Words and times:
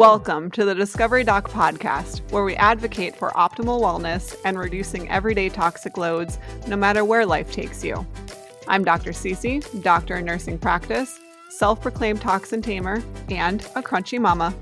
Welcome 0.00 0.50
to 0.52 0.64
the 0.64 0.74
Discovery 0.74 1.24
Doc 1.24 1.50
podcast, 1.50 2.22
where 2.32 2.42
we 2.42 2.56
advocate 2.56 3.14
for 3.14 3.32
optimal 3.32 3.82
wellness 3.82 4.34
and 4.46 4.58
reducing 4.58 5.06
everyday 5.10 5.50
toxic 5.50 5.98
loads 5.98 6.38
no 6.66 6.74
matter 6.74 7.04
where 7.04 7.26
life 7.26 7.52
takes 7.52 7.84
you. 7.84 8.06
I'm 8.66 8.82
Dr. 8.82 9.10
Cece, 9.10 9.82
doctor 9.82 10.16
in 10.16 10.24
nursing 10.24 10.56
practice, 10.56 11.20
self 11.50 11.82
proclaimed 11.82 12.22
toxin 12.22 12.62
tamer, 12.62 13.02
and 13.28 13.60
a 13.76 13.82
crunchy 13.82 14.18
mama. 14.18 14.54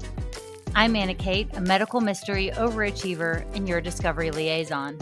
I'm 0.74 0.96
Anna 0.96 1.14
Kate, 1.14 1.48
a 1.54 1.60
medical 1.60 2.00
mystery 2.00 2.50
overachiever 2.54 3.46
and 3.54 3.68
your 3.68 3.80
discovery 3.80 4.32
liaison. 4.32 4.98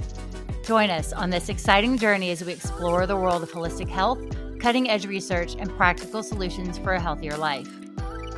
Join 0.66 0.90
us 0.90 1.14
on 1.14 1.30
this 1.30 1.48
exciting 1.48 1.96
journey 1.96 2.30
as 2.30 2.44
we 2.44 2.52
explore 2.52 3.06
the 3.06 3.16
world 3.16 3.42
of 3.42 3.50
holistic 3.50 3.88
health, 3.88 4.20
cutting 4.60 4.90
edge 4.90 5.06
research, 5.06 5.56
and 5.58 5.74
practical 5.78 6.22
solutions 6.22 6.76
for 6.76 6.92
a 6.92 7.00
healthier 7.00 7.38
life. 7.38 7.85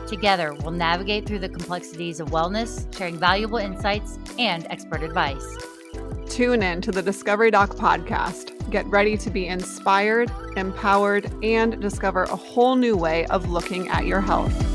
Together, 0.09 0.55
we'll 0.55 0.71
navigate 0.71 1.27
through 1.27 1.39
the 1.39 1.49
complexities 1.49 2.19
of 2.19 2.31
wellness, 2.31 2.93
sharing 2.97 3.19
valuable 3.19 3.59
insights 3.59 4.19
and 4.39 4.67
expert 4.71 5.03
advice. 5.03 5.45
Tune 6.29 6.63
in 6.63 6.81
to 6.81 6.91
the 6.91 7.03
Discovery 7.03 7.51
Doc 7.51 7.77
podcast. 7.77 8.55
Get 8.71 8.87
ready 8.87 9.19
to 9.19 9.31
be 9.31 9.47
inspired, 9.47 10.31
empowered, 10.57 11.31
and 11.43 11.81
discover 11.81 12.25
a 12.25 12.37
whole 12.37 12.75
new 12.75 12.97
way 12.97 13.27
of 13.27 13.51
looking 13.51 13.89
at 13.89 14.07
your 14.07 14.21
health. 14.21 14.68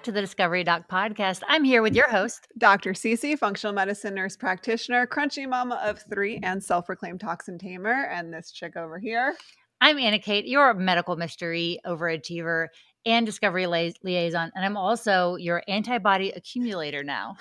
Back 0.00 0.04
to 0.04 0.12
the 0.12 0.20
Discovery 0.22 0.64
Doc 0.64 0.88
podcast. 0.90 1.42
I'm 1.46 1.62
here 1.62 1.82
with 1.82 1.94
your 1.94 2.08
host, 2.08 2.48
Dr. 2.56 2.94
Cece, 2.94 3.38
functional 3.38 3.74
medicine 3.74 4.14
nurse 4.14 4.34
practitioner, 4.34 5.06
crunchy 5.06 5.46
mama 5.46 5.78
of 5.84 6.00
three, 6.08 6.40
and 6.42 6.64
self 6.64 6.86
proclaimed 6.86 7.20
toxin 7.20 7.58
tamer. 7.58 8.08
And 8.10 8.32
this 8.32 8.50
chick 8.50 8.76
over 8.76 8.98
here. 8.98 9.36
I'm 9.82 9.98
Anna 9.98 10.18
Kate, 10.18 10.46
your 10.46 10.72
medical 10.72 11.16
mystery 11.16 11.80
overachiever 11.84 12.68
and 13.06 13.24
discovery 13.24 13.66
li- 13.66 13.94
liaison. 14.02 14.50
And 14.54 14.64
I'm 14.64 14.76
also 14.76 15.36
your 15.36 15.62
antibody 15.68 16.30
accumulator 16.30 17.02
now. 17.02 17.36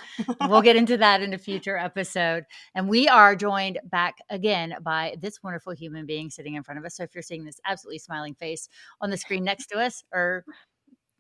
we'll 0.48 0.62
get 0.62 0.76
into 0.76 0.98
that 0.98 1.22
in 1.22 1.34
a 1.34 1.38
future 1.38 1.78
episode. 1.78 2.46
And 2.76 2.88
we 2.88 3.08
are 3.08 3.36
joined 3.36 3.80
back 3.86 4.16
again 4.30 4.76
by 4.82 5.16
this 5.20 5.44
wonderful 5.44 5.74
human 5.74 6.06
being 6.06 6.30
sitting 6.30 6.56
in 6.56 6.64
front 6.64 6.80
of 6.80 6.86
us. 6.86 6.96
So 6.96 7.04
if 7.04 7.14
you're 7.14 7.22
seeing 7.22 7.46
this 7.46 7.60
absolutely 7.66 8.00
smiling 8.00 8.36
face 8.36 8.70
on 9.02 9.10
the 9.10 9.18
screen 9.18 9.44
next 9.44 9.68
to 9.68 9.78
us 9.78 10.04
or 10.14 10.46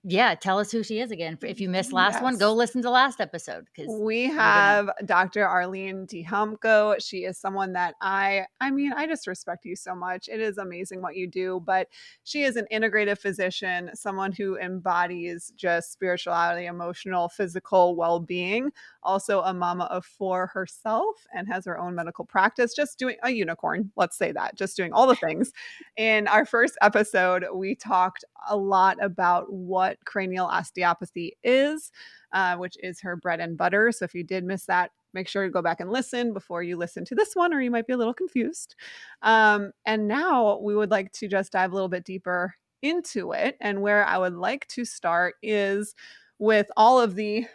yeah, 0.04 0.34
tell 0.36 0.60
us 0.60 0.72
who 0.72 0.82
she 0.82 1.00
is 1.00 1.12
again. 1.12 1.38
If 1.42 1.60
you 1.60 1.70
missed 1.70 1.92
last 1.92 2.16
yes. 2.16 2.24
one, 2.24 2.38
go 2.38 2.54
listen 2.54 2.82
to 2.84 2.90
last 2.90 3.20
episode 3.20 3.66
because 3.66 3.94
we 4.00 4.24
have 4.26 4.86
gonna... 4.86 5.06
Dr. 5.06 5.46
Arlene 5.46 6.08
Dijamco. 6.08 6.96
She 7.04 7.26
is 7.26 7.38
someone 7.38 7.74
that 7.74 7.96
I, 8.02 8.46
I 8.62 8.72
mean, 8.72 8.94
I 8.94 9.08
just 9.08 9.28
respect 9.28 9.66
you 9.66 9.76
so 9.76 9.96
much. 9.96 10.30
It 10.30 10.40
is 10.40 10.58
amazing 10.58 11.02
what 11.02 11.18
you 11.18 11.28
do, 11.28 11.62
but 11.66 11.88
she 12.24 12.44
is 12.44 12.56
an 12.56 12.66
integrative 12.72 13.20
physician, 13.20 13.92
someone 13.94 14.32
who 14.32 14.58
embodies 14.58 15.52
just 15.56 15.92
spirituality, 15.92 16.66
emotional, 16.66 17.28
physical 17.28 17.96
well-being. 17.96 18.72
Also, 19.04 19.42
a 19.42 19.54
mama 19.54 19.86
of 19.86 20.06
four 20.06 20.48
herself 20.48 21.16
and 21.34 21.48
has 21.48 21.66
her 21.66 21.78
own 21.78 21.96
medical 21.96 22.26
practice. 22.26 22.74
Just 22.74 23.00
doing 23.00 23.18
a 23.24 23.32
unicorn, 23.32 23.92
let's 23.96 24.18
say 24.18 24.32
that, 24.32 24.56
just 24.56 24.78
doing 24.78 24.94
all 24.94 25.08
the 25.08 25.16
things. 25.16 25.52
In 25.98 26.28
our 26.28 26.46
first 26.46 26.78
episode, 26.82 27.46
we 27.54 27.76
talked 27.76 28.24
a 28.50 28.56
lot 28.56 28.98
about 29.04 29.52
what 29.52 29.99
what 30.00 30.06
cranial 30.06 30.48
osteopathy 30.48 31.38
is, 31.44 31.92
uh, 32.34 32.56
which 32.58 32.78
is 32.82 33.02
her 33.02 33.16
bread 33.16 33.40
and 33.40 33.58
butter. 33.58 33.92
So 33.92 34.06
if 34.06 34.14
you 34.14 34.24
did 34.24 34.44
miss 34.44 34.66
that, 34.66 34.92
make 35.14 35.28
sure 35.28 35.46
to 35.46 35.52
go 35.52 35.62
back 35.62 35.80
and 35.80 35.92
listen 35.92 36.34
before 36.34 36.64
you 36.64 36.78
listen 36.78 37.06
to 37.06 37.16
this 37.16 37.36
one, 37.36 37.54
or 37.54 37.62
you 37.62 37.72
might 37.72 37.88
be 37.88 37.94
a 37.94 37.98
little 37.98 38.14
confused. 38.14 38.76
Um, 39.22 39.72
and 39.86 40.08
now 40.08 40.60
we 40.60 40.76
would 40.76 40.92
like 40.92 41.12
to 41.14 41.28
just 41.28 41.54
dive 41.54 41.72
a 41.72 41.74
little 41.74 41.90
bit 41.90 42.06
deeper 42.06 42.54
into 42.82 43.32
it. 43.32 43.58
And 43.60 43.82
where 43.82 44.06
I 44.06 44.18
would 44.18 44.36
like 44.36 44.68
to 44.70 44.86
start 44.86 45.36
is 45.42 45.96
with 46.38 46.70
all 46.78 47.02
of 47.02 47.16
the, 47.16 47.46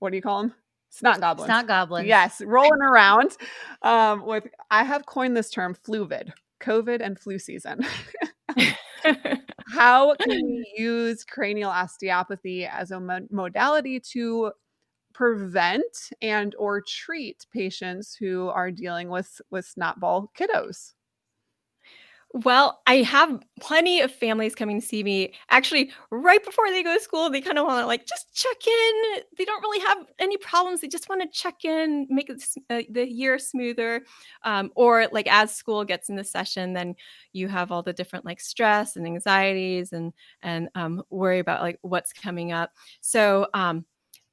what 0.00 0.10
do 0.10 0.16
you 0.16 0.22
call 0.22 0.42
them? 0.42 0.54
Snot 0.90 1.20
goblins. 1.20 1.46
Snot 1.46 1.66
goblins. 1.66 2.06
Yes, 2.06 2.42
rolling 2.44 2.82
around. 2.82 3.38
Um, 3.80 4.26
with 4.26 4.46
I 4.70 4.84
have 4.84 5.06
coined 5.06 5.34
this 5.34 5.48
term 5.48 5.74
fluvid, 5.74 6.34
COVID 6.60 7.00
and 7.00 7.18
flu 7.18 7.38
season. 7.38 7.80
How 9.74 10.14
can 10.16 10.40
we 10.46 10.72
use 10.76 11.24
cranial 11.24 11.70
osteopathy 11.70 12.66
as 12.66 12.90
a 12.90 13.00
mo- 13.00 13.26
modality 13.30 14.00
to 14.12 14.52
prevent 15.14 16.10
and 16.22 16.54
or 16.58 16.82
treat 16.82 17.46
patients 17.52 18.14
who 18.16 18.48
are 18.48 18.70
dealing 18.70 19.08
with 19.10 19.40
with 19.50 19.66
snotball 19.66 20.28
kiddos? 20.38 20.94
Well, 22.34 22.80
I 22.86 22.96
have 23.02 23.42
plenty 23.60 24.00
of 24.00 24.10
families 24.10 24.54
coming 24.54 24.80
to 24.80 24.86
see 24.86 25.02
me. 25.04 25.34
Actually, 25.50 25.90
right 26.10 26.42
before 26.42 26.70
they 26.70 26.82
go 26.82 26.94
to 26.94 27.00
school, 27.02 27.28
they 27.28 27.42
kind 27.42 27.58
of 27.58 27.66
want 27.66 27.82
to 27.82 27.86
like 27.86 28.06
just 28.06 28.32
check 28.34 28.66
in. 28.66 29.22
They 29.36 29.44
don't 29.44 29.60
really 29.60 29.80
have 29.86 30.06
any 30.18 30.38
problems. 30.38 30.80
They 30.80 30.88
just 30.88 31.10
want 31.10 31.20
to 31.20 31.28
check 31.28 31.62
in, 31.66 32.06
make 32.08 32.30
it, 32.30 32.42
uh, 32.70 32.82
the 32.90 33.06
year 33.06 33.38
smoother. 33.38 34.04
Um, 34.44 34.70
or 34.76 35.08
like 35.12 35.26
as 35.30 35.54
school 35.54 35.84
gets 35.84 36.08
in 36.08 36.16
the 36.16 36.24
session, 36.24 36.72
then 36.72 36.94
you 37.34 37.48
have 37.48 37.70
all 37.70 37.82
the 37.82 37.92
different 37.92 38.24
like 38.24 38.40
stress 38.40 38.96
and 38.96 39.06
anxieties 39.06 39.92
and 39.92 40.14
and 40.40 40.70
um, 40.74 41.02
worry 41.10 41.38
about 41.38 41.60
like 41.60 41.78
what's 41.82 42.14
coming 42.14 42.50
up. 42.50 42.70
So 43.02 43.46
um, 43.52 43.84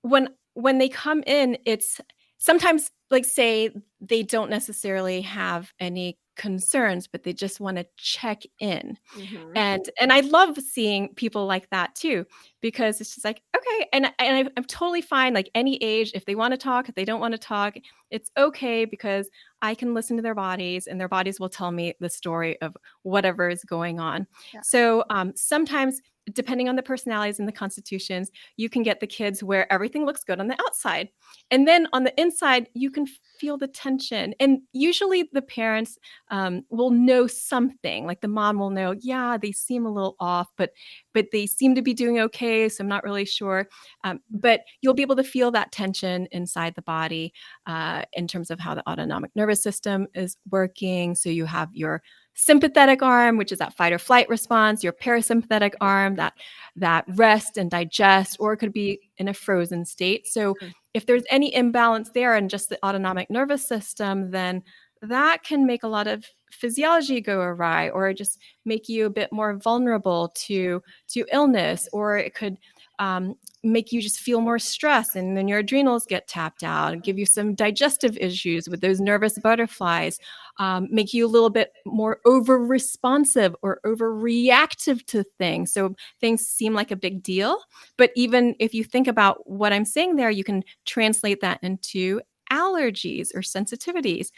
when 0.04 0.30
when 0.54 0.78
they 0.78 0.90
come 0.90 1.22
in, 1.26 1.58
it's 1.66 2.00
sometimes 2.38 2.92
like 3.12 3.26
say 3.26 3.72
they 4.00 4.24
don't 4.24 4.50
necessarily 4.50 5.22
have 5.22 5.74
any 5.80 6.18
concerns 6.40 7.06
but 7.06 7.24
they 7.24 7.34
just 7.34 7.60
want 7.60 7.76
to 7.76 7.86
check 7.98 8.44
in 8.60 8.98
mm-hmm. 9.18 9.52
and 9.58 9.90
and 10.00 10.14
i 10.14 10.22
love 10.22 10.58
seeing 10.58 11.14
people 11.16 11.46
like 11.46 11.70
that 11.70 11.94
too 11.96 12.26
because 12.62 13.02
it's 13.02 13.14
just 13.14 13.26
like 13.26 13.42
okay 13.54 13.90
and, 13.92 14.06
and 14.20 14.48
I, 14.48 14.50
i'm 14.56 14.64
totally 14.64 15.02
fine 15.02 15.34
like 15.34 15.50
any 15.54 15.76
age 15.84 16.12
if 16.16 16.24
they 16.24 16.36
want 16.36 16.54
to 16.54 16.58
talk 16.58 16.88
if 16.88 16.96
they 16.96 17.04
don't 17.04 17.20
want 17.20 17.34
to 17.34 17.38
talk 17.38 17.76
it's 18.10 18.32
okay 18.38 18.86
because 18.86 19.30
i 19.62 19.76
can 19.76 19.94
listen 19.94 20.16
to 20.16 20.24
their 20.24 20.34
bodies 20.34 20.88
and 20.88 20.98
their 20.98 21.10
bodies 21.10 21.42
will 21.42 21.50
tell 21.50 21.72
me 21.72 21.94
the 22.00 22.10
story 22.10 22.60
of 22.62 22.78
whatever 23.04 23.50
is 23.50 23.66
going 23.66 24.00
on 24.00 24.26
yeah. 24.54 24.62
so 24.62 25.04
um, 25.10 25.34
sometimes 25.36 26.02
depending 26.34 26.69
on 26.69 26.75
the 26.75 26.84
personalities 26.84 27.40
and 27.40 27.47
the 27.47 27.53
constitutions, 27.53 28.31
you 28.57 28.69
can 28.69 28.84
get 28.84 29.00
the 29.00 29.07
kids 29.07 29.44
where 29.44 29.72
everything 29.72 30.06
looks 30.06 30.23
good 30.23 30.40
on 30.40 30.47
the 30.47 30.59
outside. 30.62 31.09
And 31.51 31.67
then 31.67 31.88
on 31.94 32.03
the 32.03 32.19
inside, 32.19 32.69
you 32.73 32.91
can 32.91 33.06
feel 33.40 33.57
the 33.57 33.67
tension. 33.67 34.34
And 34.40 34.59
usually 34.73 35.29
the 35.31 35.41
parents 35.41 35.97
um, 36.29 36.63
will 36.69 36.91
know 36.91 37.28
something, 37.28 38.06
like 38.06 38.22
the 38.22 38.28
mom 38.28 38.59
will 38.59 38.69
know, 38.69 38.95
yeah, 39.00 39.38
they 39.38 39.51
seem 39.51 39.85
a 39.85 39.91
little 39.91 40.16
off, 40.19 40.47
but 40.57 40.72
but 41.13 41.28
they 41.31 41.45
seem 41.45 41.75
to 41.75 41.81
be 41.81 41.94
doing 41.94 42.19
okay. 42.19 42.69
So 42.69 42.84
I'm 42.84 42.88
not 42.88 43.03
really 43.03 43.25
sure. 43.25 43.67
Um, 44.03 44.19
but 44.29 44.61
you'll 44.81 44.94
be 44.94 45.01
able 45.01 45.16
to 45.16 45.23
feel 45.23 45.51
that 45.51 45.72
tension 45.72 46.28
inside 46.31 46.75
the 46.75 46.81
body 46.81 47.34
uh, 47.66 48.03
in 48.13 48.28
terms 48.28 48.51
of 48.51 48.59
how 48.59 48.75
the 48.75 48.88
autonomic 48.90 49.31
nervous 49.35 49.61
system 49.61 50.07
is 50.13 50.38
working. 50.50 51.16
So 51.16 51.29
you 51.29 51.46
have 51.46 51.69
your 51.73 52.01
sympathetic 52.34 53.01
arm, 53.01 53.38
which 53.38 53.51
is 53.51 53.59
that 53.59 53.75
fight 53.75 53.94
or 53.94 54.00
flight 54.00 54.29
response, 54.29 54.84
your 54.84 54.94
parasympathetic 54.94 55.72
mm. 55.72 55.78
arm, 55.81 56.16
that 56.16 56.34
that 56.75 57.06
rest 57.09 57.57
and 57.57 57.69
digest, 57.69 58.38
or 58.40 58.53
it 58.53 58.57
could 58.57 58.73
be 58.73 59.00
in 59.17 59.28
a 59.28 59.34
frozen 59.34 59.85
state. 59.85 60.28
So 60.28 60.53
mm-hmm. 60.53 60.70
if 60.93 61.05
there's 61.05 61.23
any 61.29 61.53
imbalance 61.53 62.11
there 62.11 62.35
in 62.35 62.49
just 62.49 62.70
the 62.70 62.84
autonomic 62.85 63.29
nervous 63.29 63.67
system, 63.67 64.31
then 64.31 64.64
that 65.02 65.43
can 65.43 65.66
make 65.66 65.84
a 65.84 65.87
lot 65.87 66.08
of 66.08 66.26
physiology 66.52 67.22
go 67.22 67.40
awry 67.40 67.90
or 67.90 68.14
just 68.14 68.40
make 68.66 68.90
you 68.90 69.05
a 69.05 69.09
bit 69.09 69.32
more 69.32 69.55
vulnerable 69.58 70.32
to 70.35 70.82
to 71.08 71.25
illness 71.32 71.87
or 71.93 72.17
it 72.17 72.34
could 72.34 72.58
um, 72.99 73.35
make 73.63 73.91
you 73.91 74.01
just 74.01 74.19
feel 74.19 74.41
more 74.41 74.59
stress 74.59 75.16
and 75.16 75.35
then 75.35 75.47
your 75.47 75.59
adrenals 75.59 76.05
get 76.05 76.28
tapped 76.28 76.63
out 76.63 76.93
and 76.93 77.03
give 77.03 77.17
you 77.17 77.25
some 77.25 77.55
digestive 77.55 78.17
issues 78.17 78.69
with 78.69 78.81
those 78.81 79.01
nervous 79.01 79.37
butterflies 79.40 80.19
um, 80.57 80.87
make 80.91 81.13
you 81.13 81.25
a 81.25 81.28
little 81.28 81.49
bit 81.49 81.72
more 81.85 82.19
over 82.25 82.57
responsive 82.59 83.55
or 83.61 83.79
over 83.85 84.13
reactive 84.13 85.05
to 85.05 85.23
things. 85.37 85.72
So 85.72 85.96
things 86.19 86.46
seem 86.46 86.73
like 86.73 86.91
a 86.91 86.96
big 86.96 87.23
deal 87.23 87.57
but 87.97 88.11
even 88.16 88.55
if 88.59 88.73
you 88.73 88.84
think 88.84 89.07
about 89.07 89.49
what 89.49 89.73
i'm 89.73 89.85
saying 89.85 90.16
there 90.16 90.29
you 90.29 90.43
can 90.43 90.63
translate 90.85 91.41
that 91.41 91.59
into 91.61 92.22
allergies 92.51 93.29
or 93.35 93.41
sensitivities 93.41 94.29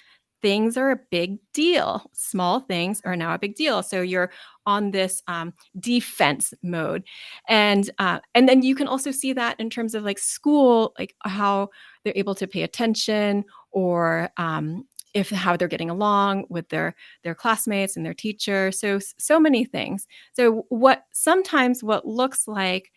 things 0.41 0.77
are 0.77 0.91
a 0.91 0.99
big 1.11 1.37
deal. 1.53 2.09
Small 2.13 2.61
things 2.61 3.01
are 3.05 3.15
now 3.15 3.33
a 3.33 3.39
big 3.39 3.55
deal. 3.55 3.83
So 3.83 4.01
you're 4.01 4.31
on 4.65 4.91
this 4.91 5.21
um, 5.27 5.53
defense 5.79 6.53
mode, 6.63 7.03
and 7.47 7.89
uh, 7.99 8.19
and 8.35 8.47
then 8.47 8.61
you 8.61 8.75
can 8.75 8.87
also 8.87 9.11
see 9.11 9.33
that 9.33 9.59
in 9.59 9.69
terms 9.69 9.95
of 9.95 10.03
like 10.03 10.19
school, 10.19 10.93
like 10.99 11.15
how 11.23 11.69
they're 12.03 12.13
able 12.15 12.35
to 12.35 12.47
pay 12.47 12.63
attention 12.63 13.45
or 13.71 14.29
um, 14.37 14.85
if 15.13 15.29
how 15.29 15.55
they're 15.55 15.67
getting 15.67 15.89
along 15.89 16.45
with 16.49 16.69
their 16.69 16.95
their 17.23 17.35
classmates 17.35 17.95
and 17.95 18.05
their 18.05 18.13
teacher 18.13 18.71
so 18.71 18.99
so 19.17 19.39
many 19.39 19.65
things 19.65 20.07
so 20.33 20.65
what 20.69 21.03
sometimes 21.11 21.83
what 21.83 22.07
looks 22.07 22.47
like 22.47 22.91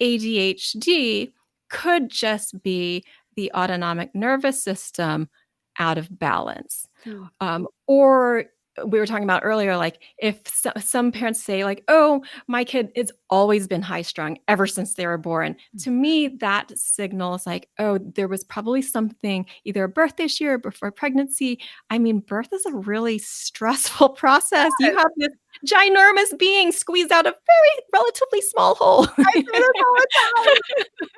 adhd 0.00 1.32
could 1.68 2.08
just 2.08 2.60
be 2.62 3.04
the 3.36 3.50
autonomic 3.54 4.14
nervous 4.14 4.62
system 4.62 5.28
out 5.78 5.98
of 5.98 6.18
balance. 6.18 6.86
Hmm. 7.04 7.24
um, 7.40 7.66
or 7.86 8.44
we 8.84 8.98
were 8.98 9.06
talking 9.06 9.24
about 9.24 9.42
earlier 9.44 9.76
like 9.76 10.00
if 10.18 10.46
so, 10.46 10.70
some 10.78 11.12
parents 11.12 11.42
say 11.42 11.64
like 11.64 11.82
oh 11.88 12.22
my 12.46 12.64
kid 12.64 12.90
has 12.96 13.10
always 13.28 13.66
been 13.66 13.82
high 13.82 14.02
strung 14.02 14.38
ever 14.48 14.66
since 14.66 14.94
they 14.94 15.06
were 15.06 15.18
born. 15.18 15.56
To 15.80 15.90
me 15.90 16.28
that 16.28 16.76
signals 16.78 17.46
like 17.46 17.68
oh 17.78 17.98
there 17.98 18.28
was 18.28 18.44
probably 18.44 18.82
something 18.82 19.46
either 19.64 19.84
a 19.84 19.88
birth 19.88 20.20
issue 20.20 20.48
or 20.48 20.58
before 20.58 20.90
pregnancy. 20.90 21.60
I 21.90 21.98
mean 21.98 22.20
birth 22.20 22.52
is 22.52 22.64
a 22.66 22.74
really 22.74 23.18
stressful 23.18 24.10
process. 24.10 24.72
You 24.80 24.96
have 24.96 25.10
this 25.16 25.32
ginormous 25.66 26.36
being 26.38 26.72
squeezed 26.72 27.12
out 27.12 27.26
a 27.26 27.30
very 27.46 27.84
relatively 27.92 28.40
small 28.40 28.74
hole 28.74 29.06
I 29.18 29.32
say 29.32 29.42
this 29.42 29.70
all 29.84 29.94
the 29.94 30.06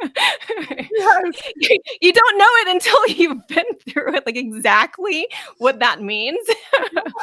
time. 0.09 0.89
Yes. 0.91 1.43
you, 1.57 1.79
you 2.01 2.13
don't 2.13 2.39
know 2.39 2.47
it 2.49 2.69
until 2.69 3.07
you've 3.09 3.47
been 3.49 3.65
through 3.89 4.15
it 4.17 4.27
like 4.27 4.37
exactly 4.37 5.27
what 5.59 5.79
that 5.81 6.01
means 6.03 6.47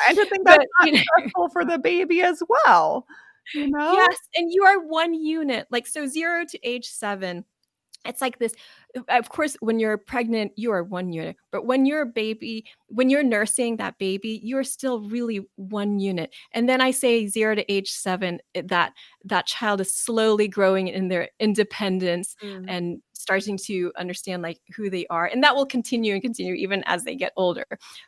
And 0.07 0.17
to 0.17 0.25
think 0.25 0.43
that's 0.45 0.57
But, 0.79 0.85
not 0.85 0.93
know- 0.93 0.99
stressful 1.17 1.49
for 1.49 1.65
the 1.65 1.77
baby 1.77 2.21
as 2.21 2.41
well. 2.47 3.05
You 3.53 3.69
know? 3.69 3.93
Yes, 3.93 4.17
and 4.35 4.51
you 4.53 4.63
are 4.63 4.79
one 4.79 5.13
unit. 5.13 5.67
Like 5.71 5.87
so 5.87 6.05
0 6.05 6.45
to 6.49 6.59
age 6.67 6.87
7. 6.87 7.43
It's 8.05 8.21
like 8.21 8.37
this 8.39 8.53
of 9.09 9.29
course 9.29 9.55
when 9.61 9.79
you're 9.79 9.97
pregnant 9.97 10.51
you 10.55 10.71
are 10.71 10.83
one 10.83 11.11
unit, 11.13 11.35
but 11.51 11.65
when 11.65 11.85
you're 11.85 12.01
a 12.01 12.05
baby, 12.05 12.65
when 12.87 13.09
you're 13.09 13.23
nursing 13.23 13.77
that 13.77 13.97
baby, 13.99 14.39
you're 14.43 14.63
still 14.63 15.01
really 15.09 15.41
one 15.55 15.99
unit. 15.99 16.33
And 16.53 16.67
then 16.67 16.81
I 16.81 16.91
say 16.91 17.27
0 17.27 17.55
to 17.55 17.71
age 17.71 17.91
7 17.91 18.39
that 18.55 18.93
that 19.25 19.45
child 19.47 19.81
is 19.81 19.93
slowly 19.93 20.47
growing 20.47 20.87
in 20.87 21.07
their 21.09 21.29
independence 21.39 22.35
Mm. 22.43 22.65
and 22.67 23.01
starting 23.19 23.57
to 23.57 23.91
understand 23.97 24.41
like 24.41 24.59
who 24.75 24.89
they 24.89 25.05
are 25.07 25.25
and 25.25 25.43
that 25.43 25.55
will 25.55 25.65
continue 25.65 26.13
and 26.13 26.21
continue 26.21 26.53
even 26.53 26.83
as 26.85 27.03
they 27.03 27.15
get 27.15 27.33
older. 27.35 27.65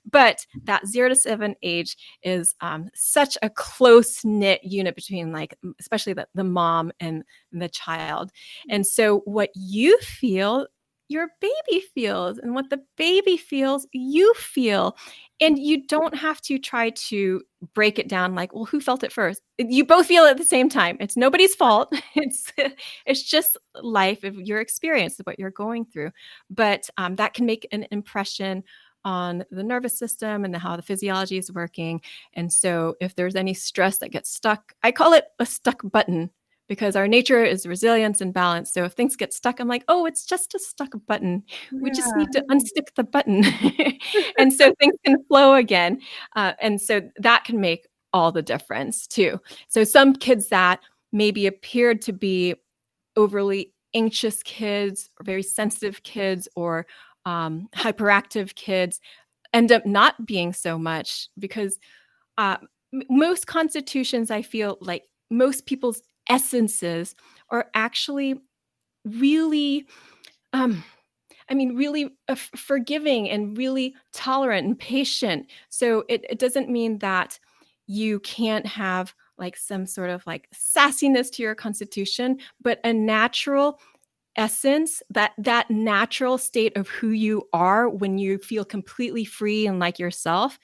But 0.09 0.45
that 0.63 0.87
zero 0.87 1.09
to 1.09 1.15
seven 1.15 1.55
age 1.61 1.97
is 2.23 2.55
um, 2.61 2.89
such 2.95 3.37
a 3.41 3.49
close 3.49 4.23
knit 4.23 4.63
unit 4.63 4.95
between 4.95 5.31
like 5.31 5.55
especially 5.79 6.13
the, 6.13 6.27
the 6.33 6.43
mom 6.43 6.91
and 6.99 7.23
the 7.51 7.69
child. 7.69 8.31
And 8.69 8.87
so 8.87 9.19
what 9.25 9.49
you 9.53 9.97
feel 9.99 10.67
your 11.11 11.29
baby 11.39 11.83
feels 11.93 12.37
and 12.37 12.55
what 12.55 12.69
the 12.69 12.81
baby 12.97 13.37
feels 13.37 13.87
you 13.91 14.33
feel 14.35 14.95
and 15.39 15.59
you 15.59 15.85
don't 15.87 16.15
have 16.15 16.41
to 16.41 16.57
try 16.57 16.91
to 16.91 17.41
break 17.73 17.99
it 17.99 18.07
down 18.07 18.35
like 18.35 18.53
well 18.53 18.65
who 18.65 18.79
felt 18.79 19.03
it 19.03 19.11
first? 19.11 19.41
You 19.57 19.85
both 19.85 20.07
feel 20.07 20.23
it 20.25 20.31
at 20.31 20.37
the 20.37 20.45
same 20.45 20.69
time. 20.69 20.97
It's 20.99 21.17
nobody's 21.17 21.55
fault. 21.55 21.93
It's 22.15 22.51
it's 23.05 23.23
just 23.23 23.57
life 23.81 24.23
of 24.23 24.35
your 24.35 24.59
experience 24.59 25.19
of 25.19 25.25
what 25.25 25.39
you're 25.39 25.49
going 25.51 25.85
through. 25.85 26.11
But 26.49 26.89
um, 26.97 27.15
that 27.15 27.33
can 27.33 27.45
make 27.45 27.67
an 27.71 27.87
impression 27.91 28.63
on 29.03 29.43
the 29.49 29.63
nervous 29.63 29.97
system 29.97 30.45
and 30.45 30.53
the, 30.53 30.59
how 30.59 30.75
the 30.75 30.83
physiology 30.83 31.37
is 31.37 31.51
working. 31.51 32.01
And 32.33 32.53
so 32.53 32.95
if 33.01 33.15
there's 33.15 33.35
any 33.35 33.53
stress 33.53 33.97
that 33.97 34.11
gets 34.11 34.29
stuck 34.29 34.73
i 34.83 34.91
call 34.91 35.13
it 35.13 35.25
a 35.39 35.45
stuck 35.45 35.81
button 35.83 36.29
because 36.71 36.95
our 36.95 37.05
nature 37.05 37.43
is 37.43 37.67
resilience 37.67 38.21
and 38.21 38.33
balance. 38.33 38.71
So 38.71 38.85
if 38.85 38.93
things 38.93 39.17
get 39.17 39.33
stuck 39.33 39.59
i'm 39.59 39.67
like 39.67 39.83
oh 39.89 40.05
it's 40.05 40.25
just 40.25 40.55
a 40.55 40.59
stuck 40.59 40.93
button. 41.05 41.43
We 41.73 41.91
just 41.91 42.15
need 42.15 42.31
to 42.31 42.45
unstick 42.49 42.95
the 42.95 43.03
button. 43.03 43.43
And 44.39 44.53
so 44.53 44.73
things 44.79 44.95
can 45.05 45.21
flow 45.27 45.55
again 45.55 45.99
uh, 46.37 46.53
and 46.61 46.81
so 46.81 47.01
that 47.17 47.43
can 47.43 47.59
make 47.59 47.87
all 48.13 48.31
the 48.31 48.41
difference 48.41 49.05
too. 49.05 49.37
So 49.67 49.83
some 49.83 50.15
kids 50.15 50.47
that 50.47 50.79
maybe 51.11 51.45
appeared 51.45 52.01
to 52.03 52.13
be 52.13 52.55
overly 53.17 53.73
anxious 53.93 54.41
kids 54.41 55.09
or 55.19 55.25
very 55.25 55.43
sensitive 55.43 56.03
kids 56.03 56.47
or 56.55 56.87
um, 57.25 57.67
hyperactive 57.75 58.55
kids 58.55 59.01
end 59.53 59.73
up 59.73 59.85
not 59.85 60.25
being 60.25 60.53
so 60.53 60.79
much 60.79 61.27
because 61.37 61.77
uh, 62.37 62.55
m- 62.93 63.03
most 63.09 63.45
constitutions 63.45 64.31
i 64.31 64.41
feel 64.41 64.77
like 64.79 65.03
most 65.29 65.65
people's 65.65 66.01
essences 66.31 67.13
are 67.49 67.67
actually 67.73 68.39
really 69.05 69.85
um 70.53 70.81
i 71.49 71.53
mean 71.53 71.75
really 71.75 72.09
forgiving 72.55 73.29
and 73.29 73.57
really 73.57 73.93
tolerant 74.13 74.65
and 74.65 74.79
patient. 74.79 75.47
So 75.69 76.05
it, 76.07 76.25
it 76.29 76.39
doesn't 76.39 76.69
mean 76.69 76.99
that 76.99 77.37
you 77.87 78.21
can't 78.21 78.65
have 78.65 79.13
like 79.37 79.57
some 79.57 79.85
sort 79.85 80.09
of 80.09 80.25
like 80.25 80.47
sassiness 80.55 81.29
to 81.31 81.43
your 81.43 81.55
constitution 81.55 82.37
but 82.61 82.79
a 82.85 82.93
natural 82.93 83.79
essence 84.37 85.03
that 85.09 85.33
that 85.37 85.69
natural 85.69 86.37
state 86.37 86.77
of 86.77 86.87
who 86.87 87.09
you 87.09 87.45
are 87.51 87.89
when 87.89 88.17
you 88.17 88.37
feel 88.37 88.63
completely 88.63 89.25
free 89.25 89.67
and 89.67 89.79
like 89.79 89.99
yourself 89.99 90.57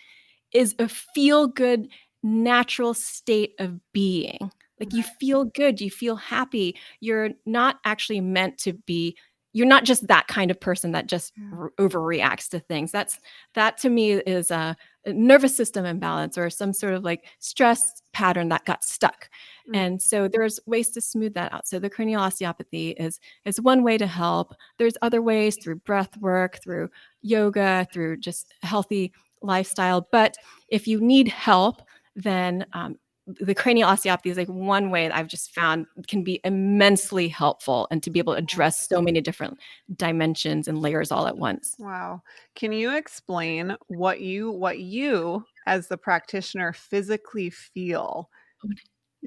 is 0.53 0.73
a 0.79 0.87
feel 0.87 1.47
good 1.47 1.89
natural 2.23 2.93
state 2.93 3.53
of 3.59 3.79
being 3.91 4.49
like 4.79 4.93
you 4.93 5.03
feel 5.03 5.45
good 5.45 5.81
you 5.81 5.89
feel 5.91 6.15
happy 6.15 6.75
you're 6.99 7.31
not 7.45 7.77
actually 7.85 8.21
meant 8.21 8.57
to 8.57 8.73
be 8.73 9.15
you're 9.57 9.65
not 9.65 9.85
just 9.85 10.05
that 10.05 10.27
kind 10.27 10.51
of 10.51 10.59
person 10.59 10.91
that 10.91 11.07
just 11.07 11.33
r- 11.57 11.71
overreacts 11.79 12.47
to 12.49 12.59
things. 12.59 12.91
That's 12.91 13.17
that 13.55 13.77
to 13.79 13.89
me 13.89 14.11
is 14.11 14.51
a, 14.51 14.77
nervous 15.07 15.55
system 15.55 15.85
imbalance 15.85 16.37
or 16.37 16.49
some 16.49 16.73
sort 16.73 16.93
of 16.93 17.01
like 17.01 17.23
stress 17.39 18.03
pattern 18.11 18.49
that 18.49 18.65
got 18.65 18.83
stuck. 18.83 19.29
Mm. 19.69 19.77
and 19.77 20.01
so 20.01 20.27
there's 20.27 20.59
ways 20.65 20.89
to 20.89 20.99
smooth 20.99 21.33
that 21.33 21.53
out. 21.53 21.65
So 21.65 21.79
the 21.79 21.89
cranial 21.89 22.21
osteopathy 22.21 22.89
is 22.89 23.21
is 23.45 23.61
one 23.61 23.83
way 23.83 23.97
to 23.97 24.05
help. 24.05 24.53
There's 24.77 24.97
other 25.01 25.21
ways 25.21 25.55
through 25.55 25.77
breath 25.77 26.17
work 26.17 26.59
through 26.61 26.89
yoga 27.21 27.87
through 27.93 28.17
just 28.17 28.53
healthy 28.63 29.13
lifestyle. 29.41 30.09
But 30.11 30.35
if 30.67 30.87
you 30.87 30.99
need 30.99 31.29
help 31.29 31.81
then 32.17 32.65
um, 32.73 32.97
the 33.27 33.53
cranial 33.53 33.89
osteopathy 33.89 34.29
is 34.29 34.37
like 34.37 34.47
one 34.47 34.89
way 34.89 35.07
that 35.07 35.15
I've 35.15 35.27
just 35.27 35.53
found 35.53 35.85
can 36.07 36.23
be 36.23 36.39
immensely 36.45 37.27
helpful 37.27 37.87
and 37.91 38.01
to 38.03 38.09
be 38.09 38.19
able 38.19 38.33
to 38.33 38.39
address 38.39 38.87
so 38.87 39.01
many 39.01 39.19
different 39.19 39.59
dimensions 39.97 40.69
and 40.69 40.81
layers 40.81 41.11
all 41.11 41.27
at 41.27 41.37
once. 41.37 41.75
Wow. 41.77 42.21
Can 42.55 42.71
you 42.71 42.95
explain 42.95 43.75
what 43.87 44.21
you 44.21 44.51
what 44.51 44.79
you 44.79 45.43
as 45.65 45.89
the 45.89 45.97
practitioner 45.97 46.71
physically 46.71 47.49
feel 47.49 48.29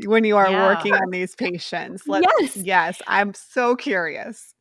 when 0.06 0.24
you 0.24 0.38
are 0.38 0.48
Yeah. 0.50 0.66
working 0.66 0.94
on 0.94 1.10
these 1.10 1.34
patients? 1.36 2.08
Let's- 2.08 2.26
Yes. 2.40 2.56
Yes, 2.56 3.02
I'm 3.06 3.34
so 3.34 3.76
curious. 3.76 4.54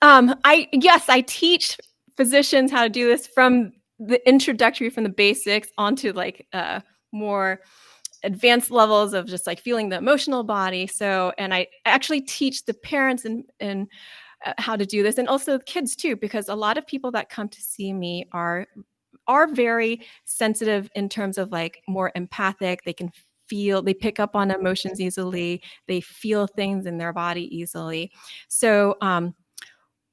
Um, 0.00 0.34
I 0.44 0.68
yes, 0.72 1.08
I 1.10 1.20
teach 1.20 1.76
physicians 2.16 2.70
how 2.70 2.84
to 2.84 2.88
do 2.88 3.06
this 3.08 3.26
from 3.26 3.72
the 3.98 4.26
introductory, 4.26 4.88
from 4.88 5.04
the 5.04 5.10
basics, 5.10 5.68
onto 5.76 6.12
like 6.12 6.46
uh, 6.54 6.80
more 7.12 7.60
advanced 8.26 8.70
levels 8.70 9.14
of 9.14 9.26
just 9.26 9.46
like 9.46 9.60
feeling 9.60 9.88
the 9.88 9.96
emotional 9.96 10.44
body. 10.44 10.86
So, 10.86 11.32
and 11.38 11.54
I 11.54 11.68
actually 11.86 12.20
teach 12.20 12.64
the 12.64 12.74
parents 12.74 13.24
and 13.24 13.44
and 13.60 13.88
uh, 14.44 14.52
how 14.58 14.76
to 14.76 14.84
do 14.84 15.02
this, 15.02 15.16
and 15.16 15.28
also 15.28 15.58
kids 15.60 15.96
too, 15.96 16.16
because 16.16 16.48
a 16.48 16.54
lot 16.54 16.76
of 16.76 16.86
people 16.86 17.10
that 17.12 17.30
come 17.30 17.48
to 17.48 17.62
see 17.62 17.92
me 17.92 18.26
are 18.32 18.66
are 19.26 19.48
very 19.48 20.02
sensitive 20.24 20.90
in 20.94 21.08
terms 21.08 21.38
of 21.38 21.50
like 21.50 21.82
more 21.88 22.12
empathic. 22.14 22.80
They 22.84 22.92
can 22.92 23.10
feel, 23.48 23.82
they 23.82 23.94
pick 23.94 24.20
up 24.20 24.36
on 24.36 24.50
emotions 24.50 25.00
easily. 25.00 25.62
They 25.86 26.00
feel 26.00 26.46
things 26.46 26.86
in 26.86 26.98
their 26.98 27.12
body 27.12 27.56
easily. 27.56 28.12
So, 28.48 28.96
um, 29.00 29.34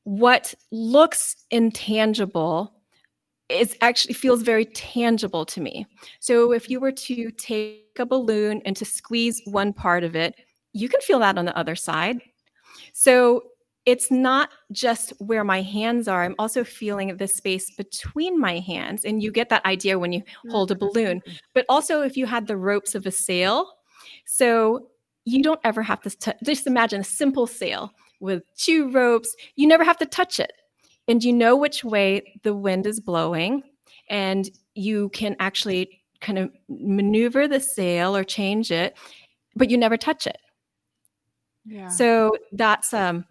what 0.05 0.53
looks 0.71 1.45
intangible 1.49 2.73
is 3.49 3.75
actually 3.81 4.13
feels 4.13 4.41
very 4.41 4.65
tangible 4.65 5.45
to 5.45 5.61
me. 5.61 5.85
So 6.19 6.51
if 6.53 6.69
you 6.69 6.79
were 6.79 6.91
to 6.91 7.31
take 7.31 7.97
a 7.99 8.05
balloon 8.05 8.61
and 8.65 8.75
to 8.77 8.85
squeeze 8.85 9.41
one 9.45 9.73
part 9.73 10.03
of 10.03 10.15
it, 10.15 10.35
you 10.73 10.89
can 10.89 11.01
feel 11.01 11.19
that 11.19 11.37
on 11.37 11.45
the 11.45 11.57
other 11.57 11.75
side. 11.75 12.21
So 12.93 13.43
it's 13.85 14.09
not 14.09 14.49
just 14.71 15.11
where 15.19 15.43
my 15.43 15.61
hands 15.61 16.07
are. 16.07 16.23
I'm 16.23 16.35
also 16.39 16.63
feeling 16.63 17.17
the 17.17 17.27
space 17.27 17.69
between 17.75 18.39
my 18.39 18.59
hands. 18.59 19.03
And 19.03 19.21
you 19.21 19.31
get 19.31 19.49
that 19.49 19.65
idea 19.65 19.99
when 19.99 20.13
you 20.13 20.23
hold 20.49 20.71
a 20.71 20.75
balloon. 20.75 21.19
Mm-hmm. 21.19 21.33
But 21.53 21.65
also 21.67 22.01
if 22.01 22.15
you 22.15 22.25
had 22.25 22.47
the 22.47 22.57
ropes 22.57 22.95
of 22.95 23.05
a 23.05 23.11
sail. 23.11 23.69
So 24.25 24.87
you 25.25 25.43
don't 25.43 25.59
ever 25.63 25.81
have 25.81 26.01
to 26.01 26.09
t- 26.09 26.31
just 26.43 26.65
imagine 26.65 27.01
a 27.01 27.05
simple 27.05 27.45
sail 27.45 27.91
with 28.19 28.43
two 28.57 28.89
ropes. 28.91 29.33
You 29.55 29.67
never 29.67 29.83
have 29.83 29.97
to 29.97 30.05
touch 30.05 30.39
it. 30.39 30.53
And 31.07 31.23
you 31.23 31.33
know 31.33 31.55
which 31.55 31.83
way 31.83 32.39
the 32.43 32.55
wind 32.55 32.85
is 32.85 32.99
blowing. 32.99 33.63
And 34.09 34.49
you 34.75 35.09
can 35.09 35.35
actually 35.39 36.01
kind 36.21 36.39
of 36.39 36.51
maneuver 36.69 37.47
the 37.47 37.59
sail 37.59 38.15
or 38.15 38.23
change 38.23 38.71
it, 38.71 38.97
but 39.55 39.69
you 39.69 39.77
never 39.77 39.97
touch 39.97 40.25
it. 40.27 40.37
Yeah. 41.65 41.87
So 41.89 42.35
that's 42.51 42.93
um 42.93 43.25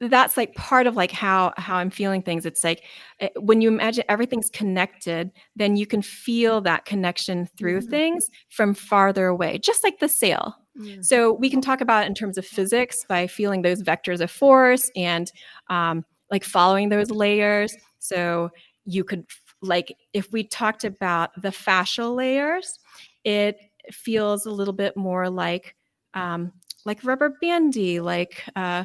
that's 0.00 0.36
like 0.36 0.52
part 0.56 0.88
of 0.88 0.96
like 0.96 1.12
how 1.12 1.52
how 1.56 1.76
i'm 1.76 1.88
feeling 1.88 2.22
things 2.22 2.44
it's 2.44 2.64
like 2.64 2.82
eh, 3.20 3.28
when 3.38 3.60
you 3.60 3.68
imagine 3.68 4.02
everything's 4.08 4.50
connected 4.50 5.30
then 5.54 5.76
you 5.76 5.86
can 5.86 6.02
feel 6.02 6.60
that 6.60 6.84
connection 6.84 7.46
through 7.56 7.80
Mhm. 7.80 7.88
things 7.90 8.28
from 8.48 8.74
farther 8.74 9.26
away 9.28 9.58
just 9.58 9.84
like 9.84 10.00
the 10.00 10.08
sail 10.08 10.56
so 11.02 11.32
we 11.34 11.48
can 11.48 11.60
talk 11.60 11.80
about 11.80 12.06
in 12.06 12.14
terms 12.14 12.36
of 12.36 12.44
physics 12.44 13.04
by 13.08 13.28
feeling 13.28 13.62
those 13.62 13.80
vectors 13.82 14.20
of 14.20 14.28
force 14.30 14.90
and 14.96 15.30
um, 15.70 16.04
like 16.32 16.42
following 16.42 16.88
those 16.88 17.10
layers. 17.10 17.76
So 18.00 18.50
you 18.84 19.04
could 19.04 19.26
like 19.60 19.94
if 20.12 20.32
we 20.32 20.42
talked 20.42 20.82
about 20.82 21.40
the 21.40 21.50
fascial 21.50 22.16
layers, 22.16 22.80
it 23.22 23.56
feels 23.92 24.46
a 24.46 24.50
little 24.50 24.74
bit 24.74 24.96
more 24.96 25.30
like 25.30 25.76
um, 26.14 26.52
like 26.84 27.04
rubber 27.04 27.36
bandy, 27.40 28.00
like 28.00 28.42
uh, 28.56 28.84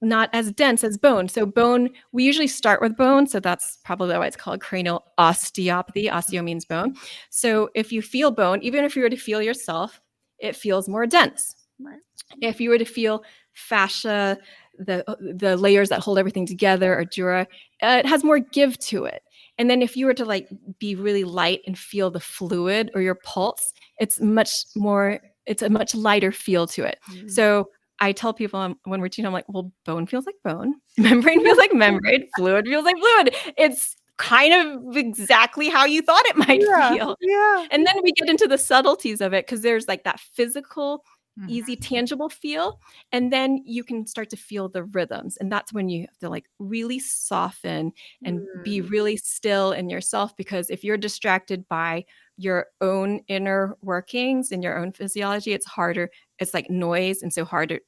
not 0.00 0.30
as 0.32 0.52
dense 0.52 0.82
as 0.82 0.96
bone. 0.96 1.28
So 1.28 1.44
bone, 1.44 1.90
we 2.12 2.24
usually 2.24 2.46
start 2.46 2.80
with 2.80 2.96
bone, 2.96 3.26
so 3.26 3.40
that's 3.40 3.78
probably 3.84 4.16
why 4.16 4.26
it's 4.26 4.36
called 4.36 4.60
cranial 4.60 5.04
osteopathy. 5.18 6.06
Osteo 6.06 6.42
means 6.42 6.64
bone. 6.64 6.94
So 7.28 7.68
if 7.74 7.92
you 7.92 8.00
feel 8.00 8.30
bone, 8.30 8.62
even 8.62 8.84
if 8.84 8.96
you 8.96 9.02
were 9.02 9.10
to 9.10 9.16
feel 9.16 9.42
yourself, 9.42 10.00
it 10.38 10.56
feels 10.56 10.88
more 10.88 11.06
dense. 11.06 11.54
Right. 11.78 12.00
If 12.40 12.60
you 12.60 12.70
were 12.70 12.78
to 12.78 12.84
feel 12.84 13.22
fascia, 13.52 14.38
the 14.84 15.04
the 15.38 15.56
layers 15.56 15.88
that 15.90 16.00
hold 16.00 16.18
everything 16.18 16.46
together, 16.46 16.98
or 16.98 17.04
dura, 17.04 17.46
uh, 17.82 18.00
it 18.04 18.06
has 18.06 18.24
more 18.24 18.38
give 18.38 18.78
to 18.78 19.04
it. 19.04 19.22
And 19.58 19.68
then 19.68 19.82
if 19.82 19.96
you 19.96 20.06
were 20.06 20.14
to 20.14 20.24
like 20.24 20.48
be 20.78 20.94
really 20.94 21.24
light 21.24 21.60
and 21.66 21.78
feel 21.78 22.10
the 22.10 22.20
fluid 22.20 22.90
or 22.94 23.02
your 23.02 23.16
pulse, 23.16 23.72
it's 23.98 24.20
much 24.20 24.50
more. 24.74 25.20
It's 25.46 25.62
a 25.62 25.70
much 25.70 25.94
lighter 25.94 26.32
feel 26.32 26.66
to 26.68 26.84
it. 26.84 26.98
Mm. 27.12 27.30
So 27.30 27.70
I 28.00 28.12
tell 28.12 28.32
people 28.32 28.58
um, 28.58 28.78
when 28.84 29.00
we're 29.00 29.08
teaching, 29.08 29.26
I'm 29.26 29.32
like, 29.32 29.46
well, 29.48 29.72
bone 29.84 30.06
feels 30.06 30.26
like 30.26 30.36
bone, 30.44 30.74
membrane 30.98 31.42
feels 31.42 31.58
like 31.58 31.72
membrane, 31.74 32.28
fluid 32.36 32.66
feels 32.66 32.84
like 32.84 32.96
fluid. 32.96 33.34
It's 33.56 33.96
kind 34.16 34.52
of 34.52 34.96
exactly 34.96 35.68
how 35.68 35.86
you 35.86 36.02
thought 36.02 36.24
it 36.26 36.36
might 36.48 36.60
yeah, 36.60 36.94
feel. 36.94 37.16
yeah. 37.20 37.66
And 37.70 37.86
then 37.86 37.96
we 38.02 38.12
get 38.12 38.28
into 38.28 38.46
the 38.46 38.58
subtleties 38.58 39.20
of 39.20 39.32
it 39.32 39.46
because 39.46 39.62
there's 39.62 39.88
like 39.88 40.04
that 40.04 40.20
physical, 40.20 41.04
Mhm. 41.36 41.66
easy, 41.66 41.76
tangible 41.76 42.28
feel. 42.28 42.80
And 43.12 43.32
then 43.32 43.60
you 43.64 43.82
can 43.84 44.06
start 44.06 44.30
to 44.30 44.36
feel 44.36 44.68
the 44.68 44.84
rhythms. 44.84 45.36
And 45.38 45.50
that's 45.50 45.72
when 45.72 45.88
you 45.88 46.02
have 46.02 46.18
to 46.18 46.28
like 46.28 46.46
really 46.58 46.98
soften 47.00 47.92
and 48.24 48.48
be 48.62 48.80
Mm. 48.80 48.90
really 48.90 49.16
still 49.16 49.72
in 49.72 49.90
yourself 49.90 50.36
because 50.36 50.70
if 50.70 50.84
you're 50.84 50.96
distracted 50.96 51.66
by 51.68 52.04
your 52.36 52.66
own 52.80 53.20
inner 53.28 53.76
workings 53.82 54.52
and 54.52 54.62
your 54.62 54.78
own 54.78 54.92
physiology, 54.92 55.52
it's 55.52 55.66
harder. 55.66 56.10
It's 56.38 56.54
like 56.54 56.70
noise. 56.70 57.22
And 57.22 57.32
so 57.32 57.44
harder. 57.44 57.80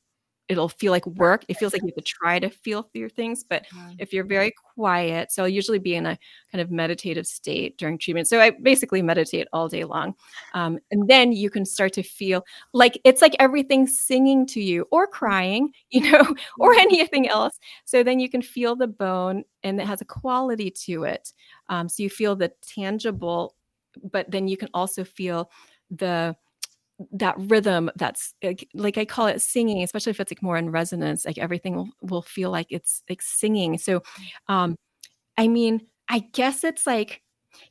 It'll 0.52 0.68
feel 0.68 0.92
like 0.92 1.06
work. 1.06 1.44
It 1.48 1.54
feels 1.58 1.72
like 1.72 1.82
you 1.82 1.88
have 1.96 2.04
to 2.04 2.12
try 2.12 2.38
to 2.38 2.50
feel 2.50 2.82
through 2.92 3.10
things. 3.10 3.44
But 3.44 3.64
Yeah. 3.72 3.90
if 3.98 4.12
you're 4.12 4.24
very 4.24 4.52
quiet, 4.74 5.32
so 5.32 5.42
I'll 5.42 5.48
usually 5.48 5.78
be 5.78 5.94
in 5.96 6.06
a 6.06 6.18
kind 6.50 6.60
of 6.62 6.70
meditative 6.70 7.26
state 7.26 7.76
during 7.78 7.98
treatment. 7.98 8.28
So 8.28 8.40
I 8.40 8.50
basically 8.50 9.02
meditate 9.02 9.48
all 9.52 9.68
day 9.68 9.84
long. 9.84 10.14
Um, 10.54 10.78
and 10.90 11.08
then 11.08 11.32
you 11.32 11.50
can 11.50 11.64
start 11.64 11.92
to 11.94 12.02
feel 12.02 12.44
like 12.72 13.00
it's 13.04 13.22
like 13.22 13.34
everything's 13.38 14.00
singing 14.00 14.46
to 14.46 14.60
you 14.60 14.86
or 14.90 15.06
crying, 15.06 15.72
you 15.90 16.10
know, 16.10 16.34
or 16.58 16.74
anything 16.74 17.28
else. 17.28 17.58
So 17.84 18.02
then 18.02 18.20
you 18.20 18.28
can 18.28 18.42
feel 18.42 18.76
the 18.76 18.86
bone 18.88 19.44
and 19.62 19.80
it 19.80 19.86
has 19.86 20.00
a 20.00 20.04
quality 20.06 20.70
to 20.86 21.04
it. 21.04 21.32
Um, 21.68 21.88
so 21.88 22.02
you 22.02 22.10
feel 22.10 22.36
the 22.36 22.52
tangible, 22.62 23.54
but 24.10 24.30
then 24.30 24.48
you 24.48 24.56
can 24.56 24.68
also 24.74 25.04
feel 25.04 25.50
the 25.90 26.34
that 27.12 27.34
rhythm 27.38 27.90
that's 27.96 28.34
like, 28.42 28.68
like 28.74 28.98
I 28.98 29.04
call 29.04 29.26
it 29.26 29.40
singing, 29.42 29.82
especially 29.82 30.10
if 30.10 30.20
it's 30.20 30.30
like 30.30 30.42
more 30.42 30.56
in 30.56 30.70
resonance, 30.70 31.24
like 31.24 31.38
everything 31.38 31.74
will, 31.76 31.90
will 32.02 32.22
feel 32.22 32.50
like 32.50 32.66
it's 32.70 33.02
like 33.08 33.22
singing. 33.22 33.78
So 33.78 34.02
um 34.48 34.76
I 35.38 35.48
mean, 35.48 35.86
I 36.08 36.20
guess 36.32 36.64
it's 36.64 36.86
like 36.86 37.22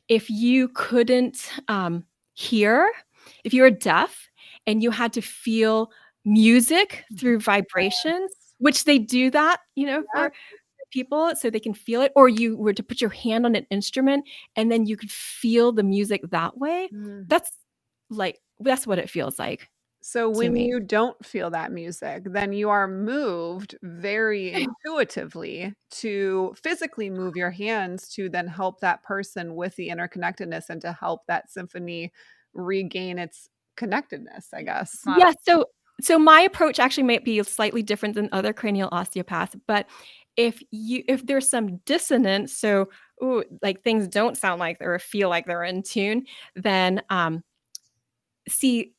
if 0.08 0.30
you 0.30 0.68
couldn't 0.68 1.50
um 1.68 2.04
hear, 2.34 2.90
if 3.44 3.54
you 3.54 3.62
were 3.62 3.70
deaf 3.70 4.28
and 4.66 4.82
you 4.82 4.90
had 4.90 5.12
to 5.14 5.22
feel 5.22 5.90
music 6.24 7.04
through 7.18 7.40
vibrations, 7.40 8.30
which 8.58 8.84
they 8.84 8.98
do 8.98 9.30
that, 9.30 9.60
you 9.76 9.86
know, 9.86 10.04
Yeah. 10.14 10.28
for 10.28 10.32
people 10.92 11.34
so 11.36 11.50
they 11.50 11.60
can 11.60 11.74
feel 11.74 12.02
it, 12.02 12.12
or 12.16 12.28
you 12.28 12.56
were 12.56 12.72
to 12.74 12.82
put 12.82 13.00
your 13.00 13.10
hand 13.10 13.46
on 13.46 13.54
an 13.56 13.66
instrument 13.70 14.24
and 14.56 14.70
then 14.70 14.86
you 14.86 14.96
could 14.96 15.10
feel 15.10 15.72
the 15.72 15.82
music 15.82 16.20
that 16.30 16.58
way. 16.58 16.88
Mm. 16.94 17.28
That's 17.28 17.50
like 18.10 18.38
that's 18.62 18.86
what 18.86 18.98
it 18.98 19.10
feels 19.10 19.38
like. 19.38 19.68
So 20.04 20.28
when 20.28 20.56
you 20.56 20.80
don't 20.80 21.24
feel 21.24 21.50
that 21.50 21.70
music, 21.70 22.24
then 22.26 22.52
you 22.52 22.70
are 22.70 22.88
moved 22.88 23.76
very 23.82 24.52
intuitively 24.84 25.74
to 25.92 26.54
physically 26.60 27.08
move 27.08 27.36
your 27.36 27.52
hands 27.52 28.08
to 28.14 28.28
then 28.28 28.48
help 28.48 28.80
that 28.80 29.04
person 29.04 29.54
with 29.54 29.76
the 29.76 29.90
interconnectedness 29.90 30.70
and 30.70 30.80
to 30.80 30.92
help 30.92 31.20
that 31.28 31.50
symphony 31.52 32.12
regain 32.52 33.18
its 33.18 33.48
connectedness, 33.76 34.48
I 34.52 34.62
guess. 34.62 34.98
Yeah, 35.18 35.32
so 35.46 35.66
so 36.00 36.18
my 36.18 36.40
approach 36.40 36.80
actually 36.80 37.04
might 37.04 37.24
be 37.24 37.40
slightly 37.44 37.82
different 37.82 38.16
than 38.16 38.28
other 38.32 38.52
cranial 38.52 38.88
osteopaths, 38.90 39.54
but 39.68 39.86
if 40.36 40.60
you 40.72 41.04
if 41.06 41.24
there's 41.26 41.48
some 41.48 41.76
dissonance, 41.86 42.52
so 42.56 42.88
ooh, 43.22 43.44
like 43.62 43.82
things 43.82 44.08
don't 44.08 44.36
sound 44.36 44.58
like 44.58 44.78
or 44.80 44.98
feel 44.98 45.28
like 45.28 45.46
they're 45.46 45.62
in 45.62 45.82
tune, 45.82 46.24
then 46.56 47.02
um 47.10 47.42
see 48.48 48.92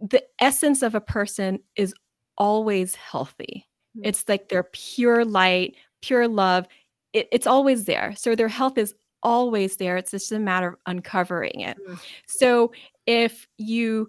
the 0.00 0.22
essence 0.40 0.82
of 0.82 0.94
a 0.94 1.00
person 1.00 1.60
is 1.76 1.94
always 2.38 2.94
healthy. 2.94 3.66
Mm. 3.96 4.02
It's 4.04 4.28
like 4.28 4.48
they're 4.48 4.68
pure 4.72 5.24
light, 5.24 5.76
pure 6.02 6.26
love. 6.28 6.66
It, 7.12 7.28
it's 7.32 7.46
always 7.46 7.84
there. 7.84 8.14
So 8.16 8.34
their 8.34 8.48
health 8.48 8.78
is 8.78 8.94
always 9.22 9.76
there. 9.76 9.96
It's 9.96 10.12
just 10.12 10.32
a 10.32 10.38
matter 10.38 10.68
of 10.68 10.76
uncovering 10.86 11.60
it. 11.60 11.76
Mm. 11.88 11.98
So 12.26 12.72
if 13.06 13.46
you 13.58 14.08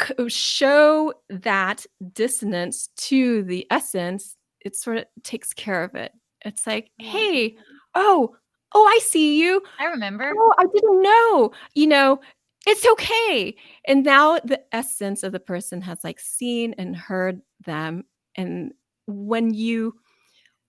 c- 0.00 0.28
show 0.28 1.14
that 1.30 1.86
dissonance 2.12 2.88
to 2.96 3.42
the 3.44 3.66
essence, 3.70 4.36
it 4.60 4.76
sort 4.76 4.98
of 4.98 5.04
takes 5.22 5.54
care 5.54 5.82
of 5.84 5.94
it. 5.94 6.12
It's 6.44 6.66
like, 6.66 6.90
Mm. 7.00 7.04
hey, 7.06 7.56
oh, 7.94 8.36
oh, 8.74 8.84
I 8.84 8.98
see 9.02 9.40
you. 9.40 9.62
I 9.78 9.86
remember. 9.86 10.34
Oh, 10.36 10.54
I 10.58 10.64
didn't 10.72 11.02
know. 11.02 11.52
You 11.74 11.86
know, 11.86 12.20
it's 12.66 12.86
okay. 12.86 13.56
And 13.86 14.04
now 14.04 14.38
the 14.40 14.60
essence 14.72 15.22
of 15.22 15.32
the 15.32 15.40
person 15.40 15.80
has 15.82 16.04
like 16.04 16.20
seen 16.20 16.74
and 16.78 16.96
heard 16.96 17.40
them. 17.64 18.04
And 18.36 18.72
when 19.06 19.54
you 19.54 19.94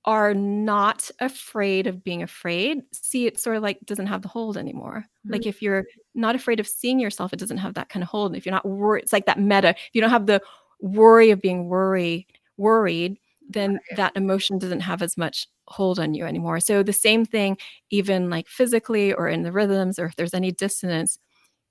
are 0.05 0.33
not 0.33 1.11
afraid 1.19 1.85
of 1.87 2.03
being 2.03 2.23
afraid, 2.23 2.81
see, 2.91 3.27
it 3.27 3.39
sort 3.39 3.57
of 3.57 3.63
like 3.63 3.79
doesn't 3.85 4.07
have 4.07 4.21
the 4.21 4.27
hold 4.27 4.57
anymore. 4.57 5.05
Like 5.25 5.41
mm-hmm. 5.41 5.49
if 5.49 5.61
you're 5.61 5.85
not 6.15 6.35
afraid 6.35 6.59
of 6.59 6.67
seeing 6.67 6.99
yourself, 6.99 7.33
it 7.33 7.39
doesn't 7.39 7.57
have 7.57 7.75
that 7.75 7.89
kind 7.89 8.01
of 8.01 8.09
hold. 8.09 8.35
If 8.35 8.45
you're 8.45 8.55
not 8.55 8.67
worried, 8.67 9.03
it's 9.03 9.13
like 9.13 9.25
that 9.27 9.39
meta. 9.39 9.69
If 9.69 9.89
you 9.93 10.01
don't 10.01 10.09
have 10.09 10.25
the 10.25 10.41
worry 10.79 11.29
of 11.29 11.41
being 11.41 11.67
worried, 11.67 12.25
worried, 12.57 13.19
then 13.47 13.79
that 13.95 14.15
emotion 14.15 14.57
doesn't 14.57 14.79
have 14.79 15.01
as 15.01 15.17
much 15.17 15.47
hold 15.67 15.99
on 15.99 16.13
you 16.13 16.25
anymore. 16.25 16.59
So 16.59 16.83
the 16.83 16.93
same 16.93 17.25
thing, 17.25 17.57
even 17.89 18.29
like 18.29 18.47
physically 18.47 19.13
or 19.13 19.27
in 19.27 19.43
the 19.43 19.51
rhythms, 19.51 19.99
or 19.99 20.05
if 20.05 20.15
there's 20.15 20.33
any 20.33 20.51
dissonance, 20.51 21.19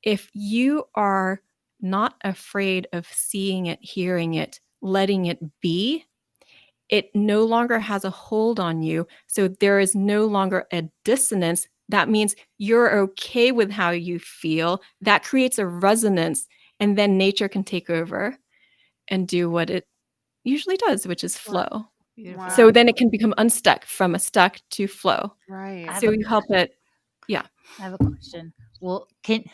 if 0.02 0.30
you 0.32 0.84
are 0.94 1.40
not 1.80 2.14
afraid 2.24 2.86
of 2.92 3.06
seeing 3.06 3.66
it, 3.66 3.78
hearing 3.82 4.34
it, 4.34 4.60
letting 4.82 5.26
it 5.26 5.38
be, 5.60 6.04
it 6.88 7.14
no 7.14 7.44
longer 7.44 7.78
has 7.78 8.04
a 8.04 8.10
hold 8.10 8.58
on 8.58 8.82
you. 8.82 9.06
So 9.26 9.48
there 9.48 9.78
is 9.78 9.94
no 9.94 10.26
longer 10.26 10.66
a 10.72 10.88
dissonance. 11.04 11.68
That 11.88 12.08
means 12.08 12.34
you're 12.58 12.98
okay 12.98 13.52
with 13.52 13.70
how 13.70 13.90
you 13.90 14.18
feel. 14.18 14.82
That 15.00 15.22
creates 15.22 15.58
a 15.58 15.66
resonance. 15.66 16.46
And 16.80 16.96
then 16.96 17.18
nature 17.18 17.48
can 17.48 17.62
take 17.62 17.90
over 17.90 18.36
and 19.08 19.28
do 19.28 19.50
what 19.50 19.70
it 19.70 19.86
usually 20.44 20.76
does, 20.78 21.06
which 21.06 21.22
is 21.22 21.36
flow. 21.36 21.86
Wow. 22.16 22.48
So 22.48 22.70
then 22.70 22.88
it 22.88 22.96
can 22.96 23.08
become 23.10 23.34
unstuck 23.38 23.84
from 23.84 24.14
a 24.14 24.18
stuck 24.18 24.58
to 24.72 24.86
flow. 24.86 25.34
Right. 25.48 25.88
So 26.00 26.10
a 26.10 26.16
you 26.16 26.26
help 26.26 26.44
it. 26.50 26.72
Yeah. 27.28 27.42
I 27.78 27.82
have 27.82 27.94
a 27.94 27.98
question. 27.98 28.52
Well, 28.80 29.08
can 29.22 29.44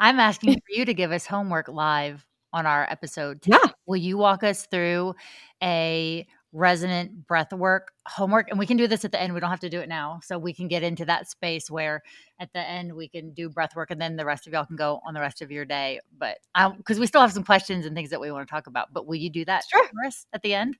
I'm 0.00 0.18
asking 0.18 0.54
for 0.54 0.70
you 0.70 0.84
to 0.86 0.94
give 0.94 1.12
us 1.12 1.26
homework 1.26 1.68
live 1.68 2.24
on 2.52 2.66
our 2.66 2.84
episode. 2.90 3.42
today. 3.42 3.58
Yeah. 3.62 3.70
Will 3.86 3.96
you 3.98 4.16
walk 4.18 4.42
us 4.42 4.66
through 4.66 5.14
a 5.62 6.26
resonant 6.52 7.26
breath 7.28 7.52
work 7.52 7.92
homework? 8.08 8.48
And 8.50 8.58
we 8.58 8.66
can 8.66 8.76
do 8.76 8.88
this 8.88 9.04
at 9.04 9.12
the 9.12 9.20
end. 9.20 9.34
We 9.34 9.40
don't 9.40 9.50
have 9.50 9.60
to 9.60 9.68
do 9.70 9.78
it 9.80 9.88
now. 9.88 10.18
So 10.24 10.36
we 10.38 10.52
can 10.52 10.66
get 10.66 10.82
into 10.82 11.04
that 11.04 11.28
space 11.28 11.70
where 11.70 12.02
at 12.40 12.52
the 12.52 12.58
end 12.60 12.92
we 12.96 13.08
can 13.08 13.32
do 13.34 13.48
breath 13.48 13.76
work 13.76 13.90
and 13.92 14.00
then 14.00 14.16
the 14.16 14.24
rest 14.24 14.46
of 14.48 14.52
y'all 14.52 14.64
can 14.66 14.74
go 14.76 15.00
on 15.06 15.14
the 15.14 15.20
rest 15.20 15.42
of 15.42 15.50
your 15.52 15.64
day. 15.64 16.00
But 16.18 16.38
because 16.76 16.98
we 16.98 17.06
still 17.06 17.20
have 17.20 17.32
some 17.32 17.44
questions 17.44 17.86
and 17.86 17.94
things 17.94 18.10
that 18.10 18.20
we 18.20 18.32
want 18.32 18.48
to 18.48 18.50
talk 18.50 18.66
about. 18.66 18.92
But 18.92 19.06
will 19.06 19.14
you 19.16 19.30
do 19.30 19.44
that 19.44 19.62
Sure. 19.70 19.86
for 19.86 20.06
us 20.06 20.26
at 20.32 20.42
the 20.42 20.54
end? 20.54 20.76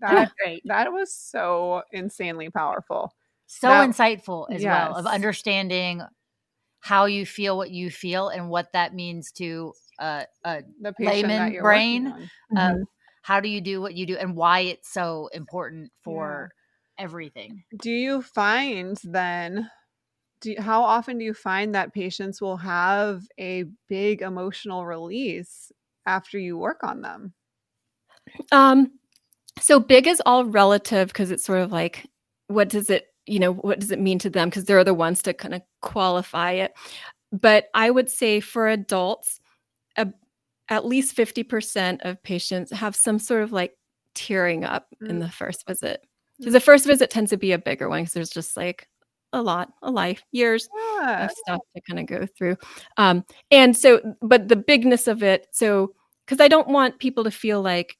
That, 0.00 0.32
Great. 0.44 0.62
that 0.66 0.92
was 0.92 1.14
so 1.14 1.82
insanely 1.92 2.50
powerful. 2.50 3.14
So 3.46 3.68
That- 3.68 3.88
insightful 3.88 4.46
as 4.52 4.62
well 4.62 4.94
of 4.96 5.06
understanding 5.06 6.02
how 6.80 7.06
you 7.06 7.26
feel 7.26 7.56
what 7.56 7.70
you 7.70 7.90
feel 7.90 8.28
and 8.28 8.48
what 8.48 8.72
that 8.72 8.94
means 8.94 9.32
to 9.32 9.72
uh, 9.98 10.24
a 10.44 10.62
The 10.80 10.94
Layman 11.00 11.58
brain, 11.60 12.04
working 12.04 12.28
on. 12.56 12.76
Mhm. 12.78 12.84
how 13.22 13.40
do 13.40 13.48
you 13.48 13.60
do 13.60 13.80
what 13.80 13.94
you 13.94 14.06
do 14.06 14.16
and 14.16 14.34
why 14.36 14.60
it's 14.60 14.92
so 14.92 15.28
important 15.32 15.90
for 16.02 16.50
yeah. 16.98 17.04
everything. 17.04 17.64
Do 17.80 17.90
you 17.90 18.22
find 18.22 18.96
then 19.04 19.70
do 20.40 20.52
you, 20.52 20.62
how 20.62 20.82
often 20.82 21.18
do 21.18 21.24
you 21.24 21.34
find 21.34 21.74
that 21.74 21.92
patients 21.92 22.40
will 22.40 22.58
have 22.58 23.22
a 23.40 23.64
big 23.88 24.22
emotional 24.22 24.86
release 24.86 25.72
after 26.06 26.38
you 26.38 26.56
work 26.56 26.84
on 26.84 27.02
them? 27.02 27.34
Um 28.52 28.92
so 29.60 29.80
big 29.80 30.06
is 30.06 30.22
all 30.24 30.44
relative 30.44 31.08
because 31.08 31.30
it's 31.30 31.44
sort 31.44 31.60
of 31.60 31.72
like 31.72 32.06
what 32.46 32.68
does 32.68 32.88
it 32.90 33.08
you 33.26 33.38
know 33.38 33.52
what 33.52 33.80
does 33.80 33.90
it 33.90 33.98
mean 34.00 34.18
to 34.20 34.30
them 34.30 34.48
because 34.48 34.64
they're 34.64 34.84
the 34.84 34.94
ones 34.94 35.22
to 35.22 35.34
kind 35.34 35.54
of 35.54 35.62
qualify 35.80 36.52
it 36.52 36.72
but 37.32 37.68
i 37.74 37.90
would 37.90 38.10
say 38.10 38.40
for 38.40 38.68
adults 38.68 39.40
a, 39.96 40.06
at 40.68 40.84
least 40.84 41.16
50% 41.16 42.00
of 42.02 42.22
patients 42.22 42.70
have 42.72 42.94
some 42.94 43.18
sort 43.18 43.42
of 43.42 43.52
like 43.52 43.72
tearing 44.14 44.64
up 44.64 44.86
mm. 45.02 45.08
in 45.08 45.18
the 45.18 45.30
first 45.30 45.66
visit 45.66 46.04
because 46.38 46.50
mm. 46.50 46.54
the 46.54 46.60
first 46.60 46.86
visit 46.86 47.10
tends 47.10 47.30
to 47.30 47.36
be 47.36 47.52
a 47.52 47.58
bigger 47.58 47.88
one 47.88 48.02
because 48.02 48.12
there's 48.12 48.30
just 48.30 48.56
like 48.56 48.88
a 49.32 49.42
lot 49.42 49.72
a 49.82 49.90
life 49.90 50.22
years 50.32 50.68
yeah. 50.98 51.26
of 51.26 51.30
stuff 51.30 51.60
to 51.74 51.82
kind 51.88 52.00
of 52.00 52.06
go 52.06 52.26
through 52.36 52.56
um 52.96 53.24
and 53.50 53.76
so 53.76 54.00
but 54.22 54.48
the 54.48 54.56
bigness 54.56 55.06
of 55.06 55.22
it 55.22 55.46
so 55.52 55.92
because 56.24 56.40
i 56.40 56.48
don't 56.48 56.68
want 56.68 56.98
people 56.98 57.24
to 57.24 57.30
feel 57.30 57.60
like 57.60 57.96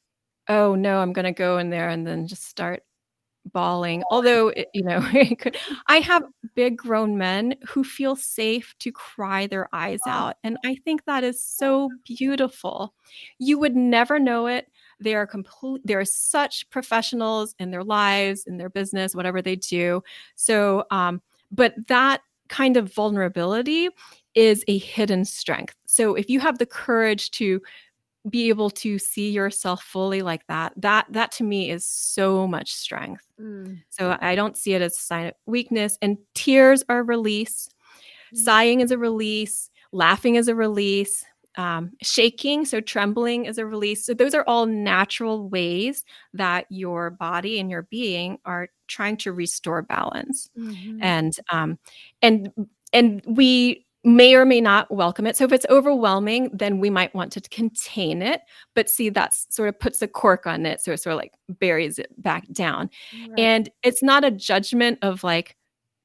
oh 0.48 0.74
no 0.74 1.00
i'm 1.00 1.12
going 1.12 1.26
to 1.26 1.32
go 1.32 1.58
in 1.58 1.68
there 1.68 1.90
and 1.90 2.06
then 2.06 2.26
just 2.26 2.48
start 2.48 2.82
bawling 3.52 4.02
although 4.10 4.48
it, 4.48 4.68
you 4.74 4.82
know 4.82 5.06
i 5.88 5.98
have 5.98 6.24
big 6.54 6.76
grown 6.76 7.18
men 7.18 7.54
who 7.68 7.82
feel 7.82 8.16
safe 8.16 8.74
to 8.78 8.92
cry 8.92 9.46
their 9.46 9.68
eyes 9.72 10.00
out 10.06 10.36
and 10.44 10.56
i 10.64 10.74
think 10.84 11.04
that 11.04 11.24
is 11.24 11.44
so 11.44 11.90
beautiful. 12.04 12.94
You 13.38 13.58
would 13.58 13.76
never 13.76 14.18
know 14.18 14.46
it. 14.46 14.68
They 15.00 15.14
are 15.14 15.26
complete 15.26 15.82
they're 15.84 16.04
such 16.04 16.68
professionals 16.70 17.54
in 17.58 17.70
their 17.70 17.84
lives 17.84 18.44
in 18.46 18.56
their 18.56 18.70
business 18.70 19.14
whatever 19.14 19.42
they 19.42 19.56
do. 19.56 20.02
So 20.36 20.84
um 20.90 21.20
but 21.50 21.74
that 21.88 22.22
kind 22.48 22.76
of 22.76 22.92
vulnerability 22.92 23.88
is 24.34 24.64
a 24.68 24.78
hidden 24.78 25.24
strength. 25.24 25.74
So 25.86 26.14
if 26.14 26.30
you 26.30 26.40
have 26.40 26.58
the 26.58 26.66
courage 26.66 27.30
to 27.32 27.60
be 28.28 28.48
able 28.48 28.70
to 28.70 28.98
see 28.98 29.30
yourself 29.30 29.82
fully 29.82 30.22
like 30.22 30.46
that 30.48 30.72
that 30.76 31.06
that 31.10 31.30
to 31.32 31.44
me 31.44 31.70
is 31.70 31.86
so 31.86 32.46
much 32.46 32.72
strength 32.72 33.24
mm. 33.40 33.80
so 33.90 34.16
i 34.20 34.34
don't 34.34 34.56
see 34.56 34.74
it 34.74 34.82
as 34.82 34.96
a 34.96 35.00
sign 35.00 35.26
of 35.26 35.34
weakness 35.46 35.96
and 36.02 36.18
tears 36.34 36.82
are 36.88 37.04
release 37.04 37.68
mm. 38.34 38.38
sighing 38.38 38.80
is 38.80 38.90
a 38.90 38.98
release 38.98 39.70
laughing 39.92 40.34
is 40.34 40.48
a 40.48 40.54
release 40.54 41.24
um, 41.56 41.90
shaking 42.02 42.64
so 42.64 42.80
trembling 42.80 43.46
is 43.46 43.58
a 43.58 43.66
release 43.66 44.06
so 44.06 44.14
those 44.14 44.34
are 44.34 44.44
all 44.46 44.64
natural 44.66 45.48
ways 45.48 46.04
that 46.32 46.66
your 46.68 47.10
body 47.10 47.58
and 47.58 47.68
your 47.68 47.82
being 47.82 48.38
are 48.44 48.68
trying 48.86 49.16
to 49.16 49.32
restore 49.32 49.82
balance 49.82 50.48
mm-hmm. 50.56 51.02
and 51.02 51.36
um 51.50 51.76
and 52.22 52.52
and 52.92 53.22
we 53.26 53.84
may 54.04 54.34
or 54.34 54.44
may 54.44 54.60
not 54.60 54.90
welcome 54.90 55.26
it. 55.26 55.36
So 55.36 55.44
if 55.44 55.52
it's 55.52 55.66
overwhelming, 55.68 56.50
then 56.52 56.78
we 56.78 56.88
might 56.88 57.14
want 57.14 57.32
to 57.32 57.40
contain 57.40 58.22
it. 58.22 58.42
But 58.74 58.88
see, 58.88 59.08
that 59.10 59.34
sort 59.34 59.68
of 59.68 59.78
puts 59.78 60.00
a 60.02 60.08
cork 60.08 60.46
on 60.46 60.66
it. 60.66 60.80
So 60.80 60.92
it 60.92 60.98
sort 60.98 61.14
of 61.14 61.18
like 61.18 61.32
buries 61.48 61.98
it 61.98 62.10
back 62.22 62.46
down. 62.52 62.90
Right. 63.12 63.38
And 63.38 63.70
it's 63.82 64.02
not 64.02 64.24
a 64.24 64.30
judgment 64.30 64.98
of 65.02 65.24
like, 65.24 65.56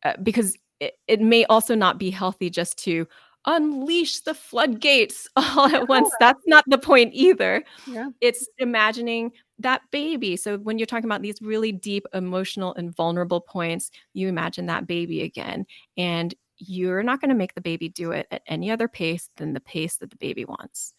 uh, 0.04 0.14
because 0.24 0.58
it, 0.80 0.96
it 1.08 1.22
may 1.22 1.46
also 1.46 1.76
not 1.76 2.00
be 2.00 2.10
healthy 2.10 2.50
just 2.50 2.78
to 2.80 3.08
unleash 3.46 4.22
the 4.22 4.34
floodgates 4.34 5.28
all 5.36 5.68
at 5.74 5.88
once. 5.88 6.10
That's 6.20 6.44
not 6.48 6.64
the 6.68 6.78
point 6.78 7.12
either. 7.14 7.64
Yeah. 7.88 8.10
It's 8.22 8.48
imagining 8.58 9.32
that 9.60 9.82
baby. 9.92 10.36
So 10.36 10.58
when 10.58 10.78
you're 10.78 10.88
talking 10.88 11.06
about 11.06 11.22
these 11.22 11.42
really 11.42 11.72
deep 11.72 12.06
emotional 12.14 12.74
and 12.74 12.96
vulnerable 12.96 13.40
points, 13.40 13.92
you 14.14 14.28
imagine 14.28 14.66
that 14.66 14.88
baby 14.88 15.22
again. 15.22 15.66
And 15.96 16.34
you're 16.58 17.04
not 17.04 17.20
going 17.22 17.30
to 17.30 17.36
make 17.36 17.54
the 17.56 17.62
baby 17.62 17.90
do 17.90 18.12
it 18.12 18.28
at 18.32 18.44
any 18.48 18.72
other 18.72 18.88
pace 18.88 19.30
than 19.38 19.54
the 19.54 19.60
pace 19.60 19.98
that 19.98 20.10
the 20.10 20.18
baby 20.18 20.46
wants. 20.46 20.94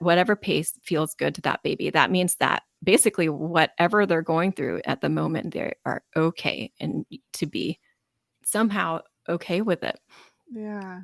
Whatever 0.00 0.34
pace 0.34 0.72
feels 0.82 1.14
good 1.14 1.34
to 1.34 1.40
that 1.42 1.62
baby, 1.62 1.90
that 1.90 2.10
means 2.10 2.36
that 2.36 2.62
basically 2.82 3.28
whatever 3.28 4.06
they're 4.06 4.22
going 4.22 4.52
through 4.52 4.80
at 4.86 5.00
the 5.00 5.10
moment, 5.10 5.52
they 5.52 5.74
are 5.84 6.02
okay 6.16 6.72
and 6.80 7.04
to 7.34 7.46
be 7.46 7.78
somehow 8.44 9.00
okay 9.28 9.60
with 9.60 9.82
it. 9.82 9.98
Yeah. 10.50 11.00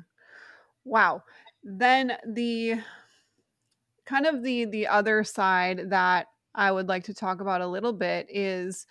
Wow. 0.83 1.23
Then 1.63 2.13
the 2.27 2.75
kind 4.05 4.25
of 4.25 4.41
the 4.41 4.65
the 4.65 4.87
other 4.87 5.23
side 5.23 5.91
that 5.91 6.27
I 6.55 6.71
would 6.71 6.87
like 6.87 7.03
to 7.05 7.13
talk 7.13 7.41
about 7.41 7.61
a 7.61 7.67
little 7.67 7.93
bit 7.93 8.27
is 8.29 8.87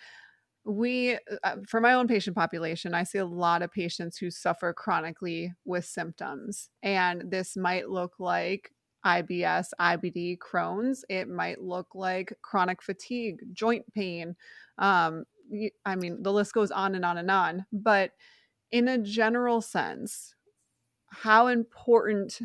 we 0.69 1.17
uh, 1.43 1.55
for 1.67 1.81
my 1.81 1.93
own 1.93 2.07
patient 2.07 2.35
population 2.35 2.93
i 2.93 3.03
see 3.03 3.17
a 3.17 3.25
lot 3.25 3.61
of 3.61 3.71
patients 3.71 4.17
who 4.17 4.29
suffer 4.29 4.71
chronically 4.71 5.51
with 5.65 5.83
symptoms 5.83 6.69
and 6.83 7.23
this 7.31 7.57
might 7.57 7.89
look 7.89 8.13
like 8.19 8.71
ibs 9.05 9.69
ibd 9.79 10.37
crohn's. 10.37 11.05
It 11.09 11.27
might 11.27 11.61
look 11.61 11.87
like 11.95 12.33
chronic 12.41 12.83
fatigue 12.83 13.39
joint 13.53 13.85
pain 13.93 14.35
um, 14.77 15.23
i 15.85 15.95
mean 15.95 16.21
the 16.21 16.33
list 16.33 16.53
goes 16.53 16.71
on 16.71 16.95
and 16.95 17.05
on 17.05 17.17
and 17.17 17.31
on 17.31 17.65
but 17.71 18.11
in 18.71 18.87
a 18.89 18.97
general 18.97 19.61
sense 19.61 20.35
how 21.07 21.47
important 21.47 22.39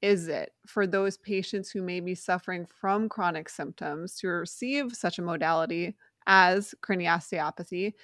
is 0.00 0.28
it 0.28 0.52
for 0.66 0.86
those 0.86 1.16
patients 1.16 1.70
who 1.70 1.82
may 1.82 1.98
be 1.98 2.14
suffering 2.14 2.64
from 2.66 3.08
chronic 3.08 3.48
symptoms 3.48 4.16
to 4.16 4.28
receive 4.28 4.92
such 4.92 5.18
a 5.18 5.22
modality 5.22 5.96
as 6.28 6.74
craniosteopathy 6.82 7.94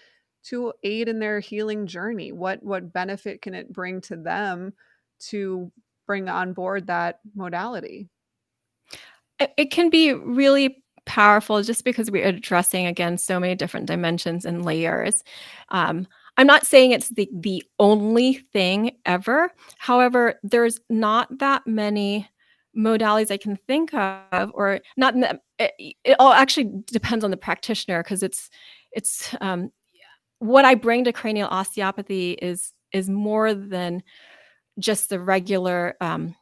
to 0.44 0.72
aid 0.82 1.08
in 1.08 1.20
their 1.20 1.38
healing 1.38 1.86
journey? 1.86 2.32
What 2.32 2.62
what 2.62 2.92
benefit 2.92 3.42
can 3.42 3.54
it 3.54 3.72
bring 3.72 4.00
to 4.02 4.16
them 4.16 4.72
to 5.28 5.70
bring 6.06 6.28
on 6.28 6.52
board 6.52 6.88
that 6.88 7.20
modality? 7.36 8.08
It 9.38 9.70
can 9.70 9.90
be 9.90 10.12
really 10.12 10.82
powerful 11.06 11.62
just 11.62 11.84
because 11.84 12.10
we're 12.10 12.26
addressing 12.26 12.86
again 12.86 13.18
so 13.18 13.38
many 13.38 13.54
different 13.54 13.86
dimensions 13.86 14.44
and 14.44 14.64
layers. 14.64 15.22
Um, 15.68 16.06
i'm 16.36 16.46
not 16.48 16.66
saying 16.66 16.90
it's 16.90 17.10
the 17.10 17.28
the 17.32 17.62
only 17.78 18.34
thing 18.52 18.96
ever. 19.06 19.52
However 19.78 20.40
there's 20.42 20.80
not 20.88 21.38
that 21.38 21.66
many 21.66 22.28
modalities 22.76 23.30
I 23.30 23.36
can 23.36 23.56
think 23.66 23.92
of, 23.94 24.50
or 24.54 24.80
not. 24.96 25.14
The, 25.14 25.40
it, 25.58 25.96
it, 26.04 26.16
all 26.18 26.32
actually 26.32 26.70
depends 26.86 27.24
on 27.24 27.30
the 27.30 27.36
practitioner 27.36 28.02
because 28.02 28.22
it's 28.22 28.50
it's 28.92 29.34
um, 29.40 29.70
what 30.38 30.64
I 30.64 30.74
bring 30.74 31.04
to 31.04 31.12
cranial 31.12 31.48
osteopathy 31.48 32.32
is 32.32 32.72
is 32.92 33.08
more 33.08 33.54
than 33.54 34.02
just 34.78 35.08
the 35.08 35.20
regular 35.20 35.96
um, 36.00 36.34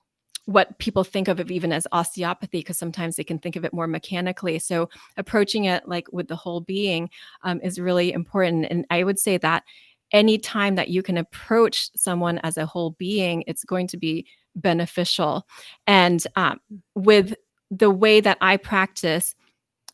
what 0.47 0.77
people 0.79 1.05
think 1.05 1.29
of 1.29 1.38
it 1.38 1.51
even 1.51 1.73
as 1.73 1.87
osteopathy 1.92 2.59
because 2.59 2.77
sometimes 2.77 3.16
they 3.16 3.25
can 3.25 3.38
think 3.38 3.55
of 3.55 3.64
it 3.64 3.73
more 3.73 3.87
mechanically 3.87 4.59
so 4.59 4.88
approaching 5.16 5.66
it 5.66 5.87
like 5.87 6.12
with 6.12 6.27
the 6.27 6.37
whole 6.37 6.61
being 6.61 7.09
um, 7.42 7.61
is 7.62 7.79
really 7.79 8.12
important 8.12 8.66
and 8.68 8.85
i 8.90 9.05
would 9.05 9.21
say 9.21 9.38
that 9.38 9.62
any 10.11 10.37
time 10.37 10.75
that 10.75 10.88
you 10.88 11.03
can 11.03 11.16
approach 11.16 11.90
someone 11.97 12.38
as 12.38 12.57
a 12.57 12.66
whole 12.66 12.90
being 12.99 13.45
it's 13.47 13.64
going 13.64 13.87
to 13.87 13.97
be 13.97 14.27
beneficial. 14.55 15.47
And 15.87 16.25
um, 16.37 16.61
with 16.95 17.35
the 17.71 17.91
way 17.91 18.21
that 18.21 18.38
I 18.41 18.57
practice, 18.57 19.35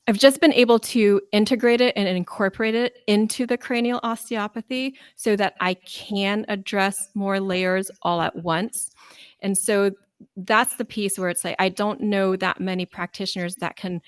I've 0.08 0.18
just 0.18 0.40
been 0.40 0.54
able 0.54 0.78
to 0.78 1.20
integrate 1.32 1.82
it 1.82 1.92
and 1.94 2.08
incorporate 2.08 2.74
it 2.74 3.00
into 3.06 3.46
the 3.46 3.58
cranial 3.58 4.00
osteopathy 4.02 4.96
so 5.16 5.36
that 5.36 5.54
I 5.60 5.74
can 5.74 6.46
address 6.48 6.96
more 7.14 7.40
layers 7.40 7.90
all 8.02 8.22
at 8.22 8.34
once. 8.36 8.90
And 9.40 9.56
so 9.56 9.90
that's 10.36 10.76
the 10.76 10.86
piece 10.86 11.18
where 11.18 11.28
it's 11.28 11.44
like, 11.44 11.56
I 11.58 11.68
don't 11.68 12.00
know 12.00 12.36
that 12.36 12.58
many 12.58 12.86
practitioners 12.86 13.54
that 13.56 13.76
can 13.76 14.00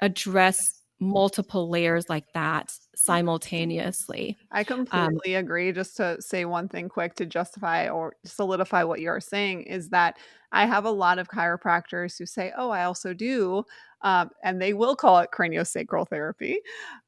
address 0.00 0.79
multiple 1.00 1.70
layers 1.70 2.10
like 2.10 2.30
that 2.34 2.72
simultaneously. 2.94 4.36
I 4.52 4.60
um 4.60 4.64
completely 4.64 5.36
um, 5.36 5.44
agree. 5.44 5.72
Just 5.72 5.96
to 5.96 6.20
say 6.20 6.44
one 6.44 6.68
thing 6.68 6.88
quick 6.88 7.14
to 7.14 7.26
justify 7.26 7.88
or 7.88 8.14
solidify 8.24 8.84
what 8.84 9.00
you're 9.00 9.20
saying 9.20 9.62
is 9.62 9.88
that 9.88 10.18
I 10.52 10.66
have 10.66 10.84
a 10.84 10.90
lot 10.90 11.18
of 11.18 11.28
chiropractors 11.28 12.18
who 12.18 12.26
say, 12.26 12.52
"Oh, 12.56 12.70
I 12.70 12.84
also 12.84 13.14
do," 13.14 13.64
um, 14.02 14.30
and 14.44 14.60
they 14.60 14.74
will 14.74 14.94
call 14.94 15.18
it 15.20 15.30
craniosacral 15.32 16.06
therapy, 16.08 16.58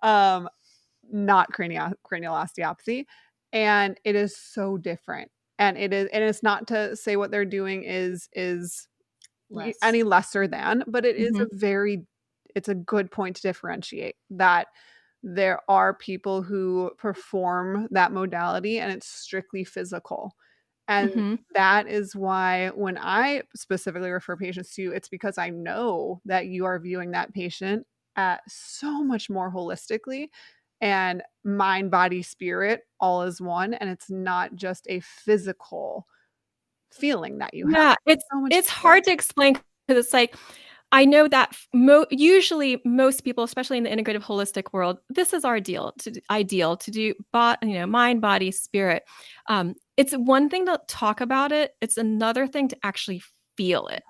um, 0.02 0.48
not 1.10 1.52
cranial 1.52 1.92
cranial 2.02 2.34
osteopathy, 2.34 3.06
and 3.52 4.00
it 4.04 4.16
is 4.16 4.36
so 4.36 4.78
different. 4.78 5.30
And 5.58 5.76
it 5.76 5.92
is, 5.92 6.08
and 6.12 6.24
it's 6.24 6.42
not 6.42 6.66
to 6.68 6.96
say 6.96 7.16
what 7.16 7.30
they're 7.30 7.44
doing 7.44 7.84
is 7.84 8.28
is 8.32 8.88
Less. 9.50 9.76
any 9.82 10.02
lesser 10.02 10.48
than, 10.48 10.82
but 10.86 11.04
it 11.04 11.16
mm-hmm. 11.16 11.34
is 11.34 11.40
a 11.40 11.48
very 11.52 12.06
it's 12.54 12.68
a 12.68 12.74
good 12.74 13.10
point 13.10 13.36
to 13.36 13.42
differentiate 13.42 14.16
that 14.30 14.68
there 15.22 15.60
are 15.68 15.94
people 15.94 16.42
who 16.42 16.90
perform 16.98 17.88
that 17.90 18.12
modality 18.12 18.78
and 18.78 18.92
it's 18.92 19.06
strictly 19.06 19.64
physical. 19.64 20.34
And 20.88 21.10
mm-hmm. 21.10 21.34
that 21.54 21.86
is 21.86 22.16
why 22.16 22.70
when 22.74 22.98
I 22.98 23.42
specifically 23.54 24.10
refer 24.10 24.36
patients 24.36 24.74
to 24.74 24.82
you, 24.82 24.92
it's 24.92 25.08
because 25.08 25.38
I 25.38 25.50
know 25.50 26.20
that 26.24 26.46
you 26.46 26.64
are 26.64 26.78
viewing 26.78 27.12
that 27.12 27.32
patient 27.32 27.86
at 28.16 28.40
so 28.48 29.02
much 29.02 29.30
more 29.30 29.50
holistically 29.50 30.28
and 30.80 31.22
mind, 31.44 31.92
body, 31.92 32.22
spirit 32.22 32.82
all 33.00 33.22
is 33.22 33.40
one. 33.40 33.74
And 33.74 33.88
it's 33.88 34.10
not 34.10 34.56
just 34.56 34.86
a 34.88 35.00
physical 35.00 36.06
feeling 36.92 37.38
that 37.38 37.54
you 37.54 37.68
have. 37.68 37.96
Yeah, 38.06 38.12
it's 38.12 38.24
so 38.30 38.40
much 38.40 38.52
it's 38.52 38.68
hard 38.68 39.04
to 39.04 39.12
explain 39.12 39.54
because 39.86 40.04
it's 40.04 40.12
like 40.12 40.34
I 40.92 41.06
know 41.06 41.26
that 41.28 41.56
mo- 41.72 42.06
usually 42.10 42.80
most 42.84 43.24
people, 43.24 43.42
especially 43.44 43.78
in 43.78 43.84
the 43.84 43.90
integrative 43.90 44.22
holistic 44.22 44.72
world, 44.72 44.98
this 45.08 45.32
is 45.32 45.44
our 45.44 45.58
deal 45.58 45.92
to 46.00 46.20
ideal 46.30 46.76
to 46.76 46.90
do, 46.90 47.14
bot, 47.32 47.58
you 47.62 47.74
know, 47.74 47.86
mind, 47.86 48.20
body, 48.20 48.50
spirit. 48.50 49.02
Um, 49.48 49.74
it's 49.96 50.12
one 50.12 50.50
thing 50.50 50.66
to 50.66 50.78
talk 50.88 51.20
about 51.20 51.50
it; 51.50 51.72
it's 51.80 51.96
another 51.96 52.46
thing 52.46 52.68
to 52.68 52.76
actually 52.82 53.22
feel 53.56 53.88
it. 53.88 54.04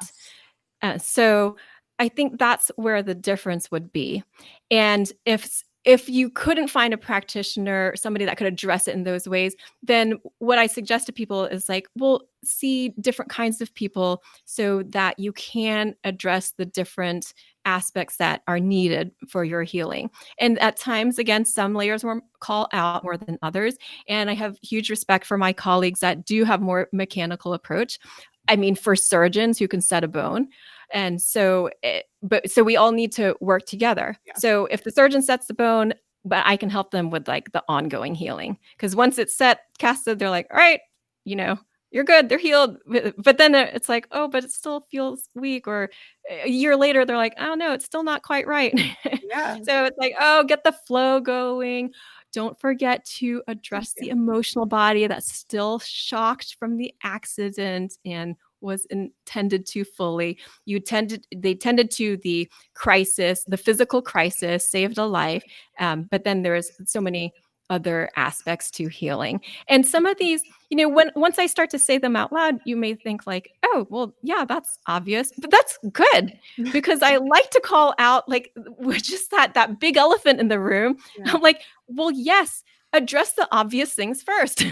Uh, 0.82 0.98
so 0.98 1.56
I 1.98 2.08
think 2.08 2.38
that's 2.38 2.70
where 2.76 3.02
the 3.02 3.14
difference 3.14 3.70
would 3.70 3.92
be. 3.92 4.24
And 4.70 5.10
if 5.24 5.62
if 5.84 6.08
you 6.08 6.30
couldn't 6.30 6.68
find 6.68 6.94
a 6.94 6.98
practitioner, 6.98 7.94
somebody 7.96 8.24
that 8.24 8.36
could 8.36 8.46
address 8.46 8.86
it 8.86 8.94
in 8.94 9.02
those 9.02 9.26
ways, 9.26 9.56
then 9.82 10.14
what 10.38 10.58
I 10.58 10.66
suggest 10.66 11.06
to 11.06 11.12
people 11.12 11.44
is 11.44 11.68
like, 11.68 11.88
well, 11.96 12.22
see 12.44 12.90
different 13.00 13.30
kinds 13.30 13.60
of 13.60 13.72
people 13.74 14.22
so 14.44 14.82
that 14.84 15.18
you 15.18 15.32
can 15.32 15.94
address 16.04 16.52
the 16.52 16.64
different 16.64 17.34
aspects 17.64 18.16
that 18.16 18.42
are 18.48 18.58
needed 18.58 19.12
for 19.28 19.44
your 19.44 19.62
healing. 19.62 20.10
And 20.38 20.58
at 20.60 20.76
times, 20.76 21.18
again, 21.18 21.44
some 21.44 21.74
layers 21.74 22.04
will 22.04 22.20
call 22.40 22.68
out 22.72 23.04
more 23.04 23.16
than 23.16 23.38
others. 23.42 23.76
And 24.08 24.30
I 24.30 24.34
have 24.34 24.58
huge 24.62 24.90
respect 24.90 25.26
for 25.26 25.38
my 25.38 25.52
colleagues 25.52 26.00
that 26.00 26.24
do 26.24 26.44
have 26.44 26.60
more 26.60 26.88
mechanical 26.92 27.54
approach. 27.54 27.98
I 28.48 28.56
mean, 28.56 28.74
for 28.74 28.96
surgeons 28.96 29.58
who 29.58 29.68
can 29.68 29.80
set 29.80 30.04
a 30.04 30.08
bone. 30.08 30.48
And 30.92 31.22
so, 31.22 31.70
it, 31.82 32.06
but 32.22 32.50
so 32.50 32.62
we 32.62 32.76
all 32.76 32.92
need 32.92 33.12
to 33.12 33.36
work 33.40 33.64
together. 33.66 34.16
Yeah. 34.26 34.34
So 34.36 34.66
if 34.66 34.84
the 34.84 34.90
surgeon 34.90 35.22
sets 35.22 35.46
the 35.46 35.54
bone, 35.54 35.94
but 36.24 36.44
I 36.46 36.56
can 36.56 36.70
help 36.70 36.90
them 36.90 37.10
with 37.10 37.26
like 37.26 37.52
the 37.52 37.64
ongoing 37.68 38.14
healing. 38.14 38.58
Because 38.76 38.94
once 38.94 39.18
it's 39.18 39.36
set, 39.36 39.60
casted, 39.78 40.18
they're 40.18 40.30
like, 40.30 40.46
all 40.50 40.58
right, 40.58 40.80
you 41.24 41.36
know, 41.36 41.58
you're 41.90 42.04
good, 42.04 42.28
they're 42.28 42.38
healed. 42.38 42.78
But 43.18 43.38
then 43.38 43.54
it's 43.54 43.88
like, 43.88 44.06
oh, 44.12 44.28
but 44.28 44.44
it 44.44 44.50
still 44.50 44.86
feels 44.90 45.28
weak. 45.34 45.66
Or 45.66 45.90
eh, 46.28 46.42
a 46.44 46.48
year 46.48 46.76
later, 46.76 47.04
they're 47.04 47.16
like, 47.16 47.34
oh 47.38 47.54
no, 47.54 47.72
it's 47.72 47.84
still 47.84 48.04
not 48.04 48.22
quite 48.22 48.46
right. 48.46 48.78
Yeah. 49.32 49.56
so 49.62 49.84
it's 49.86 49.96
like, 49.96 50.14
oh, 50.20 50.44
get 50.44 50.62
the 50.62 50.72
flow 50.86 51.18
going. 51.18 51.92
Don't 52.32 52.58
forget 52.58 53.04
to 53.04 53.42
address 53.46 53.94
the 53.94 54.08
emotional 54.08 54.66
body 54.66 55.06
that's 55.06 55.32
still 55.32 55.78
shocked 55.80 56.56
from 56.58 56.76
the 56.76 56.94
accident 57.02 57.98
and 58.04 58.36
was 58.60 58.86
intended 58.86 59.66
to 59.66 59.84
fully. 59.84 60.38
You 60.64 60.80
tended, 60.80 61.26
they 61.34 61.54
tended 61.54 61.90
to 61.92 62.16
the 62.18 62.48
crisis, 62.74 63.44
the 63.46 63.56
physical 63.56 64.00
crisis, 64.00 64.66
saved 64.66 64.98
a 64.98 65.04
life. 65.04 65.44
Um, 65.78 66.08
but 66.10 66.24
then 66.24 66.42
there's 66.42 66.70
so 66.86 67.00
many 67.00 67.32
other 67.70 68.10
aspects 68.16 68.70
to 68.72 68.88
healing. 68.88 69.40
And 69.68 69.86
some 69.86 70.06
of 70.06 70.18
these, 70.18 70.42
you 70.70 70.76
know, 70.76 70.88
when 70.88 71.10
once 71.16 71.38
I 71.38 71.46
start 71.46 71.70
to 71.70 71.78
say 71.78 71.98
them 71.98 72.16
out 72.16 72.32
loud, 72.32 72.58
you 72.64 72.76
may 72.76 72.94
think 72.94 73.26
like, 73.26 73.52
oh, 73.64 73.86
well, 73.90 74.14
yeah, 74.22 74.44
that's 74.44 74.78
obvious, 74.86 75.32
but 75.38 75.50
that's 75.50 75.78
good 75.92 76.38
because 76.72 77.02
I 77.02 77.16
like 77.18 77.50
to 77.50 77.60
call 77.60 77.94
out 77.98 78.28
like 78.28 78.52
we're 78.78 78.98
just 78.98 79.30
that 79.30 79.54
that 79.54 79.80
big 79.80 79.96
elephant 79.96 80.40
in 80.40 80.48
the 80.48 80.60
room. 80.60 80.96
Yeah. 81.18 81.34
I'm 81.34 81.42
like, 81.42 81.62
well, 81.88 82.10
yes, 82.10 82.64
address 82.92 83.34
the 83.34 83.46
obvious 83.52 83.94
things 83.94 84.22
first. 84.22 84.64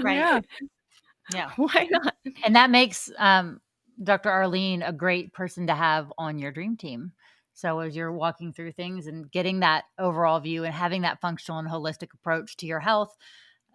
Right. 0.00 0.16
Yeah. 0.16 0.40
Yeah. 1.34 1.50
Why 1.56 1.88
not? 1.90 2.14
And 2.44 2.54
that 2.56 2.70
makes 2.70 3.10
um, 3.18 3.60
Dr. 4.02 4.30
Arlene 4.30 4.82
a 4.82 4.92
great 4.92 5.32
person 5.32 5.66
to 5.66 5.74
have 5.74 6.12
on 6.18 6.38
your 6.38 6.52
dream 6.52 6.76
team. 6.76 7.12
So 7.58 7.80
as 7.80 7.96
you're 7.96 8.12
walking 8.12 8.52
through 8.52 8.70
things 8.70 9.08
and 9.08 9.28
getting 9.32 9.58
that 9.60 9.86
overall 9.98 10.38
view 10.38 10.62
and 10.62 10.72
having 10.72 11.02
that 11.02 11.20
functional 11.20 11.58
and 11.58 11.68
holistic 11.68 12.14
approach 12.14 12.56
to 12.58 12.66
your 12.66 12.78
health, 12.78 13.16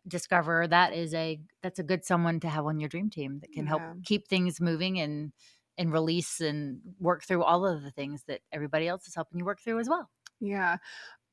discover 0.08 0.68
that 0.68 0.94
is 0.94 1.14
a 1.14 1.42
that's 1.62 1.80
a 1.80 1.84
good 1.84 2.06
someone 2.06 2.40
to 2.40 2.48
have 2.48 2.66
on 2.66 2.80
your 2.80 2.88
dream 2.88 3.10
team 3.10 3.40
that 3.42 3.52
can 3.52 3.66
help 3.66 3.82
keep 4.06 4.28
things 4.30 4.62
moving 4.62 5.02
and 5.02 5.34
and 5.78 5.92
release 5.92 6.40
and 6.40 6.80
work 7.00 7.26
through 7.26 7.44
all 7.44 7.66
of 7.66 7.84
the 7.84 7.92
things 7.92 8.24
that 8.28 8.40
everybody 8.54 8.88
else 8.88 9.06
is 9.06 9.16
helping 9.16 9.40
you 9.40 9.46
work 9.46 9.60
through 9.60 9.80
as 9.80 9.90
well. 9.90 10.10
Yeah. 10.40 10.78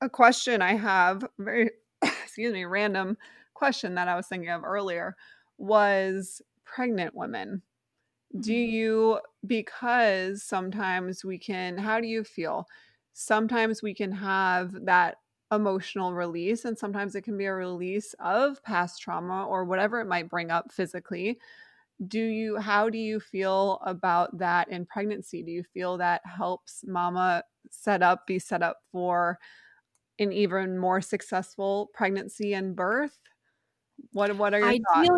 A 0.00 0.08
question 0.08 0.62
I 0.62 0.74
have, 0.74 1.24
very, 1.38 1.70
excuse 2.02 2.52
me, 2.52 2.64
random 2.64 3.16
question 3.54 3.94
that 3.94 4.08
I 4.08 4.16
was 4.16 4.26
thinking 4.26 4.50
of 4.50 4.64
earlier 4.64 5.14
was 5.58 6.42
pregnant 6.64 7.14
women. 7.14 7.62
Do 8.38 8.52
Mhm. 8.52 8.54
you, 8.54 9.20
because 9.46 10.42
sometimes 10.44 11.24
we 11.24 11.38
can, 11.38 11.78
how 11.78 12.00
do 12.00 12.06
you 12.06 12.22
feel? 12.24 12.66
Sometimes 13.12 13.82
we 13.82 13.92
can 13.94 14.12
have 14.12 14.72
that 14.86 15.16
emotional 15.52 16.14
release, 16.14 16.64
and 16.64 16.78
sometimes 16.78 17.16
it 17.16 17.22
can 17.22 17.36
be 17.36 17.46
a 17.46 17.54
release 17.54 18.14
of 18.20 18.62
past 18.62 19.02
trauma 19.02 19.44
or 19.46 19.64
whatever 19.64 20.00
it 20.00 20.06
might 20.06 20.28
bring 20.28 20.50
up 20.50 20.70
physically. 20.72 21.40
Do 22.06 22.20
you, 22.20 22.58
how 22.58 22.90
do 22.90 22.98
you 22.98 23.20
feel 23.20 23.80
about 23.86 24.38
that 24.38 24.68
in 24.70 24.86
pregnancy? 24.86 25.42
Do 25.42 25.52
you 25.52 25.64
feel 25.64 25.98
that 25.98 26.22
helps 26.26 26.84
mama 26.86 27.44
set 27.70 28.02
up, 28.02 28.26
be 28.26 28.38
set 28.38 28.62
up 28.62 28.80
for 28.92 29.38
an 30.18 30.32
even 30.32 30.78
more 30.78 31.00
successful 31.02 31.90
pregnancy 31.94 32.54
and 32.54 32.76
birth? 32.76 33.18
What 34.12 34.36
what 34.36 34.54
are 34.54 34.60
your 34.62 34.74
thoughts? 34.92 35.12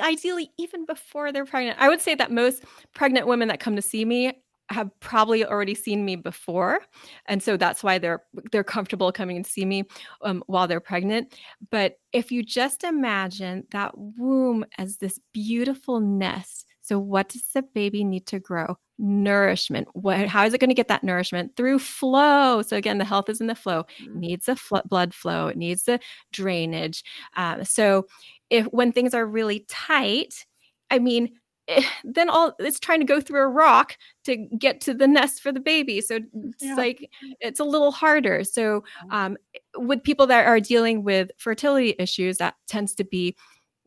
Ideally, 0.00 0.50
even 0.58 0.84
before 0.86 1.32
they're 1.32 1.44
pregnant. 1.44 1.78
I 1.80 1.88
would 1.88 2.00
say 2.00 2.14
that 2.14 2.30
most 2.32 2.64
pregnant 2.94 3.26
women 3.26 3.48
that 3.48 3.60
come 3.60 3.76
to 3.76 3.82
see 3.82 4.04
me 4.04 4.32
have 4.70 4.90
probably 5.00 5.46
already 5.46 5.74
seen 5.74 6.04
me 6.04 6.14
before, 6.14 6.80
and 7.26 7.42
so 7.42 7.56
that's 7.56 7.82
why 7.82 7.98
they're 7.98 8.22
they're 8.52 8.64
comfortable 8.64 9.10
coming 9.12 9.42
to 9.42 9.50
see 9.50 9.64
me 9.64 9.84
um, 10.22 10.42
while 10.46 10.66
they're 10.68 10.80
pregnant. 10.80 11.34
But 11.70 11.98
if 12.12 12.30
you 12.30 12.42
just 12.42 12.84
imagine 12.84 13.64
that 13.72 13.92
womb 13.96 14.64
as 14.76 14.98
this 14.98 15.18
beautiful 15.32 16.00
nest, 16.00 16.66
so 16.82 16.98
what 16.98 17.28
does 17.30 17.44
the 17.54 17.62
baby 17.62 18.04
need 18.04 18.26
to 18.26 18.38
grow? 18.40 18.76
Nourishment. 18.98 19.88
What? 19.92 20.26
How 20.26 20.44
is 20.44 20.52
it 20.54 20.58
going 20.58 20.70
to 20.70 20.74
get 20.74 20.88
that 20.88 21.04
nourishment 21.04 21.54
through 21.56 21.78
flow? 21.78 22.62
So 22.62 22.76
again, 22.76 22.98
the 22.98 23.04
health 23.04 23.28
is 23.28 23.40
in 23.40 23.46
the 23.46 23.54
flow. 23.54 23.84
It 24.00 24.10
Mm, 24.10 24.16
needs 24.16 24.48
a 24.48 24.56
fl- 24.56 24.78
blood 24.86 25.14
flow. 25.14 25.46
It 25.48 25.56
needs 25.56 25.84
the 25.84 26.00
drainage. 26.32 27.04
Um, 27.36 27.64
so 27.64 28.06
if 28.50 28.66
when 28.66 28.92
things 28.92 29.14
are 29.14 29.26
really 29.26 29.64
tight, 29.68 30.46
I 30.90 30.98
mean, 30.98 31.30
eh, 31.68 31.82
then 32.04 32.30
all 32.30 32.54
it's 32.58 32.80
trying 32.80 33.00
to 33.00 33.06
go 33.06 33.20
through 33.20 33.42
a 33.42 33.48
rock 33.48 33.96
to 34.24 34.36
get 34.58 34.80
to 34.82 34.94
the 34.94 35.06
nest 35.08 35.42
for 35.42 35.52
the 35.52 35.60
baby. 35.60 36.00
So 36.00 36.16
it's 36.34 36.62
Yeah. 36.64 36.74
like 36.76 37.10
it's 37.40 37.60
a 37.60 37.64
little 37.64 37.90
harder. 37.92 38.44
So 38.44 38.84
um, 39.10 39.36
with 39.76 40.02
people 40.02 40.26
that 40.28 40.46
are 40.46 40.60
dealing 40.60 41.04
with 41.04 41.30
fertility 41.38 41.94
issues, 41.98 42.38
that 42.38 42.54
tends 42.66 42.94
to 42.96 43.04
be 43.04 43.36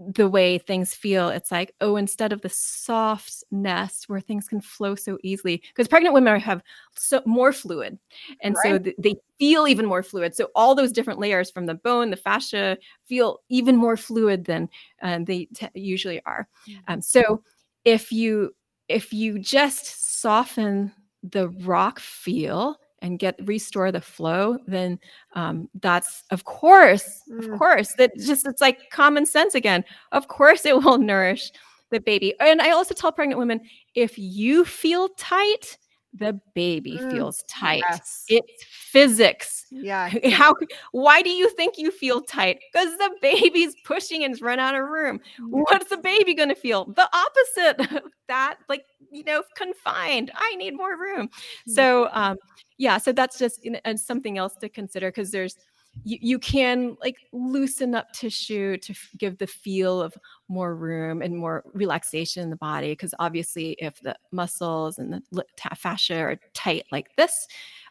the 0.08 0.28
way 0.28 0.58
things 0.58 0.94
feel. 0.94 1.30
It's 1.30 1.52
like, 1.52 1.74
oh, 1.82 1.96
instead 1.96 2.34
of 2.34 2.42
the 2.42 2.50
softness 2.50 4.06
where 4.08 4.20
things 4.20 4.48
can 4.48 4.62
flow 4.62 4.96
so 4.96 5.18
easily, 5.24 5.62
because 5.68 5.88
pregnant 5.88 6.14
women 6.14 6.40
have 6.40 6.64
so 6.96 7.22
more 7.26 7.54
fluid, 7.54 8.00
and 8.42 8.56
so 8.64 8.78
th- 8.80 8.96
they 8.98 9.16
feel 9.38 9.68
even 9.68 9.86
more 9.86 10.04
fluid. 10.04 10.36
So 10.36 10.50
all 10.56 10.76
those 10.76 10.92
different 10.92 11.20
layers 11.20 11.52
from 11.52 11.66
the 11.66 11.76
bone, 11.76 12.10
the 12.10 12.16
fascia, 12.16 12.78
feel 13.06 13.42
even 13.50 13.76
more 13.76 13.98
fluid 13.98 14.46
than 14.46 14.70
uh, 15.02 15.20
they 15.22 15.46
t- 15.54 15.70
usually 15.74 16.22
are. 16.26 16.48
Um, 16.88 17.02
so 17.02 17.44
if 17.86 18.12
you 18.12 18.56
if 18.88 19.14
you 19.14 19.40
just 19.40 20.20
soften 20.20 20.92
the 21.24 21.50
rock 21.50 22.00
feel 22.00 22.78
and 23.02 23.20
get 23.20 23.36
restore 23.48 23.92
the 23.92 24.02
flow, 24.02 24.58
then 24.68 25.00
um, 25.34 25.70
that's 25.82 26.24
of 26.32 26.44
course, 26.46 27.22
of 27.40 27.50
Mm. 27.50 27.58
course, 27.58 27.94
that 27.98 28.12
just 28.18 28.46
it's 28.46 28.62
like 28.62 28.90
common 28.92 29.26
sense 29.26 29.56
again. 29.56 29.84
Of 30.12 30.28
course, 30.28 30.66
it 30.66 30.76
will 30.84 30.98
nourish 31.12 31.52
the 31.92 32.00
baby. 32.00 32.34
And 32.40 32.62
I 32.62 32.72
also 32.72 32.94
tell 32.94 33.12
pregnant 33.12 33.40
women 33.40 33.62
if 33.96 34.18
you 34.18 34.66
feel 34.66 35.10
tight, 35.18 35.78
the 36.13 36.39
baby 36.54 37.00
Mm, 37.02 37.12
feels 37.12 37.43
tight. 37.47 37.84
Yes. 37.89 38.26
It's 38.28 38.63
physics. 38.65 39.65
Yeah. 39.71 40.10
How? 40.32 40.56
Why 40.91 41.21
do 41.21 41.30
you 41.30 41.50
think 41.52 41.78
you 41.78 41.91
feel 41.91 42.21
tight? 42.21 42.60
Because 42.71 42.97
the 42.97 43.12
baby's 43.21 43.76
pushing 43.86 44.24
and 44.24 44.39
run 44.41 44.60
out 44.60 44.76
of 44.76 44.88
room. 44.89 45.21
What's 45.39 45.89
the 45.89 45.97
baby 45.97 46.34
going 46.34 46.50
to 46.50 46.56
feel? 46.56 46.86
The 46.86 47.10
opposite. 47.13 47.95
of 48.04 48.12
that, 48.28 48.58
like 48.69 48.86
you 49.12 49.24
know, 49.24 49.43
confined. 49.56 50.32
I 50.36 50.56
need 50.56 50.76
more 50.76 50.97
room. 50.97 51.30
So, 51.67 52.10
um, 52.12 52.38
yeah. 52.78 52.97
So 52.97 53.12
that's 53.12 53.38
just 53.38 53.63
you 53.63 53.71
know, 53.71 53.80
and 53.86 54.00
something 54.00 54.38
else 54.38 54.56
to 54.58 54.69
consider 54.69 55.10
because 55.10 55.32
there's 55.32 55.56
you, 56.04 56.18
you 56.22 56.40
can 56.40 56.96
like 57.02 57.18
loosen 57.32 57.96
up 57.96 58.12
tissue 58.14 58.78
to 58.78 58.94
f- 58.94 59.10
give 59.18 59.38
the 59.38 59.48
feel 59.48 60.02
of 60.02 60.14
more 60.48 60.76
room 60.76 61.22
and 61.22 61.38
more 61.38 61.64
relaxation 61.74 62.44
in 62.44 62.50
the 62.50 62.56
body 62.56 62.92
because 62.92 63.14
obviously 63.20 63.74
if 63.80 64.00
the 64.02 64.16
muscles 64.32 64.98
and 64.98 65.22
the 65.32 65.44
fascia 65.76 66.18
are 66.18 66.38
tight 66.54 66.86
like 66.92 67.16
this 67.18 67.48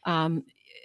um, 0.06 0.42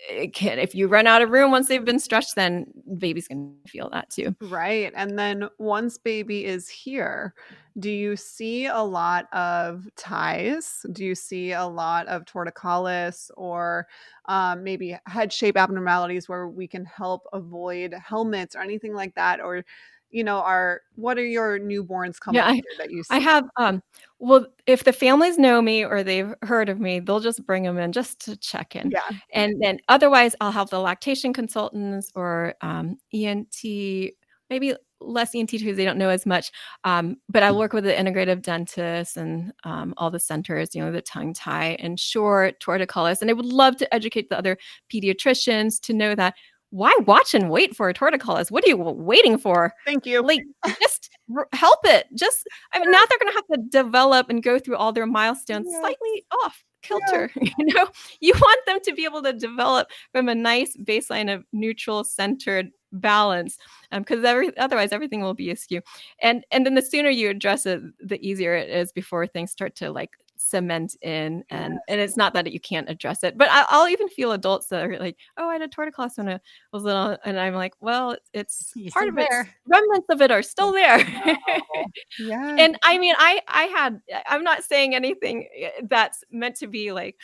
it 0.10 0.34
can 0.34 0.60
if 0.60 0.76
you 0.76 0.88
run 0.88 1.08
out 1.08 1.22
of 1.22 1.32
room 1.32 1.52
once 1.52 1.68
they've 1.68 1.86
been 1.86 2.00
stretched 2.00 2.36
then 2.36 2.66
baby's 2.98 3.28
gonna 3.28 3.50
feel 3.68 3.90
that 3.90 4.10
too 4.10 4.36
Right. 4.42 4.92
And 4.96 5.18
then 5.18 5.50
once 5.58 5.98
baby 5.98 6.46
is 6.46 6.70
here, 6.70 7.34
Do 7.78 7.92
you 7.92 8.16
see 8.16 8.68
a 8.68 8.80
lot 8.82 9.28
of 9.34 9.90
ties? 9.98 10.86
Do 10.94 11.04
you 11.04 11.14
see 11.14 11.52
a 11.52 11.66
lot 11.66 12.08
of 12.08 12.24
torticollis 12.24 13.30
or 13.36 13.88
um, 14.26 14.64
maybe 14.64 14.98
head 15.08 15.34
shape 15.34 15.58
abnormalities 15.58 16.30
where 16.30 16.48
we 16.48 16.68
can 16.70 16.86
help 16.86 17.24
avoid 17.34 17.94
helmets 17.94 18.56
or 18.56 18.62
anything 18.62 18.94
like 18.94 19.14
that? 19.16 19.42
Or, 19.42 19.66
you 20.10 20.24
know, 20.24 20.38
are 20.40 20.82
what 20.96 21.18
are 21.18 21.26
your 21.26 21.60
newborns 21.60 22.18
coming 22.20 22.40
Yeah, 22.40 22.46
I 22.48 22.62
that 22.78 22.92
you 22.92 23.04
I 23.10 23.20
have, 23.20 23.46
um 23.58 23.82
well, 24.20 24.48
if 24.66 24.84
the 24.84 24.94
families 24.94 25.38
know 25.38 25.62
me 25.62 25.84
or 25.86 26.04
they've 26.04 26.34
heard 26.42 26.70
of 26.70 26.80
me, 26.80 27.00
they'll 27.00 27.20
just 27.20 27.46
bring 27.46 27.64
them 27.64 27.78
in 27.78 27.92
just 27.92 28.20
to 28.22 28.36
check 28.38 28.76
in. 28.76 28.94
Yeah. 28.94 29.18
And 29.32 29.62
then 29.62 29.80
otherwise, 29.90 30.36
I'll 30.42 30.52
have 30.52 30.70
the 30.70 30.80
lactation 30.80 31.34
consultants 31.34 32.12
or, 32.16 32.56
um, 32.62 32.98
ENT, 33.14 34.16
maybe 34.50 34.74
less 35.02 35.36
ENT 35.36 35.52
because 35.52 35.78
they 35.78 35.86
don't 35.86 35.98
know 35.98 36.10
as 36.10 36.26
much, 36.26 36.52
um, 36.84 37.18
but 37.30 37.44
I 37.44 37.52
work 37.52 37.74
with 37.74 37.84
the 37.86 37.94
integrative 37.94 38.42
dentists 38.42 39.18
and, 39.18 39.54
um, 39.64 39.94
all 39.98 40.10
the 40.12 40.20
centers, 40.20 40.74
you 40.76 40.82
know, 40.84 40.92
the 40.92 41.02
tongue 41.02 41.34
tie 41.34 41.76
and 41.80 42.00
short, 42.00 42.60
torticollis, 42.62 43.22
and 43.22 43.30
I 43.30 43.34
would 43.34 43.46
love 43.46 43.78
to 43.78 43.94
educate 43.94 44.30
the 44.30 44.38
other 44.38 44.58
pediatricians 44.94 45.80
to 45.82 45.94
know 45.94 46.16
that 46.16 46.36
why 46.72 46.94
watch 47.06 47.34
and 47.34 47.50
wait 47.50 47.76
for 47.76 47.88
a 47.90 47.94
torticollis? 47.94 48.52
What 48.52 48.66
are 48.66 48.68
you 48.68 48.76
waiting 48.78 49.38
for? 49.38 49.74
Thank 49.86 50.06
you. 50.06 50.22
Like, 50.22 50.42
just 50.82 51.10
r 51.36 51.48
help 51.54 51.80
it. 51.86 52.08
Just 52.16 52.48
I 52.74 52.80
mean, 52.80 52.92
now 52.92 53.04
they're 53.10 53.20
gonna 53.20 53.32
have 53.36 53.48
to 53.54 53.62
develop 53.70 54.30
and 54.30 54.44
go 54.44 54.60
through 54.60 54.76
all 54.78 54.92
their 54.92 55.06
milestones 55.06 55.68
Yes. 55.70 55.80
slightly 55.80 56.26
off 56.44 56.64
Yeah. 56.92 56.98
kilter, 57.00 57.32
you 57.58 57.66
know? 57.74 57.88
You 58.20 58.34
want 58.34 58.60
them 58.66 58.80
to 58.84 58.94
be 58.94 59.06
able 59.06 59.24
to 59.24 59.34
develop 59.34 59.88
from 60.12 60.28
a 60.30 60.36
nice 60.36 60.76
baseline 60.78 61.34
of 61.34 61.46
neutral 61.54 62.04
centered 62.04 62.72
balance, 63.02 63.58
um, 63.92 64.04
'cause 64.04 64.24
every 64.24 64.56
otherwise 64.58 64.92
everything 64.94 65.22
will 65.22 65.34
be 65.36 65.52
askew. 65.52 65.82
And 66.22 66.46
and 66.52 66.66
then 66.66 66.76
the 66.76 66.82
sooner 66.82 67.10
you 67.10 67.30
address 67.30 67.66
it, 67.66 67.82
the 68.00 68.20
easier 68.28 68.56
it 68.56 68.70
is 68.70 68.92
before 68.94 69.28
things 69.28 69.52
start 69.52 69.76
to, 69.78 69.92
like, 69.92 70.12
cement 70.38 70.96
in, 71.02 71.44
and 71.50 71.80
and 71.88 72.02
it's 72.02 72.18
not 72.18 72.34
that 72.36 72.52
you 72.52 72.60
can't 72.60 72.90
address 72.90 73.24
it, 73.24 73.38
but 73.38 73.50
I 73.52 73.66
I'll 73.70 73.88
even 73.90 74.10
feel 74.10 74.32
adults 74.34 74.68
that 74.70 74.84
are 74.86 75.00
like, 75.00 75.18
"Oh, 75.38 75.50
I 75.50 75.54
had 75.54 75.62
a 75.64 75.68
torticollis 75.70 76.18
when 76.18 76.30
I 76.30 76.40
was 76.74 76.84
little," 76.84 77.18
and 77.26 77.40
I'm 77.40 77.56
like, 77.56 77.74
"Well, 77.82 78.18
it's 78.34 78.74
You 78.76 78.92
part 78.92 79.10
of 79.10 79.18
it 79.20 79.30
remnants 79.68 80.08
of 80.12 80.22
it 80.22 80.32
are 80.32 80.44
still 80.44 80.72
there." 80.74 80.98
Yeah. 82.18 82.60
And 82.60 82.78
I 82.84 82.98
mean, 83.00 83.16
I 83.20 83.42
I 83.48 83.66
had 83.66 84.02
I'm 84.28 84.44
not 84.46 84.64
saying 84.66 84.96
anything, 84.96 85.48
eh, 85.58 85.72
that's 85.90 86.24
meant 86.32 86.56
to 86.58 86.68
be 86.68 86.92
like, 86.94 87.18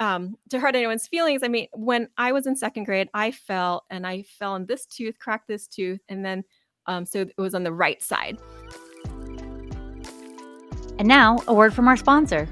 um, 0.00 0.36
to 0.50 0.58
hurt 0.58 0.74
anyone's 0.76 1.06
feelings. 1.06 1.42
I 1.42 1.48
mean, 1.48 1.68
when 1.72 2.08
I 2.18 2.32
was 2.32 2.46
in 2.46 2.54
2nd 2.54 2.84
grade, 2.84 3.08
I 3.14 3.30
fell 3.30 3.84
and 3.90 4.06
I 4.06 4.22
fell 4.22 4.52
on 4.52 4.66
this 4.66 4.86
tooth, 4.86 5.18
cracked 5.18 5.48
this 5.48 5.66
tooth, 5.66 6.00
and 6.08 6.24
then, 6.24 6.44
um, 6.86 7.06
so 7.06 7.20
it 7.20 7.32
was 7.38 7.54
on 7.54 7.62
the 7.62 7.72
right 7.72 8.02
side. 8.02 8.38
And 10.98 11.08
now, 11.08 11.38
a 11.46 11.54
word 11.54 11.74
from 11.74 11.88
our 11.88 11.96
sponsor. 11.96 12.48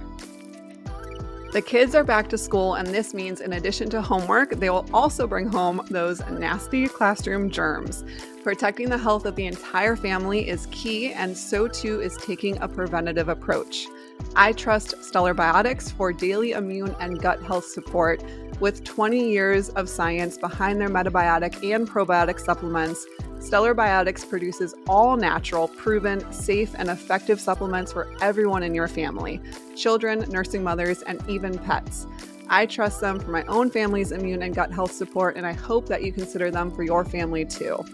The 1.54 1.62
kids 1.62 1.94
are 1.94 2.02
back 2.02 2.28
to 2.30 2.36
school, 2.36 2.74
and 2.74 2.88
this 2.88 3.14
means 3.14 3.40
in 3.40 3.52
addition 3.52 3.88
to 3.90 4.02
homework, 4.02 4.56
they 4.56 4.70
will 4.70 4.88
also 4.92 5.24
bring 5.24 5.46
home 5.46 5.86
those 5.88 6.20
nasty 6.28 6.88
classroom 6.88 7.48
germs. 7.48 8.02
Protecting 8.42 8.90
the 8.90 8.98
health 8.98 9.24
of 9.24 9.36
the 9.36 9.46
entire 9.46 9.94
family 9.94 10.48
is 10.48 10.66
key, 10.72 11.12
and 11.12 11.38
so 11.38 11.68
too 11.68 12.00
is 12.00 12.16
taking 12.16 12.60
a 12.60 12.66
preventative 12.66 13.28
approach. 13.28 13.86
I 14.34 14.50
trust 14.50 15.04
Stellar 15.04 15.32
Biotics 15.32 15.92
for 15.92 16.12
daily 16.12 16.50
immune 16.50 16.96
and 16.98 17.22
gut 17.22 17.40
health 17.44 17.66
support. 17.66 18.20
With 18.58 18.82
20 18.82 19.30
years 19.30 19.68
of 19.70 19.88
science 19.88 20.36
behind 20.36 20.80
their 20.80 20.88
metabiotic 20.88 21.72
and 21.72 21.88
probiotic 21.88 22.40
supplements, 22.40 23.06
Stellar 23.44 23.74
Biotics 23.74 24.26
produces 24.26 24.74
all 24.88 25.18
natural, 25.18 25.68
proven, 25.68 26.32
safe, 26.32 26.74
and 26.78 26.88
effective 26.88 27.38
supplements 27.38 27.92
for 27.92 28.10
everyone 28.22 28.62
in 28.62 28.74
your 28.74 28.88
family 28.88 29.38
children, 29.76 30.24
nursing 30.30 30.64
mothers, 30.64 31.02
and 31.02 31.22
even 31.28 31.58
pets. 31.58 32.06
I 32.48 32.64
trust 32.64 33.02
them 33.02 33.20
for 33.20 33.30
my 33.30 33.42
own 33.44 33.70
family's 33.70 34.12
immune 34.12 34.42
and 34.42 34.54
gut 34.54 34.72
health 34.72 34.92
support, 34.92 35.36
and 35.36 35.46
I 35.46 35.52
hope 35.52 35.86
that 35.88 36.02
you 36.02 36.10
consider 36.10 36.50
them 36.50 36.70
for 36.70 36.84
your 36.84 37.04
family 37.04 37.44
too. 37.44 37.84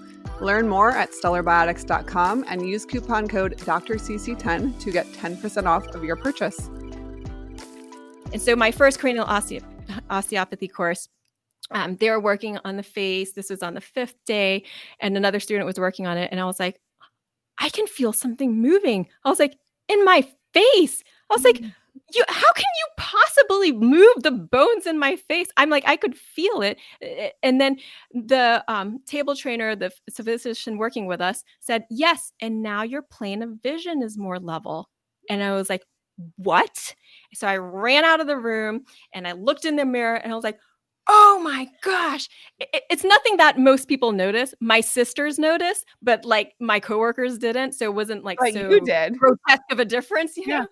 Learn 0.41 0.69
more 0.69 0.93
at 0.93 1.11
stellarbiotics.com 1.11 2.45
and 2.49 2.69
use 2.69 2.87
coupon 2.87 3.27
code 3.27 3.59
DrCeCe10 3.59 4.81
to 4.81 4.93
get 4.93 5.07
10% 5.15 5.67
off 5.67 5.85
of 5.89 6.05
your 6.05 6.15
purchase. 6.17 6.69
And 8.33 8.41
so 8.41 8.55
my 8.55 8.71
first 8.71 9.01
cranial 9.01 9.27
osteo 9.27 9.65
osteopathy 10.09 10.69
course, 10.69 11.09
um, 11.73 11.97
they 11.97 12.11
were 12.11 12.21
working 12.21 12.59
on 12.65 12.77
the 12.77 12.83
face. 12.83 13.33
This 13.33 13.51
was 13.51 13.63
on 13.63 13.75
the 13.75 13.81
5th 13.81 14.17
day, 14.27 14.65
and 15.01 15.17
another 15.17 15.41
student 15.41 15.67
was 15.67 15.79
working 15.79 16.07
on 16.07 16.17
it, 16.19 16.29
and 16.33 16.41
I 16.41 16.45
was 16.45 16.61
like, 16.61 16.81
"I 17.61 17.69
can 17.71 17.87
feel 17.87 18.13
something 18.13 18.61
moving." 18.61 19.09
I 19.25 19.31
was 19.31 19.39
like, 19.41 19.57
"In 19.89 20.05
my 20.05 20.27
face." 20.55 21.03
I 21.31 21.35
was 21.35 21.45
like, 21.45 21.63
"You 22.15 22.25
how 22.29 22.53
can 22.55 22.65
you 22.81 22.87
possibly 22.99 23.73
move 23.73 24.23
the 24.23 24.31
bones 24.33 24.87
in 24.87 24.99
my 24.99 25.17
face?" 25.17 25.49
I'm 25.57 25.71
like, 25.71 25.85
I 25.89 25.97
could 25.97 26.17
feel 26.17 26.63
it. 26.63 26.79
Eh, 27.03 27.31
and 27.43 27.61
then 27.61 27.79
the, 28.15 28.65
um, 28.69 29.01
table 29.07 29.37
trainer, 29.37 29.77
the 29.77 29.91
ph 29.91 30.17
physician 30.27 30.79
working 30.79 31.07
with 31.07 31.21
us 31.21 31.45
said, 31.61 31.85
"Yes, 31.91 32.33
and 32.41 32.63
now 32.63 32.83
your 32.83 33.03
plane 33.03 33.43
of 33.43 33.51
vision 33.63 34.03
is 34.03 34.19
more 34.19 34.39
level." 34.41 34.91
And 35.31 35.43
I 35.45 35.53
was 35.55 35.71
like, 35.71 35.85
"What?" 36.37 36.95
So 37.35 37.47
I 37.49 37.57
ran 37.59 38.05
out 38.05 38.21
of 38.21 38.27
the 38.29 38.39
room, 38.39 38.85
and 39.15 39.27
I 39.29 39.33
looked 39.33 39.65
in 39.67 39.77
the 39.77 39.85
mirror, 39.87 40.17
and 40.17 40.33
I 40.33 40.37
was 40.37 40.45
like, 40.45 40.59
"Oh 41.13 41.41
my 41.43 41.69
gosh." 41.83 42.29
It's 42.61 43.05
nothing 43.05 43.37
that 43.39 43.59
most 43.59 43.89
people 43.89 44.13
notice. 44.13 44.55
My 44.61 44.81
sisters 44.81 45.39
noticed, 45.39 45.85
but, 46.03 46.25
like, 46.25 46.55
my 46.61 46.79
coworkers 46.81 47.39
didn't, 47.39 47.73
so 47.75 47.87
it 47.87 47.95
wasn't, 47.95 48.25
like, 48.25 48.41
But 48.41 48.53
so 48.53 48.61
you 48.69 48.81
did. 48.81 49.17
grotesque 49.19 49.63
of 49.73 49.81
a 49.81 49.85
difference, 49.85 50.37
you 50.37 50.47
Yeah. 50.47 50.61
know? 50.61 50.67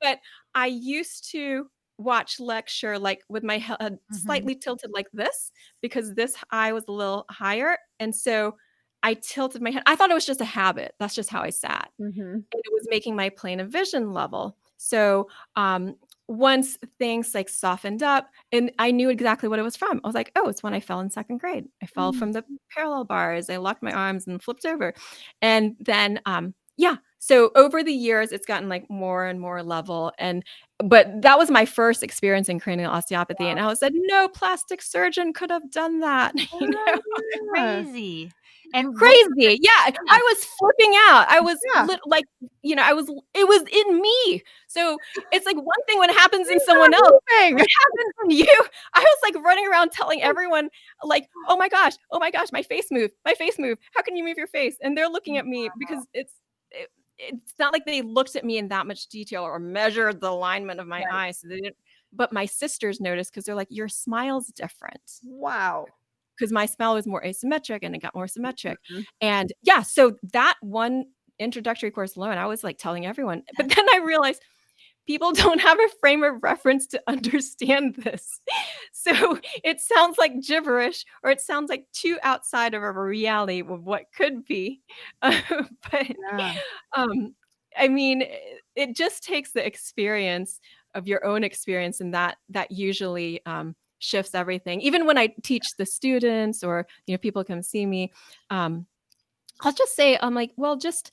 But 0.00 0.20
I 0.54 0.66
used 0.68 1.30
to 1.32 1.68
watch 1.98 2.40
lecture, 2.40 2.98
like, 2.98 3.22
with 3.28 3.44
my 3.44 3.58
head 3.58 3.98
Mhm. 4.10 4.52
slightly 4.52 4.54
tilted 4.56 4.90
like 4.94 5.08
this 5.12 5.52
because 5.82 6.14
this 6.14 6.36
eye 6.50 6.72
was 6.72 6.84
a 6.88 6.92
little 6.92 7.26
higher, 7.30 7.76
and 8.00 8.14
so 8.16 8.56
I 9.04 9.14
tilted 9.14 9.62
my 9.62 9.70
head. 9.72 9.82
I 9.86 9.96
thought 9.96 10.10
it 10.10 10.14
was 10.14 10.26
just 10.26 10.40
a 10.40 10.44
habit. 10.46 10.94
That's 11.00 11.14
just 11.14 11.30
how 11.30 11.42
I 11.42 11.50
sat. 11.50 11.90
Mhm. 11.98 12.44
And 12.52 12.62
it 12.64 12.72
was 12.72 12.86
making 12.90 13.16
my 13.16 13.30
plane 13.30 13.60
of 13.60 13.70
vision 13.70 14.12
level. 14.12 14.56
So, 14.78 15.28
um, 15.56 15.96
once 16.32 16.78
things, 16.98 17.34
like, 17.34 17.48
softened 17.48 18.02
up 18.02 18.30
and 18.52 18.72
I 18.78 18.90
knew 18.92 19.10
exactly 19.10 19.48
what 19.48 19.58
it 19.60 19.62
was 19.62 19.76
from, 19.76 20.00
I 20.04 20.08
was 20.08 20.14
like, 20.14 20.32
"Oh, 20.36 20.48
it's 20.48 20.62
when 20.62 20.74
I 20.74 20.80
fell 20.80 21.00
in 21.00 21.10
2nd 21.10 21.38
grade. 21.40 21.66
I 21.82 21.86
fell 21.86 22.12
from 22.12 22.32
the 22.32 22.44
parallel 22.74 23.04
bars, 23.04 23.50
I 23.50 23.58
locked 23.58 23.82
my 23.82 23.92
arms 23.92 24.26
and 24.26 24.42
flipped 24.42 24.66
over." 24.66 24.94
And 25.42 25.76
then, 25.80 26.20
um 26.26 26.54
yeah, 26.78 26.96
so 27.20 27.50
over 27.56 27.84
the 27.84 27.92
years, 27.92 28.32
it's 28.32 28.46
gotten, 28.46 28.68
like, 28.68 28.88
more 28.90 29.26
and 29.26 29.38
more 29.40 29.62
level, 29.62 30.12
and 30.18 30.42
but 30.80 31.22
that 31.22 31.38
was 31.38 31.50
my 31.50 31.66
first 31.66 32.02
experience 32.02 32.48
in 32.48 32.58
cranial 32.60 32.90
osteopathy, 32.92 33.48
and 33.50 33.60
I 33.60 33.66
was 33.66 33.78
said, 33.80 33.92
"No 33.94 34.28
plastic 34.28 34.82
surgeon 34.82 35.32
could 35.34 35.50
have 35.50 35.70
done 35.70 36.00
that," 36.00 36.34
you 36.60 36.68
know? 36.70 37.00
Crazy. 37.52 38.34
And 38.74 38.94
Crazy. 38.96 39.58
Yeah, 39.62 39.90
I 40.08 40.20
was 40.32 40.44
flipping 40.44 40.92
out. 41.08 41.26
I 41.28 41.40
was 41.40 41.66
Yeah. 41.74 41.88
lit 41.88 42.00
like, 42.06 42.24
you 42.62 42.74
know, 42.76 42.82
I 42.82 42.92
was 42.92 43.08
it 43.34 43.46
was 43.48 43.62
in 43.70 44.00
me. 44.00 44.42
So, 44.68 45.00
it's 45.30 45.46
like 45.46 45.56
one 45.56 45.84
thing 45.86 45.98
when 45.98 46.10
it 46.10 46.14
happens 46.16 46.48
in 46.48 46.60
someone 46.60 46.94
else, 46.94 47.12
it 47.56 47.66
happens 47.80 48.14
in 48.24 48.30
you, 48.38 48.64
I 48.94 49.00
was, 49.00 49.18
like, 49.22 49.42
running 49.44 49.66
around 49.68 49.92
telling 49.92 50.22
everyone, 50.22 50.68
like, 51.02 51.28
"Oh 51.46 51.56
my 51.56 51.68
gosh, 51.68 51.92
oh 52.10 52.18
my 52.18 52.30
gosh, 52.30 52.48
my 52.52 52.62
face 52.62 52.88
moved, 52.90 53.14
my 53.24 53.34
face 53.34 53.58
moved. 53.58 53.80
How 53.94 54.02
can 54.02 54.16
you 54.16 54.24
move 54.24 54.36
your 54.38 54.46
face?" 54.46 54.76
And 54.82 54.96
they're 54.96 55.08
looking 55.08 55.38
at 55.38 55.46
me 55.46 55.70
because 55.78 56.06
it's 56.14 56.34
it 56.70 56.90
it's 57.18 57.54
not 57.58 57.72
like 57.72 57.84
they 57.86 58.02
looked 58.02 58.36
at 58.36 58.44
me 58.44 58.58
in 58.58 58.68
that 58.68 58.86
much 58.86 59.06
detail 59.08 59.42
or 59.44 59.58
measured 59.58 60.20
the 60.20 60.30
alignment 60.30 60.80
of 60.80 60.86
my 60.86 61.04
Right. 61.04 61.06
eyes, 61.10 61.38
so 61.40 61.48
they 61.48 61.60
didn't 61.60 61.76
but 62.14 62.32
my 62.32 62.44
sisters 62.46 63.00
noticed 63.00 63.32
because 63.32 63.44
they're 63.46 63.54
like, 63.54 63.68
"Your 63.70 63.88
smile's 63.88 64.48
different." 64.48 65.22
Wow. 65.22 65.92
'Cause 66.38 66.52
my 66.52 66.66
smell 66.66 66.94
was 66.94 67.06
more 67.06 67.22
asymmetric 67.22 67.80
and 67.82 67.94
it 67.94 68.00
got 68.02 68.14
more 68.14 68.28
symmetric. 68.28 68.78
Mhm. 68.90 69.06
And 69.20 69.52
yeah, 69.62 69.82
so 69.82 70.16
that 70.32 70.56
one 70.62 71.06
introductory 71.38 71.90
course 71.90 72.16
alone, 72.16 72.38
I 72.38 72.46
was, 72.46 72.62
like, 72.64 72.78
telling 72.78 73.06
everyone. 73.06 73.42
But 73.56 73.68
then 73.74 73.86
I 73.92 73.98
realized 73.98 74.42
people 75.06 75.32
don't 75.34 75.60
have 75.60 75.78
a 75.80 75.88
frame 76.00 76.24
of 76.24 76.42
reference 76.42 76.86
to 76.88 77.02
understand 77.08 77.96
this. 77.96 78.40
So, 78.92 79.38
it 79.64 79.80
sounds 79.80 80.18
like 80.18 80.40
gibberish 80.42 81.04
or 81.24 81.30
it 81.30 81.40
sounds 81.40 81.70
like 81.70 81.86
too 81.92 82.18
outside 82.22 82.74
of 82.74 82.82
a 82.82 82.92
reality 82.92 83.60
of 83.62 83.84
what 83.84 84.04
could 84.16 84.44
be. 84.46 84.82
But, 85.22 86.16
Yeah. 86.16 86.60
um, 86.96 87.34
I 87.78 87.88
mean, 87.88 88.24
it 88.76 88.96
just 88.96 89.24
takes 89.24 89.52
the 89.52 89.66
experience 89.66 90.60
of 90.94 91.08
your 91.08 91.24
own 91.26 91.44
experience, 91.44 92.00
and 92.00 92.14
that 92.14 92.38
that 92.50 92.70
usually, 92.72 93.44
um, 93.46 93.76
shifts 94.02 94.34
everything. 94.34 94.80
Even 94.82 95.06
when 95.06 95.18
I 95.18 95.28
teach 95.44 95.76
the 95.78 95.86
students 95.86 96.64
or, 96.64 96.86
you 97.06 97.14
know, 97.14 97.18
people 97.18 97.44
come 97.44 97.62
see 97.62 97.86
me, 97.86 98.12
um, 98.50 98.86
I'll 99.62 99.72
just 99.74 99.96
say, 99.96 100.18
I'm 100.22 100.34
like, 100.34 100.52
"Well, 100.56 100.76
just 100.76 101.12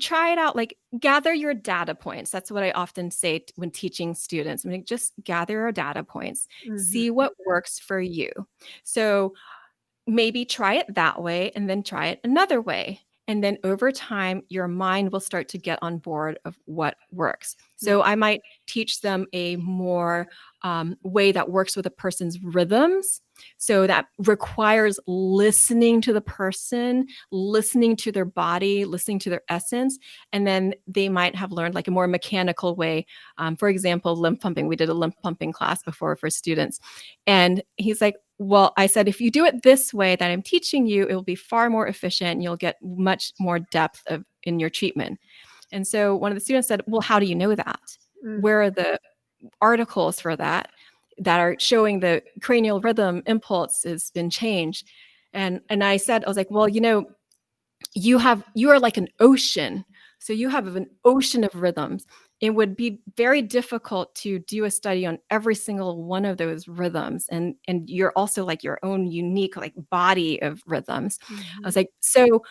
try 0.00 0.32
it 0.32 0.38
out, 0.38 0.56
like, 0.56 0.78
gather 1.00 1.34
your 1.34 1.54
data 1.54 1.94
points." 1.96 2.30
That's 2.32 2.50
what 2.52 2.64
I 2.64 2.72
often 2.72 3.10
say 3.12 3.40
t 3.40 3.52
when 3.56 3.70
teaching 3.72 4.14
students. 4.14 4.64
I'm 4.64 4.72
like, 4.72 4.86
"Just 4.86 5.14
gather 5.24 5.54
your 5.54 5.72
data 5.72 6.04
points. 6.04 6.48
Mhm. 6.62 6.76
See 6.76 7.10
what 7.10 7.34
works 7.46 7.78
for 7.80 8.00
you." 8.00 8.30
So, 8.84 9.34
maybe 10.08 10.44
try 10.46 10.74
it 10.76 10.94
that 10.96 11.22
way 11.22 11.52
and 11.56 11.70
then 11.70 11.82
try 11.84 12.08
it 12.08 12.20
another 12.24 12.60
way. 12.62 13.00
And 13.26 13.42
then 13.42 13.58
over 13.64 13.90
time 13.90 14.42
your 14.48 14.68
mind 14.68 15.12
will 15.12 15.20
start 15.20 15.48
to 15.48 15.58
get 15.58 15.78
on 15.82 15.98
board 15.98 16.38
of 16.44 16.56
what 16.66 16.96
works. 17.10 17.56
So 17.76 18.02
i 18.02 18.14
might 18.14 18.40
teach 18.66 19.00
them 19.00 19.26
a 19.32 19.56
more 19.56 20.26
um, 20.62 20.96
way 21.02 21.32
that 21.32 21.50
works 21.50 21.76
with 21.76 21.86
a 21.86 21.90
person's 21.90 22.42
rhythms 22.42 23.20
so 23.58 23.86
that 23.86 24.06
requires 24.18 24.98
listening 25.06 26.00
to 26.00 26.12
the 26.12 26.20
person 26.20 27.06
listening 27.32 27.96
to 27.96 28.12
their 28.12 28.24
body 28.24 28.84
listening 28.84 29.18
to 29.18 29.28
their 29.28 29.42
essence 29.48 29.98
and 30.32 30.46
then 30.46 30.72
they 30.86 31.08
might 31.08 31.34
have 31.34 31.52
learned 31.52 31.74
like 31.74 31.88
a 31.88 31.90
more 31.90 32.06
mechanical 32.06 32.76
way. 32.76 33.04
Um, 33.38 33.56
for 33.56 33.68
example 33.68 34.16
lymph 34.16 34.40
pumping 34.40 34.68
we 34.68 34.76
did 34.76 34.88
a 34.88 34.94
lymph 34.94 35.16
pumping 35.22 35.52
class 35.52 35.82
before 35.82 36.16
for 36.16 36.30
students 36.30 36.80
and 37.26 37.62
he's 37.76 38.00
like 38.00 38.16
well, 38.38 38.72
I 38.76 38.86
said, 38.86 39.08
if 39.08 39.20
you 39.20 39.30
do 39.30 39.44
it 39.44 39.62
this 39.62 39.94
way 39.94 40.16
that 40.16 40.30
I'm 40.30 40.42
teaching 40.42 40.86
you, 40.86 41.06
it 41.06 41.14
will 41.14 41.22
be 41.22 41.36
far 41.36 41.70
more 41.70 41.86
efficient 41.86 42.30
and 42.32 42.42
you'll 42.42 42.56
get 42.56 42.76
much 42.82 43.32
more 43.38 43.58
depth 43.58 44.02
of 44.08 44.24
in 44.42 44.58
your 44.58 44.70
treatment. 44.70 45.18
And 45.72 45.86
so 45.86 46.16
one 46.16 46.32
of 46.32 46.36
the 46.36 46.40
students 46.40 46.68
said, 46.68 46.82
Well, 46.86 47.00
how 47.00 47.18
do 47.18 47.26
you 47.26 47.34
know 47.34 47.54
that? 47.54 47.80
Mm-hmm. 48.24 48.40
Where 48.40 48.62
are 48.62 48.70
the 48.70 48.98
articles 49.60 50.20
for 50.20 50.36
that 50.36 50.70
that 51.18 51.38
are 51.38 51.56
showing 51.58 52.00
the 52.00 52.22
cranial 52.40 52.80
rhythm 52.80 53.22
impulse 53.26 53.82
has 53.84 54.10
been 54.10 54.30
changed? 54.30 54.86
And 55.32 55.60
and 55.68 55.84
I 55.84 55.96
said, 55.96 56.24
I 56.24 56.28
was 56.28 56.36
like, 56.36 56.50
Well, 56.50 56.68
you 56.68 56.80
know, 56.80 57.06
you 57.94 58.18
have 58.18 58.44
you 58.54 58.70
are 58.70 58.80
like 58.80 58.96
an 58.96 59.08
ocean. 59.20 59.84
So 60.18 60.32
you 60.32 60.48
have 60.48 60.74
an 60.74 60.88
ocean 61.04 61.44
of 61.44 61.54
rhythms 61.54 62.06
it 62.40 62.50
would 62.50 62.76
be 62.76 63.00
very 63.16 63.42
difficult 63.42 64.14
to 64.16 64.38
do 64.40 64.64
a 64.64 64.70
study 64.70 65.06
on 65.06 65.18
every 65.30 65.54
single 65.54 66.02
one 66.02 66.24
of 66.24 66.36
those 66.36 66.68
rhythms 66.68 67.26
and 67.30 67.54
and 67.68 67.88
you're 67.88 68.12
also 68.16 68.44
like 68.44 68.62
your 68.62 68.78
own 68.82 69.06
unique 69.06 69.56
like 69.56 69.74
body 69.90 70.40
of 70.42 70.62
rhythms 70.66 71.18
mm-hmm. 71.18 71.34
i 71.34 71.66
was 71.66 71.74
mm-hmm. 71.74 71.80
like 71.80 71.90
so 72.00 72.42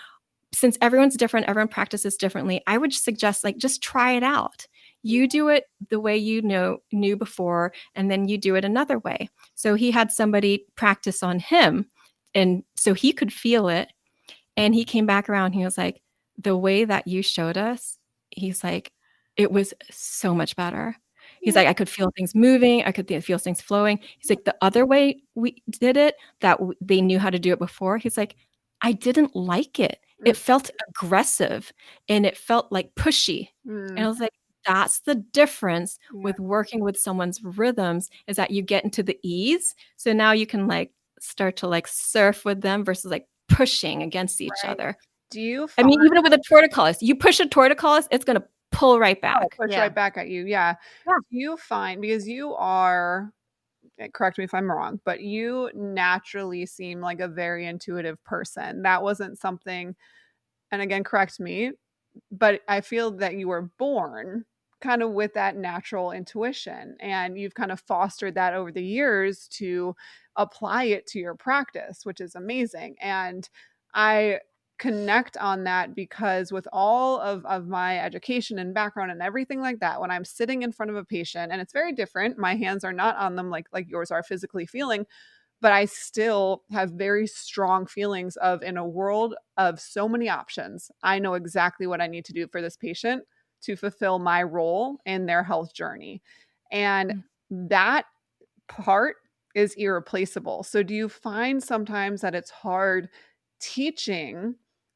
since 0.53 0.77
everyone's 0.81 1.17
different 1.17 1.47
everyone 1.47 1.67
practices 1.67 2.15
differently 2.15 2.61
i 2.67 2.77
would 2.77 2.93
suggest 2.93 3.43
like 3.43 3.57
just 3.57 3.81
try 3.83 4.13
it 4.13 4.23
out 4.23 4.67
you 5.03 5.27
do 5.27 5.49
it 5.49 5.65
the 5.89 5.99
way 5.99 6.15
you 6.15 6.41
know 6.41 6.77
knew 6.91 7.17
before 7.17 7.73
and 7.95 8.09
then 8.09 8.27
you 8.27 8.37
do 8.37 8.55
it 8.55 8.63
another 8.63 8.99
way 8.99 9.29
so 9.55 9.75
he 9.75 9.91
had 9.91 10.11
somebody 10.11 10.65
practice 10.75 11.21
on 11.21 11.39
him 11.39 11.85
and 12.33 12.63
so 12.75 12.93
he 12.93 13.11
could 13.11 13.33
feel 13.33 13.67
it 13.67 13.89
and 14.55 14.73
he 14.73 14.85
came 14.85 15.05
back 15.05 15.29
around 15.29 15.51
he 15.53 15.63
was 15.63 15.77
like 15.77 16.01
the 16.37 16.55
way 16.55 16.85
that 16.85 17.07
you 17.07 17.21
showed 17.21 17.57
us 17.57 17.97
he's 18.31 18.63
like 18.63 18.92
it 19.37 19.51
was 19.51 19.73
so 19.91 20.33
much 20.33 20.55
better. 20.55 20.95
He's 21.41 21.55
like, 21.55 21.67
I 21.67 21.73
could 21.73 21.89
feel 21.89 22.11
things 22.15 22.33
moving. 22.33 22.83
I 22.83 22.91
could 22.91 23.07
feel 23.23 23.37
things 23.37 23.61
flowing. 23.61 23.99
He's 24.19 24.29
like, 24.29 24.45
the 24.45 24.55
other 24.61 24.85
way 24.85 25.21
we 25.35 25.61
did 25.69 25.97
it, 25.97 26.15
that 26.39 26.57
w- 26.57 26.73
they 26.79 27.01
knew 27.01 27.19
how 27.19 27.29
to 27.29 27.39
do 27.39 27.51
it 27.51 27.59
before. 27.59 27.97
He's 27.97 28.17
like, 28.17 28.35
I 28.81 28.93
didn't 28.93 29.35
like 29.35 29.79
it. 29.79 29.99
It 30.25 30.37
felt 30.37 30.71
aggressive 30.87 31.73
and 32.07 32.25
it 32.25 32.37
felt 32.37 32.71
like 32.71 32.95
pushy. 32.95 33.49
Mm. 33.67 33.89
And 33.89 33.99
I 33.99 34.03
mm. 34.03 34.07
was 34.07 34.19
like, 34.19 34.33
that's 34.65 34.99
the 35.01 35.15
difference 35.15 35.99
yeah. 36.13 36.21
with 36.21 36.39
working 36.39 36.81
with 36.81 36.97
someone's 36.97 37.41
rhythms 37.43 38.09
is 38.27 38.37
that 38.37 38.51
you 38.51 38.61
get 38.61 38.85
into 38.85 39.03
the 39.03 39.19
ease. 39.21 39.75
So 39.97 40.13
now 40.13 40.31
you 40.31 40.45
can 40.45 40.67
like 40.67 40.91
start 41.19 41.57
to 41.57 41.67
like 41.67 41.87
surf 41.87 42.45
with 42.45 42.61
them 42.61 42.85
versus 42.85 43.11
like 43.11 43.27
pushing 43.49 44.01
against 44.01 44.39
each 44.39 44.51
right. 44.63 44.71
other. 44.71 44.97
Do 45.29 45.41
you? 45.41 45.67
Find- 45.67 45.85
I 45.85 45.89
mean, 45.89 46.05
even 46.05 46.23
with 46.23 46.33
a 46.33 46.41
torticollis, 46.49 46.97
you 47.01 47.15
push 47.15 47.41
a 47.41 47.45
torticollis, 47.45 48.07
it's 48.11 48.23
going 48.23 48.39
to 48.39 48.45
pull 48.73 48.99
right 48.99 49.19
back. 49.21 49.43
Oh, 49.43 49.47
push 49.63 49.71
yeah. 49.71 49.81
right 49.81 49.95
back 49.95 50.17
at 50.17 50.27
you. 50.27 50.45
Yeah. 50.45 50.75
yeah. 51.07 51.15
You 51.29 51.57
find 51.57 52.01
because 52.01 52.27
you 52.27 52.53
are 52.55 53.31
eh, 53.99 54.07
correct 54.13 54.37
me 54.37 54.43
if 54.43 54.53
I'm 54.53 54.69
wrong, 54.69 54.99
but 55.05 55.21
you 55.21 55.69
naturally 55.73 56.65
seem 56.65 56.99
like 56.99 57.19
a 57.19 57.27
very 57.27 57.65
intuitive 57.65 58.23
person. 58.23 58.81
That 58.81 59.03
wasn't 59.03 59.39
something 59.39 59.95
and 60.71 60.81
again 60.81 61.03
correct 61.03 61.39
me, 61.39 61.71
but 62.31 62.61
I 62.67 62.81
feel 62.81 63.11
that 63.17 63.35
you 63.35 63.47
were 63.47 63.69
born 63.77 64.45
kind 64.81 65.01
of 65.01 65.11
with 65.11 65.33
that 65.33 65.55
natural 65.55 66.11
intuition 66.11 66.97
and 66.99 67.39
you've 67.39 67.53
kind 67.53 67.71
of 67.71 67.79
fostered 67.79 68.35
that 68.35 68.53
over 68.53 68.69
the 68.71 68.83
years 68.83 69.47
to 69.47 69.95
apply 70.35 70.85
it 70.85 71.07
to 71.07 71.19
your 71.19 71.35
practice, 71.35 72.05
which 72.05 72.19
is 72.19 72.35
amazing. 72.35 72.95
And 72.99 73.47
I 73.93 74.39
connect 74.79 75.37
on 75.37 75.63
that 75.63 75.95
because 75.95 76.51
with 76.51 76.67
all 76.73 77.19
of, 77.19 77.45
of 77.45 77.67
my 77.67 77.99
education 77.99 78.57
and 78.59 78.73
background 78.73 79.11
and 79.11 79.21
everything 79.21 79.61
like 79.61 79.79
that 79.79 80.01
when 80.01 80.09
i'm 80.09 80.25
sitting 80.25 80.63
in 80.63 80.71
front 80.71 80.89
of 80.89 80.95
a 80.95 81.05
patient 81.05 81.51
and 81.51 81.61
it's 81.61 81.73
very 81.73 81.93
different 81.93 82.37
my 82.37 82.55
hands 82.55 82.83
are 82.83 82.93
not 82.93 83.15
on 83.17 83.35
them 83.35 83.49
like 83.49 83.67
like 83.71 83.89
yours 83.89 84.09
are 84.09 84.23
physically 84.23 84.65
feeling 84.65 85.05
but 85.61 85.71
i 85.71 85.85
still 85.85 86.63
have 86.71 86.89
very 86.91 87.27
strong 87.27 87.85
feelings 87.85 88.35
of 88.37 88.63
in 88.63 88.77
a 88.77 88.87
world 88.87 89.35
of 89.57 89.79
so 89.79 90.09
many 90.09 90.27
options 90.27 90.89
i 91.03 91.19
know 91.19 91.35
exactly 91.35 91.85
what 91.85 92.01
i 92.01 92.07
need 92.07 92.25
to 92.25 92.33
do 92.33 92.47
for 92.47 92.61
this 92.61 92.75
patient 92.75 93.23
to 93.61 93.75
fulfill 93.75 94.17
my 94.17 94.41
role 94.41 94.97
in 95.05 95.25
their 95.25 95.43
health 95.43 95.73
journey 95.73 96.21
and 96.71 97.11
mm-hmm. 97.11 97.67
that 97.67 98.05
part 98.67 99.17
is 99.53 99.75
irreplaceable 99.75 100.63
so 100.63 100.81
do 100.81 100.95
you 100.95 101.07
find 101.07 101.63
sometimes 101.63 102.21
that 102.21 102.33
it's 102.33 102.49
hard 102.49 103.07
teaching 103.61 104.55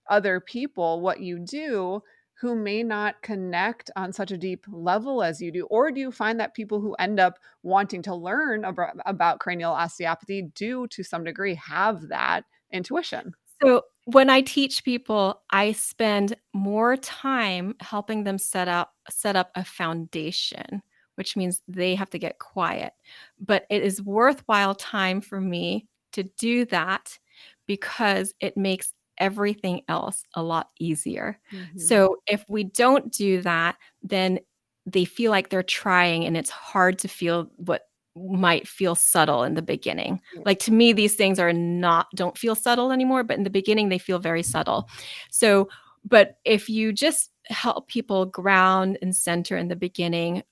other 0.09 0.39
people 0.39 1.01
what 1.01 1.19
you 1.19 1.39
do 1.39 2.01
who 2.39 2.55
may 2.55 2.83
not 2.83 3.21
connect 3.23 3.89
on 3.95 4.13
such 4.13 4.31
a 4.31 4.37
deep 4.37 4.65
level 4.69 5.23
as 5.23 5.41
you 5.41 5.51
do? 5.51 5.65
Or 5.65 5.91
do 5.91 5.99
you 5.99 6.11
find 6.11 6.39
that 6.39 6.53
people 6.53 6.79
who 6.79 6.93
end 6.95 7.19
up 7.19 7.39
wanting 7.63 8.03
to 8.03 8.13
learn 8.13 8.63
about, 8.63 8.95
about 9.05 9.39
cranial 9.39 9.73
osteopathy 9.73 10.43
do 10.53 10.87
to 10.87 11.03
some 11.03 11.23
degree 11.23 11.55
have 11.55 12.09
that 12.09 12.43
intuition? 12.71 13.33
So, 13.61 13.83
when 14.05 14.29
I 14.29 14.41
teach 14.41 14.85
people, 14.85 15.41
I 15.49 15.73
spend 15.73 16.37
more 16.53 16.95
time 16.95 17.75
helping 17.81 18.23
them 18.23 18.37
set 18.37 18.67
up 18.67 18.93
set 19.09 19.35
up 19.35 19.51
a 19.55 19.65
foundation, 19.65 20.83
which 21.15 21.35
means 21.35 21.61
they 21.67 21.95
have 21.95 22.09
to 22.11 22.19
get 22.19 22.39
quiet. 22.39 22.93
But 23.39 23.65
it 23.69 23.83
is 23.83 24.01
worthwhile 24.01 24.75
time 24.75 25.21
for 25.21 25.41
me 25.41 25.87
to 26.13 26.23
do 26.23 26.65
that 26.65 27.17
because 27.65 28.33
it 28.39 28.55
makes 28.55 28.93
everything 29.19 29.81
else 29.87 30.23
a 30.33 30.43
lot 30.43 30.69
easier. 30.79 31.39
Mm-hmm. 31.51 31.79
So 31.79 32.17
if 32.27 32.43
we 32.47 32.63
don't 32.63 33.11
do 33.11 33.41
that, 33.41 33.77
then 34.01 34.39
they 34.85 35.05
feel 35.05 35.31
like 35.31 35.49
they're 35.49 35.63
trying 35.63 36.25
and 36.25 36.37
it's 36.37 36.49
hard 36.49 36.97
to 36.99 37.07
feel 37.07 37.51
what 37.57 37.83
might 38.15 38.67
feel 38.67 38.95
subtle 38.95 39.43
in 39.43 39.53
the 39.53 39.61
beginning. 39.61 40.21
Like 40.45 40.59
to 40.59 40.71
me 40.71 40.93
these 40.93 41.15
things 41.15 41.39
are 41.39 41.53
not 41.53 42.07
don't 42.15 42.37
feel 42.37 42.55
subtle 42.55 42.91
anymore, 42.91 43.23
but 43.23 43.37
in 43.37 43.43
the 43.43 43.49
beginning 43.49 43.89
they 43.89 43.99
feel 43.99 44.19
very 44.19 44.43
subtle. 44.43 44.89
So 45.29 45.69
but 46.05 46.37
if 46.45 46.69
you 46.69 46.93
just 46.93 47.31
help 47.45 47.87
people 47.87 48.25
ground 48.25 48.97
and 49.01 49.15
center 49.15 49.57
in 49.57 49.67
the 49.67 49.75
beginning, 49.75 50.43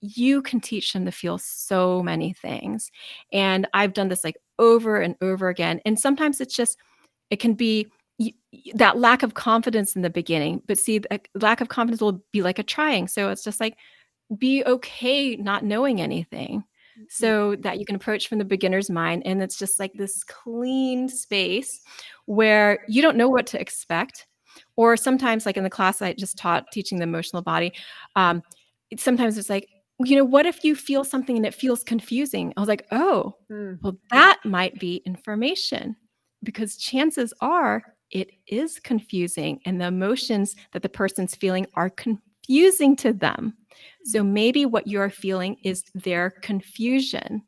you 0.00 0.40
can 0.40 0.60
teach 0.60 0.92
them 0.92 1.04
to 1.04 1.12
feel 1.12 1.36
so 1.36 2.02
many 2.02 2.32
things. 2.32 2.90
And 3.32 3.66
I've 3.74 3.92
done 3.92 4.08
this 4.08 4.24
like 4.24 4.36
over 4.58 5.00
and 5.00 5.16
over 5.20 5.48
again. 5.48 5.80
And 5.84 5.98
sometimes 5.98 6.40
it's 6.40 6.54
just 6.54 6.78
it 7.30 7.36
can 7.40 7.54
be 7.54 7.86
that 8.74 8.98
lack 8.98 9.22
of 9.22 9.34
confidence 9.34 9.96
in 9.96 10.02
the 10.02 10.10
beginning 10.10 10.62
but 10.66 10.78
see 10.78 10.98
the 10.98 11.20
lack 11.34 11.60
of 11.60 11.68
confidence 11.68 12.00
will 12.00 12.22
be 12.32 12.42
like 12.42 12.58
a 12.58 12.62
trying 12.62 13.08
so 13.08 13.30
it's 13.30 13.44
just 13.44 13.60
like 13.60 13.76
be 14.36 14.62
okay 14.64 15.36
not 15.36 15.64
knowing 15.64 16.00
anything 16.00 16.58
mm-hmm. 16.58 17.02
so 17.08 17.56
that 17.56 17.78
you 17.78 17.86
can 17.86 17.96
approach 17.96 18.28
from 18.28 18.38
the 18.38 18.44
beginner's 18.44 18.90
mind 18.90 19.22
and 19.24 19.42
it's 19.42 19.58
just 19.58 19.78
like 19.80 19.92
this 19.94 20.22
clean 20.24 21.08
space 21.08 21.80
where 22.26 22.84
you 22.88 23.00
don't 23.00 23.16
know 23.16 23.28
what 23.28 23.46
to 23.46 23.60
expect 23.60 24.26
or 24.76 24.96
sometimes 24.96 25.46
like 25.46 25.56
in 25.56 25.64
the 25.64 25.70
class 25.70 26.02
i 26.02 26.12
just 26.12 26.36
taught 26.36 26.70
teaching 26.72 26.98
the 26.98 27.04
emotional 27.04 27.42
body 27.42 27.72
um, 28.16 28.42
sometimes 28.96 29.38
it's 29.38 29.50
like 29.50 29.68
you 30.00 30.16
know 30.16 30.24
what 30.24 30.46
if 30.46 30.64
you 30.64 30.74
feel 30.74 31.04
something 31.04 31.36
and 31.36 31.46
it 31.46 31.54
feels 31.54 31.82
confusing 31.82 32.52
i 32.56 32.60
was 32.60 32.68
like 32.68 32.86
oh 32.90 33.34
mm. 33.50 33.78
well 33.82 33.96
that 34.10 34.38
might 34.44 34.78
be 34.78 35.02
information 35.06 35.96
because 36.42 36.76
chances 36.76 37.32
are 37.40 37.82
it 38.10 38.30
is 38.46 38.78
confusing 38.78 39.60
and 39.64 39.80
the 39.80 39.86
emotions 39.86 40.56
that 40.72 40.82
the 40.82 40.88
person's 40.88 41.34
feeling 41.34 41.66
are 41.74 41.90
confusing 41.90 42.96
to 42.96 43.12
them. 43.12 43.56
So 44.04 44.20
mm-hmm. 44.20 44.32
maybe 44.32 44.66
what 44.66 44.86
you're 44.86 45.10
feeling 45.10 45.56
is 45.62 45.84
their 45.94 46.30
confusion. 46.30 47.42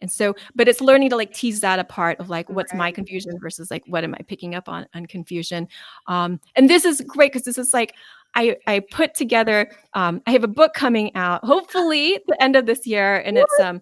And 0.00 0.10
so, 0.10 0.34
but 0.56 0.66
it's 0.66 0.80
learning 0.80 1.10
to 1.10 1.16
like 1.16 1.32
tease 1.32 1.60
that 1.60 1.78
apart 1.78 2.18
of 2.18 2.28
like 2.28 2.50
what's 2.50 2.74
my 2.74 2.90
confusion 2.90 3.38
versus 3.40 3.70
like 3.70 3.84
what 3.86 4.02
am 4.02 4.14
I 4.14 4.22
picking 4.26 4.56
up 4.56 4.68
on 4.68 4.84
on 4.94 5.06
confusion. 5.06 5.68
Um, 6.08 6.40
and 6.56 6.68
this 6.68 6.84
is 6.84 7.00
great 7.02 7.32
because 7.32 7.44
this 7.44 7.56
is 7.56 7.72
like 7.72 7.94
I 8.34 8.56
I 8.66 8.80
put 8.90 9.14
together. 9.14 9.70
Um, 9.94 10.20
I 10.26 10.32
have 10.32 10.42
a 10.42 10.48
book 10.48 10.74
coming 10.74 11.14
out 11.14 11.44
hopefully 11.44 12.18
the 12.26 12.42
end 12.42 12.56
of 12.56 12.66
this 12.66 12.84
year, 12.84 13.18
and 13.18 13.38
it's 13.38 13.60
um 13.60 13.80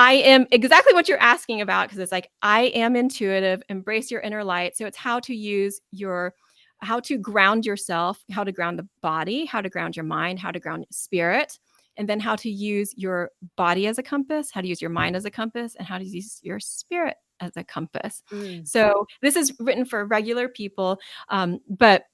I 0.00 0.12
am 0.14 0.46
exactly 0.50 0.94
what 0.94 1.10
you're 1.10 1.20
asking 1.20 1.60
about 1.60 1.86
because 1.86 1.98
it's 1.98 2.10
like 2.10 2.30
I 2.40 2.62
am 2.68 2.96
intuitive, 2.96 3.62
embrace 3.68 4.10
your 4.10 4.22
inner 4.22 4.42
light. 4.42 4.74
So 4.74 4.86
it's 4.86 4.96
how 4.96 5.20
to 5.20 5.34
use 5.34 5.78
your 5.90 6.32
how 6.78 7.00
to 7.00 7.18
ground 7.18 7.66
yourself, 7.66 8.24
how 8.30 8.42
to 8.42 8.50
ground 8.50 8.78
the 8.78 8.88
body, 9.02 9.44
how 9.44 9.60
to 9.60 9.68
ground 9.68 9.96
your 9.96 10.06
mind, 10.06 10.38
how 10.38 10.50
to 10.50 10.58
ground 10.58 10.86
spirit, 10.90 11.58
and 11.98 12.08
then 12.08 12.18
how 12.18 12.34
to 12.36 12.48
use 12.48 12.94
your 12.96 13.30
body 13.56 13.86
as 13.86 13.98
a 13.98 14.02
compass, 14.02 14.50
how 14.50 14.62
to 14.62 14.68
use 14.68 14.80
your 14.80 14.88
mind 14.88 15.16
as 15.16 15.26
a 15.26 15.30
compass, 15.30 15.74
and 15.74 15.86
how 15.86 15.98
to 15.98 16.04
use 16.04 16.40
your 16.42 16.60
spirit 16.60 17.18
as 17.40 17.52
a 17.56 17.64
compass. 17.64 18.22
Mm. 18.32 18.66
So 18.66 19.06
this 19.20 19.36
is 19.36 19.52
written 19.60 19.84
for 19.84 20.06
regular 20.06 20.48
people, 20.48 20.98
um, 21.28 21.60
but 21.68 22.04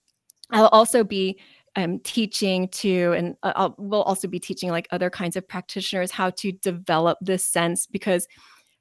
I'll 0.50 0.68
also 0.68 1.04
be 1.04 1.38
um, 1.76 2.00
teaching 2.00 2.68
to, 2.68 3.12
and 3.12 3.36
I'll, 3.42 3.74
we'll 3.78 4.02
also 4.02 4.26
be 4.26 4.40
teaching 4.40 4.70
like 4.70 4.88
other 4.90 5.10
kinds 5.10 5.36
of 5.36 5.46
practitioners 5.46 6.10
how 6.10 6.30
to 6.30 6.52
develop 6.52 7.18
this 7.20 7.44
sense 7.44 7.86
because 7.86 8.26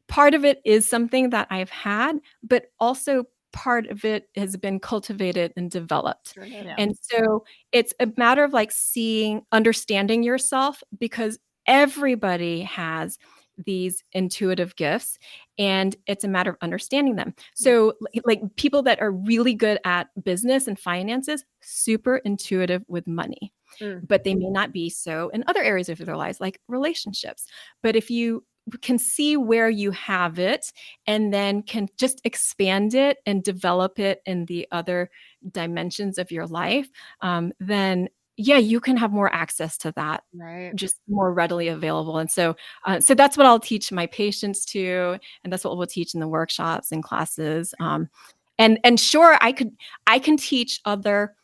part 0.08 0.34
of 0.34 0.46
it 0.46 0.62
is 0.66 0.88
something 0.88 1.30
that 1.32 1.48
I've 1.50 1.70
had, 1.70 2.18
but 2.42 2.68
also 2.80 3.26
part 3.52 3.88
of 3.88 4.04
it 4.06 4.30
has 4.36 4.58
been 4.58 4.80
cultivated 4.80 5.54
and 5.56 5.70
developed. 5.70 6.38
Yeah. 6.42 6.76
And 6.78 6.96
so 7.02 7.46
it's 7.72 7.94
a 8.00 8.12
matter 8.18 8.44
of 8.44 8.54
like 8.54 8.72
seeing, 8.72 9.44
understanding 9.52 10.24
yourself 10.24 10.82
because 10.98 11.38
everybody 11.68 12.62
has 12.62 13.18
these 13.58 14.04
intuitive 14.14 14.76
gifts 14.76 15.18
and 15.58 15.96
it's 16.08 16.24
a 16.24 16.28
matter 16.28 16.52
of 16.52 16.58
understanding 16.62 17.16
them. 17.16 17.34
So 17.54 17.94
like 18.26 18.42
people 18.56 18.84
that 18.84 19.02
are 19.02 19.12
really 19.12 19.54
good 19.54 19.80
at 19.86 20.08
business 20.24 20.68
and 20.68 20.78
finances, 20.78 21.44
super 21.62 22.18
intuitive 22.18 22.84
with 22.88 23.08
money. 23.08 23.54
Mm. 23.82 24.08
But 24.08 24.24
they 24.24 24.36
may 24.36 24.50
not 24.50 24.72
be 24.72 24.90
so 24.90 25.30
in 25.30 25.44
other 25.48 25.62
areas 25.62 25.90
of 25.90 25.98
their 25.98 26.18
lives 26.18 26.40
like 26.40 26.62
relationships. 26.68 27.46
But 27.82 27.96
if 27.96 28.10
you 28.10 28.44
can 28.82 28.98
see 28.98 29.38
where 29.38 29.70
you 29.70 29.92
have 29.92 30.40
it 30.40 30.72
and 31.06 31.34
then 31.34 31.62
can 31.62 31.88
just 31.98 32.20
expand 32.24 32.96
it 32.96 33.18
and 33.26 33.44
develop 33.44 34.00
it 34.00 34.22
in 34.26 34.46
the 34.46 34.68
other 34.72 35.10
dimensions 35.52 36.18
of 36.18 36.32
your 36.32 36.48
life, 36.48 36.90
um, 37.22 37.52
then 37.60 38.10
yeah 38.38 38.58
you 38.58 38.80
can 38.80 38.98
have 38.98 39.12
more 39.12 39.34
access 39.34 39.78
to 39.78 39.92
that 39.94 40.24
right 40.34 40.76
just 40.76 40.98
more 41.08 41.34
readily 41.34 41.68
available 41.68 42.18
and 42.18 42.30
so 42.30 42.56
uh, 42.86 43.00
so 43.00 43.14
that's 43.14 43.38
what 43.38 43.46
i'll 43.46 43.60
teach 43.60 43.92
my 43.92 44.06
patients 44.08 44.66
to 44.66 45.18
and 45.44 45.52
that's 45.52 45.64
what 45.64 45.78
we'll 45.78 45.88
teach 45.88 46.14
in 46.14 46.20
the 46.20 46.28
workshops 46.28 46.92
and 46.92 47.04
classes 47.04 47.74
um, 47.80 48.10
and 48.58 48.80
and 48.84 49.00
sure 49.00 49.38
i 49.42 49.52
could 49.52 49.72
i 50.08 50.20
can 50.20 50.38
teach 50.38 50.82
other 50.86 51.36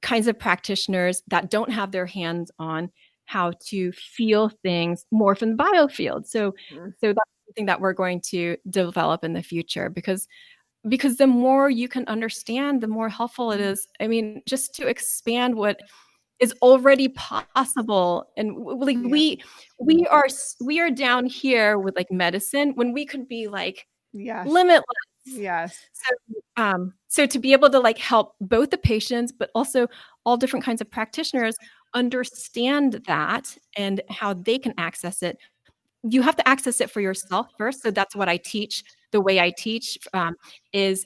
kinds 0.00 0.28
of 0.28 0.38
practitioners 0.38 1.22
that 1.26 1.50
don't 1.50 1.70
have 1.70 1.90
their 1.90 2.06
hands 2.06 2.50
on 2.58 2.90
how 3.24 3.52
to 3.60 3.92
feel 3.92 4.48
things 4.62 5.04
more 5.10 5.34
from 5.34 5.56
the 5.56 5.62
biofield 5.62 6.26
so 6.26 6.52
mm-hmm. 6.72 6.88
so 7.00 7.08
that's 7.08 7.30
something 7.46 7.66
that 7.66 7.80
we're 7.80 7.92
going 7.92 8.20
to 8.20 8.56
develop 8.70 9.24
in 9.24 9.32
the 9.32 9.42
future 9.42 9.90
because 9.90 10.28
because 10.88 11.16
the 11.16 11.26
more 11.26 11.68
you 11.68 11.88
can 11.88 12.04
understand 12.06 12.80
the 12.80 12.86
more 12.86 13.08
helpful 13.08 13.50
it 13.50 13.60
is 13.60 13.88
i 14.00 14.06
mean 14.06 14.40
just 14.46 14.72
to 14.72 14.86
expand 14.86 15.54
what 15.54 15.80
is 16.40 16.54
already 16.62 17.08
possible. 17.08 18.28
And 18.36 18.56
like 18.56 18.98
we 19.02 19.42
we 19.78 20.06
are 20.06 20.26
we 20.60 20.80
are 20.80 20.90
down 20.90 21.26
here 21.26 21.78
with 21.78 21.96
like 21.96 22.10
medicine 22.10 22.72
when 22.74 22.92
we 22.92 23.04
could 23.04 23.28
be 23.28 23.48
like 23.48 23.86
yeah 24.12 24.44
limitless. 24.46 24.84
Yes. 25.24 25.78
So 25.92 26.62
um 26.62 26.94
so 27.08 27.26
to 27.26 27.38
be 27.38 27.52
able 27.52 27.70
to 27.70 27.80
like 27.80 27.98
help 27.98 28.34
both 28.40 28.70
the 28.70 28.78
patients 28.78 29.32
but 29.32 29.50
also 29.54 29.88
all 30.24 30.36
different 30.36 30.64
kinds 30.64 30.80
of 30.80 30.90
practitioners 30.90 31.56
understand 31.94 33.02
that 33.06 33.56
and 33.76 34.00
how 34.10 34.34
they 34.34 34.58
can 34.58 34.74
access 34.76 35.22
it 35.22 35.38
you 36.02 36.22
have 36.22 36.36
to 36.36 36.46
access 36.48 36.80
it 36.80 36.90
for 36.90 37.00
yourself 37.00 37.48
first. 37.56 37.82
So 37.82 37.90
that's 37.90 38.14
what 38.14 38.28
i 38.28 38.36
teach 38.36 38.84
the 39.10 39.20
way 39.20 39.40
i 39.40 39.50
teach 39.50 39.98
um, 40.12 40.36
is 40.72 41.04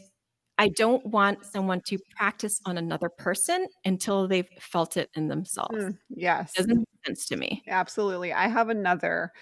I 0.59 0.69
don't 0.69 1.05
want 1.07 1.45
someone 1.45 1.81
to 1.87 1.99
practice 2.17 2.61
on 2.67 2.79
another 2.79 3.09
person 3.09 3.67
until 3.85 4.29
they've 4.29 4.49
felt 4.61 4.97
it 4.97 5.11
in 5.15 5.29
themselves. 5.29 5.77
Mm, 5.77 5.99
yes. 6.11 6.53
Doesn't 6.53 6.77
make 6.77 6.87
sense 7.07 7.27
to 7.27 7.37
me. 7.37 7.63
Absolutely. 7.67 8.33
I 8.33 8.49
have 8.49 8.69
another 8.69 9.33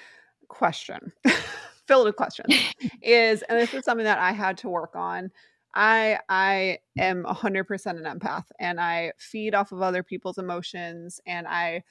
question 0.49 1.13
filled 1.87 2.07
with 2.07 2.17
questions 2.17 2.55
is 3.03 3.43
and 3.43 3.59
this 3.59 3.73
is 3.75 3.85
something 3.85 4.05
that 4.05 4.19
I 4.19 4.33
had 4.33 4.59
to 4.59 4.69
work 4.69 4.95
on. 4.95 5.31
I 5.75 6.19
I 6.29 6.79
am 6.99 7.25
100% 7.25 7.87
an 7.87 8.19
empath 8.19 8.47
and 8.59 8.81
I 8.81 9.13
feed 9.19 9.55
off 9.55 9.73
of 9.73 9.83
other 9.83 10.03
people's 10.03 10.39
emotions 10.39 11.21
and 11.27 11.47
I 11.47 11.83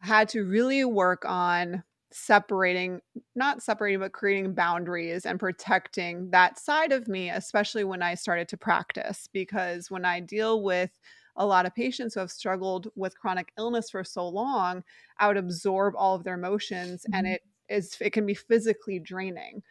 had 0.00 0.28
to 0.30 0.44
really 0.44 0.84
work 0.84 1.24
on 1.24 1.84
separating 2.14 3.00
not 3.34 3.62
separating 3.62 4.00
but 4.00 4.12
creating 4.12 4.54
boundaries 4.54 5.26
and 5.26 5.40
protecting 5.40 6.30
that 6.30 6.58
side 6.58 6.92
of 6.92 7.08
me 7.08 7.30
especially 7.30 7.84
when 7.84 8.02
i 8.02 8.14
started 8.14 8.48
to 8.48 8.56
practice 8.56 9.28
because 9.32 9.90
when 9.90 10.04
i 10.04 10.20
deal 10.20 10.62
with 10.62 10.98
a 11.36 11.46
lot 11.46 11.64
of 11.64 11.74
patients 11.74 12.14
who 12.14 12.20
have 12.20 12.30
struggled 12.30 12.88
with 12.94 13.18
chronic 13.18 13.52
illness 13.58 13.90
for 13.90 14.04
so 14.04 14.26
long 14.28 14.82
i 15.18 15.26
would 15.26 15.36
absorb 15.36 15.94
all 15.96 16.14
of 16.14 16.24
their 16.24 16.34
emotions 16.34 17.02
mm-hmm. 17.02 17.14
and 17.14 17.26
it 17.26 17.42
is 17.68 17.96
it 18.00 18.12
can 18.12 18.26
be 18.26 18.34
physically 18.34 18.98
draining 18.98 19.62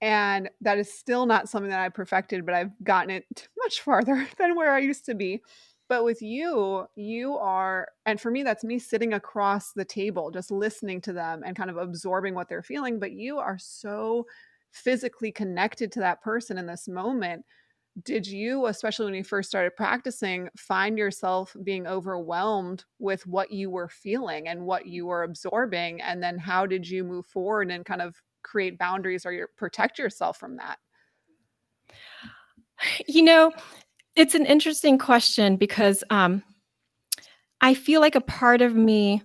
and 0.00 0.50
that 0.60 0.78
is 0.78 0.92
still 0.92 1.26
not 1.26 1.48
something 1.48 1.70
that 1.70 1.80
i 1.80 1.88
perfected 1.88 2.44
but 2.44 2.54
i've 2.54 2.72
gotten 2.82 3.10
it 3.10 3.48
much 3.58 3.80
farther 3.80 4.26
than 4.38 4.54
where 4.56 4.72
i 4.72 4.78
used 4.78 5.04
to 5.06 5.14
be 5.14 5.40
but 5.88 6.04
with 6.04 6.20
you, 6.20 6.86
you 6.96 7.36
are, 7.36 7.88
and 8.06 8.20
for 8.20 8.30
me, 8.30 8.42
that's 8.42 8.64
me 8.64 8.78
sitting 8.78 9.12
across 9.12 9.72
the 9.72 9.84
table, 9.84 10.30
just 10.30 10.50
listening 10.50 11.00
to 11.02 11.12
them 11.12 11.42
and 11.44 11.56
kind 11.56 11.70
of 11.70 11.76
absorbing 11.76 12.34
what 12.34 12.48
they're 12.48 12.62
feeling. 12.62 12.98
But 12.98 13.12
you 13.12 13.38
are 13.38 13.58
so 13.58 14.26
physically 14.72 15.30
connected 15.32 15.92
to 15.92 16.00
that 16.00 16.22
person 16.22 16.58
in 16.58 16.66
this 16.66 16.88
moment. 16.88 17.44
Did 18.02 18.26
you, 18.26 18.66
especially 18.66 19.06
when 19.06 19.14
you 19.14 19.24
first 19.24 19.48
started 19.48 19.74
practicing, 19.74 20.50
find 20.56 20.98
yourself 20.98 21.56
being 21.62 21.86
overwhelmed 21.86 22.84
with 22.98 23.26
what 23.26 23.50
you 23.50 23.70
were 23.70 23.88
feeling 23.88 24.48
and 24.48 24.66
what 24.66 24.86
you 24.86 25.06
were 25.06 25.22
absorbing? 25.22 26.02
And 26.02 26.22
then 26.22 26.36
how 26.36 26.66
did 26.66 26.86
you 26.86 27.04
move 27.04 27.24
forward 27.24 27.70
and 27.70 27.86
kind 27.86 28.02
of 28.02 28.20
create 28.42 28.78
boundaries 28.78 29.24
or 29.24 29.32
your, 29.32 29.48
protect 29.56 29.98
yourself 29.98 30.36
from 30.36 30.56
that? 30.56 30.78
You 33.06 33.22
know, 33.22 33.52
it's 34.16 34.34
an 34.34 34.46
interesting 34.46 34.98
question 34.98 35.56
because 35.56 36.02
um, 36.10 36.42
I 37.60 37.74
feel 37.74 38.00
like 38.00 38.14
a 38.14 38.20
part 38.20 38.62
of 38.62 38.74
me 38.74 39.22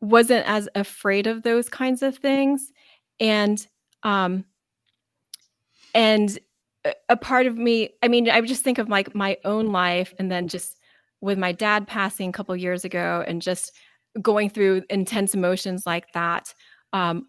wasn't 0.00 0.46
as 0.46 0.68
afraid 0.74 1.26
of 1.26 1.42
those 1.42 1.68
kinds 1.68 2.02
of 2.02 2.16
things, 2.18 2.70
and 3.18 3.66
um, 4.02 4.44
and 5.94 6.38
a 7.08 7.16
part 7.16 7.46
of 7.46 7.58
me, 7.58 7.90
I 8.02 8.08
mean, 8.08 8.30
I 8.30 8.40
just 8.42 8.62
think 8.62 8.78
of 8.78 8.88
like 8.88 9.14
my 9.14 9.38
own 9.44 9.72
life, 9.72 10.14
and 10.18 10.30
then 10.30 10.48
just 10.48 10.78
with 11.20 11.38
my 11.38 11.52
dad 11.52 11.86
passing 11.88 12.28
a 12.28 12.32
couple 12.32 12.54
years 12.54 12.84
ago, 12.84 13.24
and 13.26 13.42
just 13.42 13.72
going 14.20 14.50
through 14.50 14.82
intense 14.90 15.34
emotions 15.34 15.84
like 15.86 16.12
that. 16.12 16.52
Um, 16.92 17.26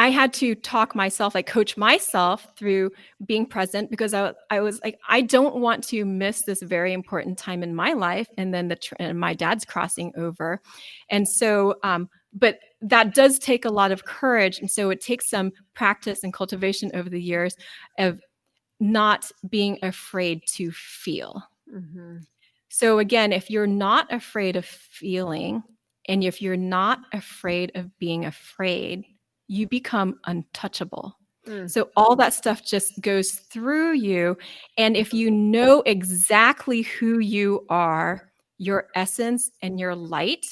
I 0.00 0.08
had 0.08 0.32
to 0.34 0.54
talk 0.54 0.94
myself, 0.94 1.34
like 1.34 1.46
coach 1.46 1.76
myself 1.76 2.46
through 2.56 2.90
being 3.26 3.44
present 3.44 3.90
because 3.90 4.14
I, 4.14 4.32
I 4.48 4.60
was 4.60 4.80
like, 4.82 4.98
I 5.06 5.20
don't 5.20 5.56
want 5.56 5.84
to 5.88 6.06
miss 6.06 6.40
this 6.40 6.62
very 6.62 6.94
important 6.94 7.36
time 7.36 7.62
in 7.62 7.74
my 7.74 7.92
life. 7.92 8.26
And 8.38 8.54
then 8.54 8.68
the 8.68 8.78
and 8.98 9.20
my 9.20 9.34
dad's 9.34 9.66
crossing 9.66 10.14
over, 10.16 10.62
and 11.10 11.28
so, 11.28 11.74
um, 11.82 12.08
but 12.32 12.60
that 12.80 13.14
does 13.14 13.38
take 13.38 13.66
a 13.66 13.70
lot 13.70 13.92
of 13.92 14.06
courage, 14.06 14.58
and 14.58 14.70
so 14.70 14.88
it 14.88 15.02
takes 15.02 15.28
some 15.28 15.52
practice 15.74 16.24
and 16.24 16.32
cultivation 16.32 16.90
over 16.94 17.10
the 17.10 17.20
years 17.20 17.54
of 17.98 18.22
not 18.80 19.30
being 19.50 19.78
afraid 19.82 20.40
to 20.54 20.72
feel. 20.72 21.42
Mm-hmm. 21.70 22.20
So 22.70 23.00
again, 23.00 23.34
if 23.34 23.50
you're 23.50 23.66
not 23.66 24.10
afraid 24.10 24.56
of 24.56 24.64
feeling, 24.64 25.62
and 26.08 26.24
if 26.24 26.40
you're 26.40 26.56
not 26.56 27.00
afraid 27.12 27.72
of 27.74 27.98
being 27.98 28.24
afraid 28.24 29.04
you 29.50 29.66
become 29.66 30.14
untouchable. 30.26 31.16
Mm. 31.44 31.68
So 31.68 31.90
all 31.96 32.14
that 32.14 32.32
stuff 32.32 32.64
just 32.64 33.00
goes 33.00 33.32
through 33.32 33.94
you. 33.94 34.38
And 34.78 34.96
if 34.96 35.12
you 35.12 35.28
know 35.28 35.82
exactly 35.86 36.82
who 36.82 37.18
you 37.18 37.66
are, 37.68 38.30
your 38.58 38.86
essence 38.94 39.50
and 39.60 39.80
your 39.80 39.96
light, 39.96 40.46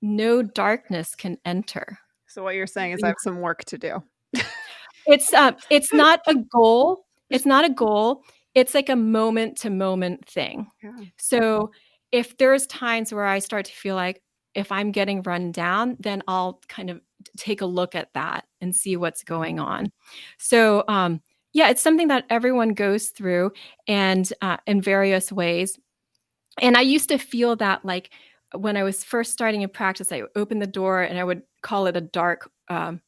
no 0.00 0.42
darkness 0.42 1.16
can 1.16 1.38
enter. 1.44 1.98
So 2.28 2.44
what 2.44 2.54
you're 2.54 2.68
saying 2.68 2.92
is 2.92 3.02
I 3.02 3.08
have 3.08 3.16
some 3.18 3.40
work 3.40 3.64
to 3.64 3.78
do. 3.78 4.00
it's 5.06 5.32
uh, 5.34 5.52
it's 5.68 5.92
not 5.92 6.20
a 6.28 6.36
goal. 6.36 7.06
It's 7.30 7.46
not 7.46 7.64
a 7.64 7.70
goal. 7.70 8.22
It's 8.54 8.74
like 8.74 8.90
a 8.90 8.96
moment 8.96 9.56
to 9.58 9.70
moment 9.70 10.28
thing. 10.28 10.68
Yeah. 10.84 10.92
So 11.18 11.72
if 12.12 12.36
there's 12.36 12.68
times 12.68 13.12
where 13.12 13.26
I 13.26 13.40
start 13.40 13.64
to 13.64 13.72
feel 13.72 13.96
like 13.96 14.22
if 14.54 14.70
I'm 14.70 14.92
getting 14.92 15.22
run 15.22 15.50
down, 15.50 15.96
then 15.98 16.22
I'll 16.28 16.60
kind 16.68 16.90
of 16.90 17.00
take 17.36 17.60
a 17.60 17.66
look 17.66 17.94
at 17.94 18.12
that 18.14 18.46
and 18.60 18.74
see 18.74 18.96
what's 18.96 19.22
going 19.22 19.58
on. 19.58 19.92
So, 20.38 20.84
um, 20.88 21.20
yeah, 21.52 21.68
it's 21.68 21.82
something 21.82 22.08
that 22.08 22.24
everyone 22.30 22.74
goes 22.74 23.08
through 23.08 23.52
and 23.86 24.30
uh, 24.42 24.56
in 24.66 24.80
various 24.80 25.30
ways. 25.30 25.78
And 26.60 26.76
I 26.76 26.80
used 26.80 27.08
to 27.10 27.18
feel 27.18 27.56
that 27.56 27.84
like 27.84 28.10
when 28.54 28.76
I 28.76 28.82
was 28.82 29.04
first 29.04 29.32
starting 29.32 29.62
in 29.62 29.68
practice, 29.68 30.12
I 30.12 30.22
opened 30.36 30.62
the 30.62 30.66
door 30.66 31.02
and 31.02 31.18
I 31.18 31.24
would 31.24 31.42
call 31.62 31.86
it 31.86 31.96
a 31.96 32.00
dark, 32.00 32.50
um, 32.68 33.00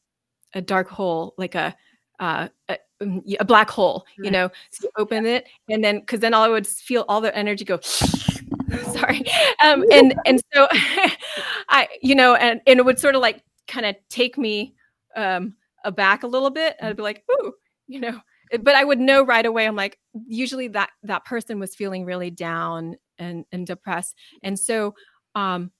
a 0.53 0.61
dark 0.61 0.89
hole, 0.89 1.33
like 1.37 1.55
a, 1.55 1.75
uh, 2.19 2.47
a, 2.69 2.77
um, 3.01 3.23
a 3.39 3.45
black 3.45 3.69
hole, 3.69 4.05
you 4.17 4.31
know. 4.31 4.49
So 4.71 4.85
you 4.85 4.91
open 4.97 5.25
it, 5.25 5.45
and 5.69 5.83
then 5.83 5.99
because 5.99 6.19
then 6.19 6.33
all 6.33 6.43
I 6.43 6.47
would 6.47 6.65
feel 6.65 7.05
all 7.07 7.21
the 7.21 7.35
energy 7.35 7.63
go. 7.63 7.79
sorry, 7.83 9.23
um, 9.63 9.85
and 9.91 10.15
and 10.25 10.41
so 10.53 10.67
I, 11.69 11.87
you 12.01 12.15
know, 12.15 12.35
and 12.35 12.61
and 12.65 12.79
it 12.79 12.85
would 12.85 12.99
sort 12.99 13.15
of 13.15 13.21
like 13.21 13.43
kind 13.67 13.85
of 13.85 13.95
take 14.09 14.37
me 14.37 14.75
um, 15.15 15.55
aback 15.83 16.23
a 16.23 16.27
little 16.27 16.49
bit. 16.49 16.75
I'd 16.81 16.97
be 16.97 17.03
like, 17.03 17.23
ooh, 17.31 17.53
you 17.87 17.99
know, 17.99 18.19
but 18.61 18.75
I 18.75 18.83
would 18.83 18.99
know 18.99 19.23
right 19.23 19.45
away. 19.45 19.67
I'm 19.67 19.75
like, 19.75 19.99
usually 20.27 20.67
that 20.69 20.89
that 21.03 21.25
person 21.25 21.59
was 21.59 21.75
feeling 21.75 22.05
really 22.05 22.29
down 22.29 22.95
and 23.19 23.45
and 23.51 23.65
depressed 23.65 24.15
and 24.43 24.57
so 24.57 24.93
um 25.35 25.71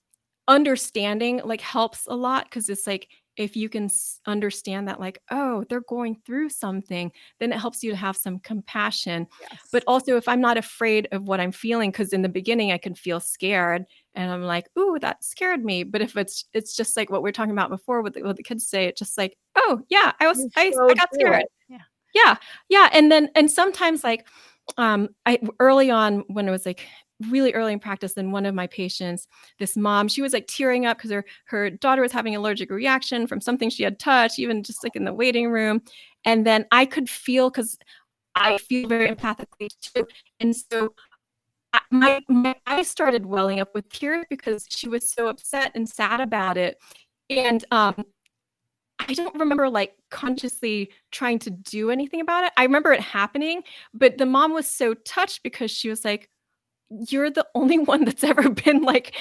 understanding 0.46 1.40
like 1.44 1.60
helps 1.60 2.06
a 2.06 2.14
lot 2.14 2.44
because 2.44 2.68
it's 2.68 2.86
like 2.86 3.08
if 3.36 3.54
you 3.54 3.68
can 3.68 3.88
understand 4.26 4.88
that 4.88 4.98
like 4.98 5.20
oh 5.30 5.64
they're 5.68 5.82
going 5.82 6.16
through 6.26 6.48
something 6.48 7.12
then 7.38 7.52
it 7.52 7.58
helps 7.58 7.82
you 7.82 7.90
to 7.90 7.96
have 7.96 8.16
some 8.16 8.38
compassion 8.40 9.26
yes. 9.40 9.60
but 9.70 9.84
also 9.86 10.16
if 10.16 10.26
i'm 10.26 10.40
not 10.40 10.56
afraid 10.56 11.06
of 11.12 11.28
what 11.28 11.40
i'm 11.40 11.52
feeling 11.52 11.90
because 11.90 12.12
in 12.12 12.22
the 12.22 12.28
beginning 12.28 12.72
i 12.72 12.78
can 12.78 12.94
feel 12.94 13.20
scared 13.20 13.84
and 14.18 14.30
i'm 14.32 14.42
like 14.42 14.68
ooh 14.78 14.98
that 15.00 15.24
scared 15.24 15.64
me. 15.64 15.84
But 15.84 16.02
if 16.02 16.16
it's 16.16 16.44
it's 16.52 16.76
just 16.76 16.96
like 16.96 17.08
what 17.08 17.22
we 17.22 17.30
are 17.30 17.32
talking 17.32 17.52
about 17.52 17.70
before 17.70 18.02
what 18.02 18.12
the, 18.12 18.22
what 18.22 18.36
the 18.36 18.42
kids 18.42 18.66
say 18.66 18.86
it's 18.86 18.98
just 18.98 19.16
like 19.16 19.38
oh 19.56 19.80
yeah 19.88 20.12
i 20.20 20.26
was 20.26 20.46
I, 20.56 20.72
I 20.90 20.94
got 20.94 21.14
scared. 21.14 21.44
Yeah. 21.68 21.78
Yeah 22.12 22.36
yeah 22.68 22.88
and 22.92 23.10
then 23.10 23.30
and 23.34 23.50
sometimes 23.50 24.04
like 24.04 24.26
um 24.76 25.08
i 25.24 25.38
early 25.60 25.90
on 25.90 26.24
when 26.28 26.48
it 26.48 26.50
was 26.50 26.66
like 26.66 26.86
really 27.30 27.52
early 27.52 27.72
in 27.72 27.80
practice 27.80 28.14
then 28.14 28.30
one 28.30 28.46
of 28.46 28.54
my 28.54 28.66
patients 28.66 29.26
this 29.58 29.76
mom 29.76 30.08
she 30.08 30.22
was 30.22 30.32
like 30.32 30.46
tearing 30.46 30.86
up 30.86 30.96
because 30.96 31.10
her 31.10 31.24
her 31.46 31.70
daughter 31.70 32.02
was 32.02 32.12
having 32.12 32.36
allergic 32.36 32.70
reaction 32.70 33.26
from 33.26 33.40
something 33.40 33.70
she 33.70 33.82
had 33.82 33.98
touched 33.98 34.38
even 34.38 34.62
just 34.62 34.84
like 34.84 34.94
in 34.94 35.04
the 35.04 35.12
waiting 35.12 35.50
room 35.50 35.80
and 36.24 36.46
then 36.46 36.64
i 36.70 36.84
could 36.84 37.10
feel 37.10 37.50
because 37.50 37.76
i 38.36 38.56
feel 38.58 38.88
very 38.88 39.08
empathically 39.08 39.68
too 39.80 40.06
and 40.38 40.54
so 40.54 40.94
my, 41.90 42.20
my 42.28 42.82
started 42.82 43.26
welling 43.26 43.60
up 43.60 43.74
with 43.74 43.88
tears 43.90 44.24
because 44.30 44.66
she 44.68 44.88
was 44.88 45.10
so 45.12 45.28
upset 45.28 45.72
and 45.74 45.88
sad 45.88 46.20
about 46.20 46.56
it 46.56 46.78
and 47.30 47.64
um 47.70 48.04
I 49.00 49.14
don't 49.14 49.38
remember 49.38 49.70
like 49.70 49.94
consciously 50.10 50.90
trying 51.12 51.38
to 51.40 51.50
do 51.50 51.90
anything 51.90 52.20
about 52.20 52.44
it. 52.44 52.52
I 52.56 52.64
remember 52.64 52.92
it 52.92 53.00
happening, 53.00 53.62
but 53.94 54.18
the 54.18 54.26
mom 54.26 54.52
was 54.52 54.66
so 54.66 54.94
touched 54.94 55.42
because 55.42 55.70
she 55.70 55.88
was 55.88 56.04
like, 56.04 56.28
you're 56.90 57.30
the 57.30 57.46
only 57.54 57.78
one 57.78 58.04
that's 58.04 58.24
ever 58.24 58.48
been 58.50 58.82
like 58.82 59.14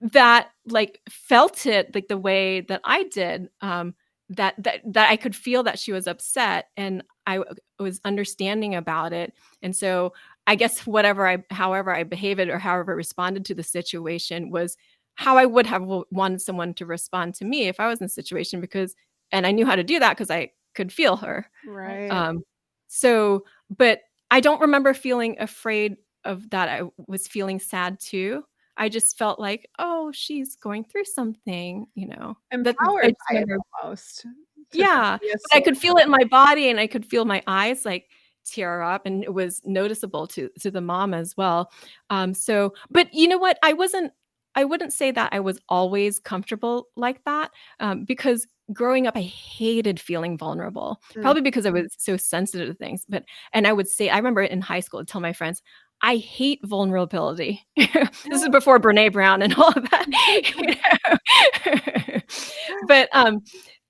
that 0.00 0.50
like 0.66 1.00
felt 1.08 1.66
it 1.66 1.94
like 1.94 2.08
the 2.08 2.18
way 2.18 2.60
that 2.60 2.82
I 2.84 3.04
did 3.04 3.48
um 3.62 3.94
that 4.28 4.54
that 4.58 4.80
that 4.92 5.10
I 5.10 5.16
could 5.16 5.34
feel 5.34 5.62
that 5.62 5.78
she 5.78 5.92
was 5.92 6.06
upset 6.06 6.66
and 6.76 7.02
I 7.26 7.40
was 7.78 8.00
understanding 8.04 8.74
about 8.74 9.14
it 9.14 9.32
and 9.62 9.74
so 9.74 10.12
I 10.46 10.54
guess 10.54 10.86
whatever 10.86 11.26
I 11.26 11.44
however 11.50 11.94
I 11.94 12.04
behaved 12.04 12.40
or 12.40 12.58
however 12.58 12.92
I 12.92 12.96
responded 12.96 13.44
to 13.46 13.54
the 13.54 13.62
situation 13.62 14.50
was 14.50 14.76
how 15.14 15.36
I 15.38 15.46
would 15.46 15.66
have 15.66 15.82
wanted 16.10 16.40
someone 16.40 16.74
to 16.74 16.86
respond 16.86 17.34
to 17.36 17.44
me 17.44 17.68
if 17.68 17.80
I 17.80 17.88
was 17.88 18.00
in 18.00 18.06
a 18.06 18.08
situation 18.08 18.60
because 18.60 18.94
and 19.32 19.46
I 19.46 19.52
knew 19.52 19.66
how 19.66 19.76
to 19.76 19.84
do 19.84 19.98
that 19.98 20.16
because 20.16 20.30
I 20.30 20.50
could 20.74 20.92
feel 20.92 21.16
her 21.16 21.46
right 21.66 22.08
um 22.08 22.42
so 22.86 23.44
but 23.76 24.00
I 24.30 24.40
don't 24.40 24.60
remember 24.60 24.94
feeling 24.94 25.36
afraid 25.40 25.96
of 26.24 26.50
that 26.50 26.68
I 26.68 26.82
was 27.06 27.26
feeling 27.26 27.60
sad 27.60 27.98
too. 28.00 28.44
I 28.76 28.88
just 28.88 29.16
felt 29.16 29.40
like, 29.40 29.70
oh, 29.78 30.12
she's 30.12 30.56
going 30.56 30.84
through 30.84 31.04
something, 31.04 31.86
you 31.94 32.08
know. 32.08 32.36
Empowered 32.50 33.14
by 33.30 33.38
it 33.38 33.48
almost. 33.82 34.26
Yeah. 34.72 35.16
I 35.54 35.60
could 35.60 35.78
feel 35.78 35.96
it 35.96 36.04
in 36.04 36.10
my 36.10 36.24
body 36.24 36.68
and 36.68 36.78
I 36.78 36.86
could 36.86 37.06
feel 37.06 37.24
my 37.24 37.42
eyes 37.46 37.86
like 37.86 38.10
tear 38.46 38.82
up 38.82 39.06
and 39.06 39.24
it 39.24 39.34
was 39.34 39.60
noticeable 39.64 40.26
to 40.28 40.48
to 40.60 40.70
the 40.70 40.80
mom 40.80 41.14
as 41.14 41.36
well. 41.36 41.70
Um 42.10 42.34
so 42.34 42.74
but 42.90 43.12
you 43.12 43.28
know 43.28 43.38
what? 43.38 43.58
I 43.62 43.72
wasn't 43.72 44.12
I 44.56 44.64
wouldn't 44.64 44.92
say 44.92 45.10
that 45.10 45.28
I 45.32 45.40
was 45.40 45.60
always 45.68 46.18
comfortable 46.18 46.88
like 46.96 47.22
that 47.24 47.50
um, 47.78 48.04
because 48.04 48.46
growing 48.72 49.06
up, 49.06 49.16
I 49.16 49.20
hated 49.20 50.00
feeling 50.00 50.38
vulnerable, 50.38 51.00
mm. 51.14 51.22
probably 51.22 51.42
because 51.42 51.66
I 51.66 51.70
was 51.70 51.94
so 51.98 52.16
sensitive 52.16 52.68
to 52.68 52.74
things. 52.74 53.04
But, 53.08 53.24
and 53.52 53.66
I 53.66 53.74
would 53.74 53.86
say, 53.86 54.08
I 54.08 54.16
remember 54.16 54.42
in 54.42 54.62
high 54.62 54.80
school, 54.80 55.00
I'd 55.00 55.08
tell 55.08 55.20
my 55.20 55.34
friends, 55.34 55.62
I 56.02 56.16
hate 56.16 56.60
vulnerability. 56.64 57.66
this 57.76 58.42
is 58.42 58.48
before 58.48 58.80
Brene 58.80 59.12
Brown 59.12 59.42
and 59.42 59.54
all 59.54 59.68
of 59.68 59.90
that. 59.90 62.22
but 62.88 63.08
um, 63.12 63.42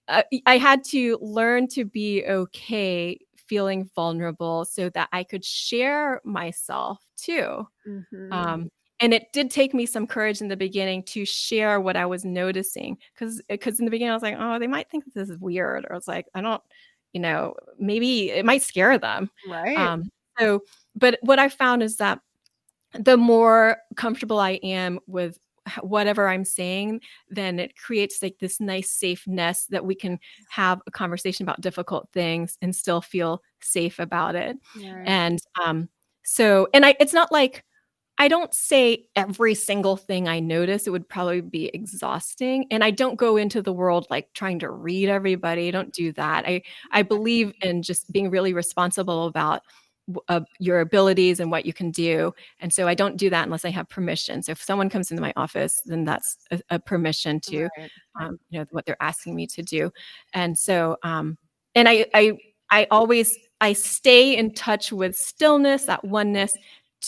uh, 0.08 0.22
I 0.46 0.58
had 0.58 0.82
to 0.84 1.18
learn 1.20 1.68
to 1.68 1.84
be 1.84 2.24
okay 2.26 3.18
feeling 3.48 3.88
vulnerable 3.94 4.64
so 4.64 4.88
that 4.90 5.08
I 5.12 5.24
could 5.24 5.44
share 5.44 6.20
myself 6.24 7.04
too. 7.16 7.66
Mm-hmm. 7.86 8.32
Um, 8.32 8.70
and 9.00 9.12
it 9.12 9.32
did 9.32 9.50
take 9.50 9.74
me 9.74 9.86
some 9.86 10.06
courage 10.06 10.40
in 10.40 10.48
the 10.48 10.56
beginning 10.56 11.02
to 11.04 11.24
share 11.24 11.80
what 11.80 11.96
I 11.96 12.06
was 12.06 12.24
noticing 12.24 12.96
because 13.14 13.42
because 13.48 13.78
in 13.78 13.84
the 13.84 13.90
beginning 13.90 14.12
I 14.12 14.14
was 14.14 14.22
like, 14.22 14.36
oh, 14.38 14.58
they 14.58 14.66
might 14.66 14.90
think 14.90 15.04
this 15.04 15.28
is 15.28 15.38
weird, 15.38 15.86
or 15.88 15.96
it's 15.96 16.08
like 16.08 16.26
I 16.34 16.40
don't, 16.40 16.62
you 17.12 17.20
know, 17.20 17.54
maybe 17.78 18.30
it 18.30 18.44
might 18.44 18.62
scare 18.62 18.98
them, 18.98 19.30
right? 19.48 19.76
Um, 19.76 20.10
so 20.38 20.62
but 20.94 21.18
what 21.20 21.38
I 21.38 21.48
found 21.48 21.82
is 21.82 21.98
that 21.98 22.20
the 22.92 23.16
more 23.16 23.78
comfortable 23.96 24.38
I 24.38 24.52
am 24.62 24.98
with 25.06 25.38
whatever 25.80 26.28
I'm 26.28 26.44
saying, 26.44 27.00
then 27.28 27.58
it 27.58 27.76
creates 27.76 28.22
like 28.22 28.36
this 28.38 28.60
nice 28.60 28.90
safe 28.90 29.26
nest 29.26 29.70
that 29.70 29.84
we 29.84 29.94
can 29.94 30.18
have 30.50 30.80
a 30.86 30.90
conversation 30.90 31.44
about 31.44 31.60
difficult 31.60 32.08
things 32.12 32.56
and 32.62 32.74
still 32.74 33.00
feel 33.00 33.42
safe 33.60 33.98
about 33.98 34.34
it. 34.34 34.56
Yeah. 34.78 35.02
And 35.06 35.38
um, 35.64 35.88
so, 36.24 36.68
and 36.74 36.84
I, 36.84 36.94
it's 37.00 37.12
not 37.12 37.32
like 37.32 37.64
I 38.18 38.28
don't 38.28 38.54
say 38.54 39.08
every 39.14 39.54
single 39.54 39.96
thing 39.96 40.26
I 40.26 40.40
notice. 40.40 40.86
It 40.86 40.90
would 40.90 41.08
probably 41.08 41.42
be 41.42 41.66
exhausting. 41.74 42.66
And 42.70 42.82
I 42.82 42.90
don't 42.90 43.16
go 43.16 43.36
into 43.36 43.60
the 43.60 43.72
world 43.72 44.06
like 44.08 44.32
trying 44.32 44.58
to 44.60 44.70
read 44.70 45.08
everybody. 45.08 45.68
I 45.68 45.70
don't 45.70 45.92
do 45.92 46.12
that. 46.12 46.46
I 46.46 46.62
I 46.92 47.02
believe 47.02 47.52
in 47.60 47.82
just 47.82 48.10
being 48.10 48.30
really 48.30 48.54
responsible 48.54 49.26
about 49.26 49.62
uh, 50.28 50.40
your 50.58 50.80
abilities 50.80 51.40
and 51.40 51.50
what 51.50 51.66
you 51.66 51.72
can 51.72 51.90
do. 51.90 52.32
And 52.60 52.72
so 52.72 52.86
I 52.86 52.94
don't 52.94 53.16
do 53.16 53.30
that 53.30 53.44
unless 53.44 53.64
I 53.64 53.70
have 53.70 53.88
permission. 53.88 54.42
So 54.42 54.52
if 54.52 54.62
someone 54.62 54.88
comes 54.88 55.10
into 55.10 55.20
my 55.20 55.32
office, 55.36 55.82
then 55.84 56.04
that's 56.04 56.38
a, 56.50 56.60
a 56.70 56.78
permission 56.78 57.40
to, 57.40 57.68
right. 57.78 57.90
um, 58.20 58.38
you 58.50 58.60
know, 58.60 58.66
what 58.70 58.86
they're 58.86 59.02
asking 59.02 59.34
me 59.34 59.46
to 59.48 59.62
do. 59.62 59.90
And 60.32 60.56
so, 60.56 60.96
um, 61.02 61.36
and 61.74 61.88
I, 61.88 62.06
I, 62.14 62.32
I 62.70 62.86
always, 62.90 63.36
I 63.60 63.72
stay 63.72 64.36
in 64.36 64.54
touch 64.54 64.92
with 64.92 65.16
stillness, 65.16 65.86
that 65.86 66.04
oneness, 66.04 66.56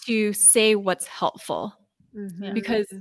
to 0.07 0.32
say 0.32 0.74
what's 0.74 1.07
helpful, 1.07 1.74
mm-hmm. 2.14 2.53
because 2.55 2.92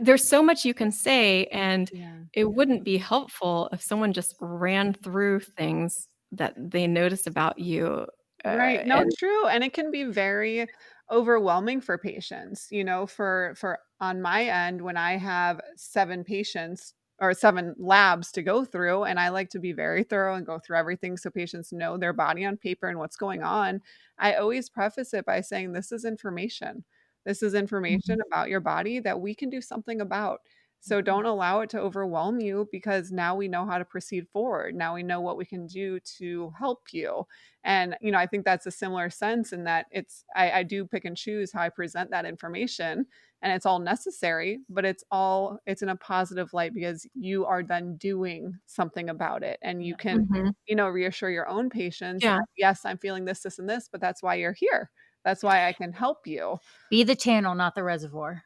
there's 0.00 0.26
so 0.26 0.42
much 0.42 0.64
you 0.64 0.74
can 0.74 0.90
say, 0.90 1.46
and 1.46 1.90
yeah. 1.92 2.14
it 2.32 2.44
wouldn't 2.44 2.84
be 2.84 2.96
helpful 2.96 3.68
if 3.72 3.80
someone 3.82 4.12
just 4.12 4.34
ran 4.40 4.92
through 4.92 5.40
things 5.40 6.08
that 6.32 6.54
they 6.56 6.86
notice 6.86 7.26
about 7.26 7.58
you 7.58 8.06
Right. 8.44 8.86
No, 8.86 8.98
and 8.98 9.10
true. 9.18 9.46
And 9.46 9.64
it 9.64 9.72
can 9.72 9.90
be 9.90 10.04
very 10.04 10.66
overwhelming 11.10 11.80
for 11.80 11.98
patients, 11.98 12.68
you 12.70 12.84
know, 12.84 13.06
for 13.06 13.54
for 13.56 13.78
on 14.00 14.20
my 14.20 14.44
end 14.44 14.82
when 14.82 14.96
I 14.96 15.16
have 15.16 15.60
7 15.76 16.24
patients 16.24 16.94
or 17.20 17.32
7 17.32 17.74
labs 17.78 18.32
to 18.32 18.42
go 18.42 18.64
through 18.64 19.04
and 19.04 19.18
I 19.20 19.28
like 19.30 19.48
to 19.50 19.58
be 19.58 19.72
very 19.72 20.02
thorough 20.02 20.34
and 20.34 20.44
go 20.44 20.58
through 20.58 20.76
everything 20.78 21.16
so 21.16 21.30
patients 21.30 21.72
know 21.72 21.96
their 21.96 22.12
body 22.12 22.44
on 22.44 22.56
paper 22.56 22.88
and 22.88 22.98
what's 22.98 23.16
going 23.16 23.42
on. 23.42 23.80
I 24.18 24.34
always 24.34 24.68
preface 24.68 25.14
it 25.14 25.24
by 25.24 25.40
saying 25.40 25.72
this 25.72 25.92
is 25.92 26.04
information. 26.04 26.84
This 27.24 27.42
is 27.42 27.54
information 27.54 28.16
mm-hmm. 28.16 28.32
about 28.32 28.50
your 28.50 28.60
body 28.60 28.98
that 29.00 29.20
we 29.20 29.34
can 29.34 29.48
do 29.48 29.60
something 29.62 30.00
about. 30.00 30.40
So 30.84 30.96
mm-hmm. 30.96 31.06
don't 31.06 31.24
allow 31.24 31.60
it 31.60 31.70
to 31.70 31.80
overwhelm 31.80 32.40
you 32.40 32.68
because 32.70 33.10
now 33.10 33.34
we 33.34 33.48
know 33.48 33.64
how 33.64 33.78
to 33.78 33.86
proceed 33.86 34.28
forward. 34.32 34.74
Now 34.74 34.94
we 34.94 35.02
know 35.02 35.22
what 35.22 35.38
we 35.38 35.46
can 35.46 35.66
do 35.66 35.98
to 36.18 36.52
help 36.58 36.92
you. 36.92 37.26
And, 37.64 37.96
you 38.02 38.12
know, 38.12 38.18
I 38.18 38.26
think 38.26 38.44
that's 38.44 38.66
a 38.66 38.70
similar 38.70 39.08
sense 39.08 39.54
in 39.54 39.64
that 39.64 39.86
it's, 39.90 40.24
I, 40.36 40.50
I 40.50 40.62
do 40.62 40.84
pick 40.84 41.06
and 41.06 41.16
choose 41.16 41.52
how 41.52 41.62
I 41.62 41.70
present 41.70 42.10
that 42.10 42.26
information 42.26 43.06
and 43.40 43.52
it's 43.52 43.64
all 43.64 43.78
necessary, 43.78 44.60
but 44.68 44.84
it's 44.84 45.04
all, 45.10 45.58
it's 45.66 45.80
in 45.80 45.88
a 45.88 45.96
positive 45.96 46.52
light 46.52 46.74
because 46.74 47.06
you 47.14 47.46
are 47.46 47.62
then 47.62 47.96
doing 47.96 48.54
something 48.66 49.08
about 49.08 49.42
it 49.42 49.58
and 49.62 49.82
you 49.82 49.96
can, 49.96 50.26
mm-hmm. 50.26 50.48
you 50.66 50.76
know, 50.76 50.88
reassure 50.88 51.30
your 51.30 51.48
own 51.48 51.70
patients. 51.70 52.22
Yeah. 52.22 52.40
yes, 52.58 52.82
I'm 52.84 52.98
feeling 52.98 53.24
this, 53.24 53.40
this, 53.40 53.58
and 53.58 53.68
this, 53.68 53.88
but 53.90 54.02
that's 54.02 54.22
why 54.22 54.34
you're 54.34 54.52
here. 54.52 54.90
That's 55.24 55.42
why 55.42 55.66
I 55.66 55.72
can 55.72 55.94
help 55.94 56.26
you. 56.26 56.58
Be 56.90 57.04
the 57.04 57.16
channel, 57.16 57.54
not 57.54 57.74
the 57.74 57.82
reservoir 57.82 58.42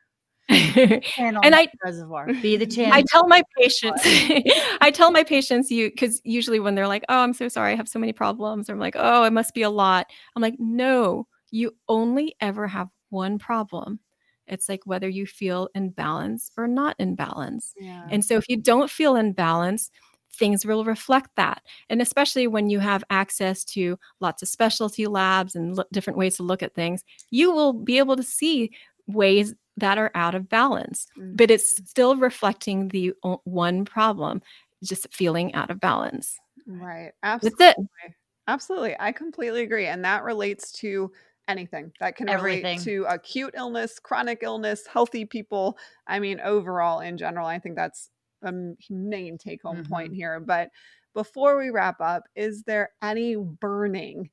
and 1.19 1.55
I 1.55 1.69
reservoir 1.85 2.33
be 2.41 2.57
the 2.57 2.67
channel. 2.67 2.95
I 2.95 3.03
tell 3.03 3.27
my 3.29 3.43
patients, 3.59 4.03
I 4.81 4.91
tell 4.93 5.11
my 5.11 5.23
patients 5.23 5.71
you 5.71 5.91
because 5.91 6.21
usually 6.25 6.59
when 6.59 6.75
they're 6.75 6.89
like, 6.89 7.05
"Oh, 7.09 7.19
I'm 7.19 7.35
so 7.35 7.49
sorry, 7.49 7.73
I 7.73 7.77
have 7.77 7.89
so 7.89 7.99
many 7.99 8.13
problems," 8.13 8.69
I'm 8.69 8.79
like, 8.79 8.95
"Oh, 8.97 9.25
it 9.25 9.33
must 9.33 9.53
be 9.55 9.63
a 9.63 9.71
lot." 9.71 10.07
I'm 10.35 10.43
like, 10.43 10.55
"No, 10.59 11.27
you 11.51 11.75
only 11.89 12.35
ever 12.41 12.67
have 12.67 12.89
one 13.11 13.39
problem. 13.39 14.01
It's 14.47 14.69
like 14.69 14.81
whether 14.85 15.09
you 15.09 15.27
feel 15.27 15.69
in 15.75 15.91
balance 15.91 16.51
or 16.57 16.67
not 16.67 16.97
in 16.99 17.15
balance. 17.15 17.75
Yeah. 17.79 18.07
And 18.11 18.25
so 18.25 18.37
if 18.37 18.49
you 18.49 18.57
don't 18.57 18.91
feel 18.91 19.17
in 19.17 19.33
balance, 19.33 19.91
things 20.33 20.65
will 20.65 20.85
reflect 20.85 21.31
that. 21.37 21.63
And 21.91 22.01
especially 22.01 22.47
when 22.47 22.71
you 22.71 22.79
have 22.79 23.05
access 23.11 23.65
to 23.65 23.99
lots 24.21 24.43
of 24.43 24.49
specialty 24.49 25.07
labs 25.07 25.55
and 25.55 25.77
lo- 25.77 25.85
different 25.93 26.19
ways 26.19 26.37
to 26.37 26.43
look 26.43 26.63
at 26.63 26.75
things, 26.75 27.03
you 27.31 27.51
will 27.53 27.73
be 27.73 27.99
able 27.99 28.17
to 28.17 28.23
see 28.23 28.71
ways 29.09 29.55
that 29.77 29.99
are 29.99 30.11
out 30.15 30.35
of 30.35 30.49
balance, 30.49 31.07
mm-hmm. 31.19 31.35
but 31.37 31.51
it's 31.51 31.77
still 31.89 32.17
reflecting 32.17 32.89
the 32.89 33.13
one 33.45 33.85
problem, 33.85 34.43
just 34.85 35.13
feeling 35.13 35.55
out 35.55 35.71
of 35.71 35.81
balance. 35.81 36.37
Right. 36.67 37.13
Absolutely. 37.23 37.65
That's 37.65 37.79
it. 37.79 38.15
Absolutely. 38.47 38.97
I 38.99 39.13
completely 39.13 39.63
agree. 39.63 39.87
And 39.87 40.05
that 40.05 40.25
relates 40.25 40.73
to 40.73 41.11
anything 41.49 41.93
that 42.01 42.17
can 42.17 42.29
Everything. 42.29 42.65
relate 42.65 42.81
to 42.85 43.05
acute 43.09 43.55
illness, 43.57 43.99
chronic 43.99 44.41
illness, 44.43 44.87
healthy 44.87 45.25
people. 45.25 45.79
I 46.07 46.19
mean, 46.19 46.41
overall, 46.41 47.01
in 47.01 47.17
general, 47.17 47.47
I 47.47 47.59
think 47.59 47.77
that's 47.77 48.11
a 48.43 48.49
m- 48.49 48.77
main 48.91 49.39
take 49.39 49.63
home 49.63 49.85
point 49.85 50.15
here. 50.15 50.41
But 50.41 50.71
before 51.15 51.59
we 51.59 51.71
wrap 51.71 52.01
up, 52.01 52.25
is 52.37 52.63
there 52.65 52.91
any 53.03 53.37
burning 53.37 54.31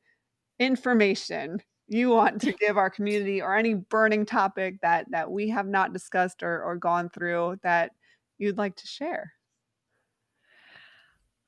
information 0.59 1.61
you 1.87 2.09
want 2.09 2.41
to 2.41 2.51
give 2.53 2.77
our 2.77 2.89
community 2.89 3.41
or 3.41 3.55
any 3.55 3.73
burning 3.73 4.25
topic 4.25 4.81
that 4.81 5.05
that 5.11 5.29
we 5.29 5.49
have 5.49 5.67
not 5.67 5.93
discussed 5.93 6.43
or, 6.43 6.63
or 6.63 6.75
gone 6.75 7.09
through 7.09 7.59
that 7.63 7.91
you'd 8.37 8.57
like 8.57 8.75
to 8.77 8.87
share? 8.87 9.33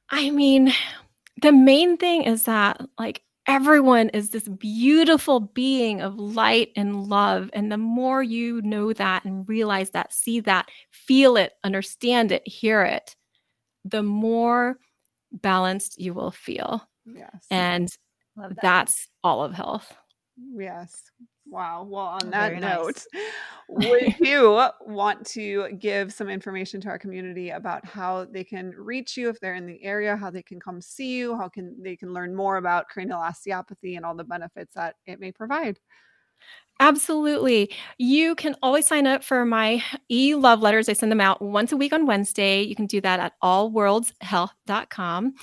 I 0.09 0.29
mean, 0.29 0.73
the 1.41 1.51
main 1.51 1.97
thing 1.97 2.23
is 2.23 2.43
that 2.43 2.81
like 2.97 3.23
everyone 3.47 4.09
is 4.09 4.29
this 4.29 4.47
beautiful 4.47 5.39
being 5.39 6.01
of 6.01 6.19
light 6.19 6.71
and 6.75 7.07
love. 7.07 7.49
And 7.53 7.71
the 7.71 7.77
more 7.77 8.21
you 8.21 8.61
know 8.61 8.93
that 8.93 9.25
and 9.25 9.47
realize 9.47 9.91
that, 9.91 10.13
see 10.13 10.41
that, 10.41 10.69
feel 10.91 11.37
it, 11.37 11.53
understand 11.63 12.31
it, 12.31 12.47
hear 12.47 12.83
it, 12.83 13.15
the 13.85 14.03
more 14.03 14.77
balanced 15.31 15.99
you 15.99 16.13
will 16.13 16.31
feel. 16.31 16.87
Yes. 17.05 17.45
And 17.49 17.89
Love 18.35 18.49
that. 18.55 18.61
that's 18.61 19.07
all 19.23 19.43
of 19.43 19.53
health. 19.53 19.93
Yes. 20.55 21.03
Wow. 21.49 21.87
Well, 21.89 22.05
on 22.05 22.29
that 22.31 22.49
very 22.49 22.59
nice. 22.59 22.77
note, 22.77 23.03
would 23.69 24.15
you 24.19 24.67
want 24.85 25.25
to 25.27 25.71
give 25.79 26.13
some 26.13 26.29
information 26.29 26.81
to 26.81 26.89
our 26.89 26.99
community 26.99 27.51
about 27.51 27.85
how 27.85 28.25
they 28.25 28.43
can 28.43 28.71
reach 28.71 29.17
you 29.17 29.29
if 29.29 29.39
they're 29.39 29.55
in 29.55 29.65
the 29.65 29.83
area, 29.83 30.15
how 30.15 30.29
they 30.29 30.43
can 30.43 30.59
come 30.59 30.81
see 30.81 31.17
you, 31.17 31.37
how 31.37 31.49
can 31.49 31.75
they 31.81 31.95
can 31.95 32.13
learn 32.13 32.35
more 32.35 32.57
about 32.57 32.89
cranial 32.89 33.19
osteopathy 33.19 33.95
and 33.95 34.05
all 34.05 34.15
the 34.15 34.23
benefits 34.23 34.73
that 34.75 34.95
it 35.05 35.19
may 35.19 35.31
provide? 35.31 35.79
Absolutely. 36.79 37.71
You 37.97 38.35
can 38.35 38.55
always 38.61 38.85
sign 38.85 39.07
up 39.07 39.23
for 39.23 39.45
my 39.45 39.83
e 40.11 40.35
love 40.35 40.61
letters. 40.61 40.87
I 40.87 40.93
send 40.93 41.11
them 41.11 41.19
out 41.21 41.41
once 41.41 41.71
a 41.71 41.77
week 41.77 41.91
on 41.91 42.05
Wednesday. 42.05 42.61
You 42.61 42.75
can 42.75 42.85
do 42.85 43.01
that 43.01 43.19
at 43.19 43.33
allworldshealth.com. 43.43 45.33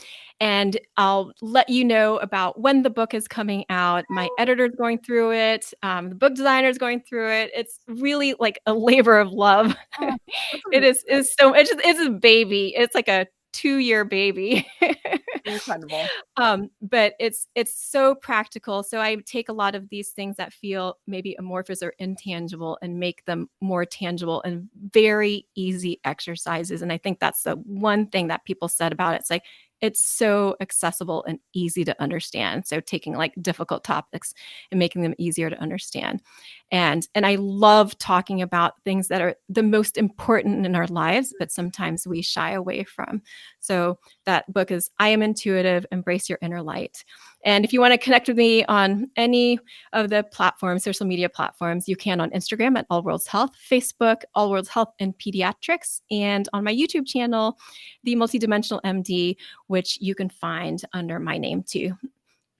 And 0.40 0.78
I'll 0.96 1.32
let 1.42 1.68
you 1.68 1.84
know 1.84 2.18
about 2.18 2.60
when 2.60 2.82
the 2.82 2.90
book 2.90 3.14
is 3.14 3.26
coming 3.26 3.64
out. 3.68 4.04
My 4.10 4.28
editor's 4.38 4.74
going 4.78 4.98
through 4.98 5.32
it, 5.32 5.72
um, 5.82 6.10
the 6.10 6.14
book 6.14 6.34
designer's 6.34 6.78
going 6.78 7.00
through 7.02 7.30
it. 7.30 7.50
It's 7.54 7.80
really 7.88 8.36
like 8.38 8.60
a 8.66 8.74
labor 8.74 9.18
of 9.18 9.32
love. 9.32 9.74
Oh, 10.00 10.16
it 10.72 10.84
is 10.84 11.04
is 11.08 11.34
so 11.38 11.52
it's 11.52 11.70
just, 11.70 11.84
it's 11.84 12.00
a 12.00 12.10
baby. 12.10 12.74
It's 12.76 12.94
like 12.94 13.08
a 13.08 13.26
two 13.54 13.78
year 13.78 14.04
baby. 14.04 14.66
incredible. 15.46 16.02
um 16.38 16.70
but 16.80 17.12
it's 17.20 17.48
it's 17.54 17.78
so 17.78 18.14
practical 18.14 18.82
so 18.82 18.98
i 18.98 19.14
take 19.26 19.50
a 19.50 19.52
lot 19.52 19.74
of 19.74 19.88
these 19.90 20.08
things 20.08 20.36
that 20.36 20.54
feel 20.54 20.96
maybe 21.06 21.34
amorphous 21.38 21.82
or 21.82 21.92
intangible 21.98 22.78
and 22.80 22.98
make 22.98 23.22
them 23.26 23.48
more 23.60 23.84
tangible 23.84 24.40
and 24.42 24.68
very 24.92 25.46
easy 25.54 26.00
exercises 26.04 26.80
and 26.80 26.90
i 26.90 26.96
think 26.96 27.20
that's 27.20 27.42
the 27.42 27.56
one 27.56 28.06
thing 28.06 28.28
that 28.28 28.44
people 28.46 28.68
said 28.68 28.90
about 28.90 29.14
it 29.14 29.20
it's 29.20 29.30
like 29.30 29.44
it's 29.84 30.02
so 30.02 30.56
accessible 30.62 31.22
and 31.28 31.38
easy 31.52 31.84
to 31.84 32.02
understand. 32.02 32.66
So 32.66 32.80
taking 32.80 33.14
like 33.14 33.34
difficult 33.42 33.84
topics 33.84 34.32
and 34.70 34.78
making 34.78 35.02
them 35.02 35.12
easier 35.18 35.50
to 35.50 35.60
understand. 35.60 36.22
And 36.70 37.06
and 37.14 37.26
i 37.26 37.34
love 37.34 37.96
talking 37.98 38.40
about 38.40 38.82
things 38.82 39.08
that 39.08 39.20
are 39.20 39.36
the 39.50 39.62
most 39.62 39.98
important 39.98 40.64
in 40.64 40.74
our 40.74 40.86
lives 40.86 41.34
but 41.38 41.52
sometimes 41.52 42.06
we 42.06 42.22
shy 42.22 42.52
away 42.52 42.84
from. 42.84 43.20
So 43.60 43.98
that 44.24 44.50
book 44.50 44.70
is 44.70 44.90
I 44.98 45.08
Am 45.08 45.20
Intuitive, 45.20 45.84
Embrace 45.92 46.30
Your 46.30 46.38
Inner 46.40 46.62
Light. 46.62 47.04
And 47.44 47.64
if 47.64 47.72
you 47.72 47.80
want 47.80 47.92
to 47.92 47.98
connect 47.98 48.28
with 48.28 48.38
me 48.38 48.64
on 48.64 49.10
any 49.16 49.58
of 49.92 50.08
the 50.08 50.24
platforms, 50.24 50.82
social 50.82 51.06
media 51.06 51.28
platforms, 51.28 51.88
you 51.88 51.94
can 51.94 52.20
on 52.20 52.30
Instagram 52.30 52.78
at 52.78 52.86
All 52.88 53.02
Worlds 53.02 53.26
Health, 53.26 53.50
Facebook, 53.70 54.22
All 54.34 54.50
Worlds 54.50 54.68
Health 54.68 54.92
and 54.98 55.16
Pediatrics, 55.18 56.00
and 56.10 56.48
on 56.54 56.64
my 56.64 56.74
YouTube 56.74 57.06
channel, 57.06 57.58
The 58.02 58.16
Multidimensional 58.16 58.80
MD, 58.82 59.36
which 59.66 59.98
you 60.00 60.14
can 60.14 60.30
find 60.30 60.82
under 60.94 61.20
my 61.20 61.36
name 61.36 61.62
too. 61.62 61.94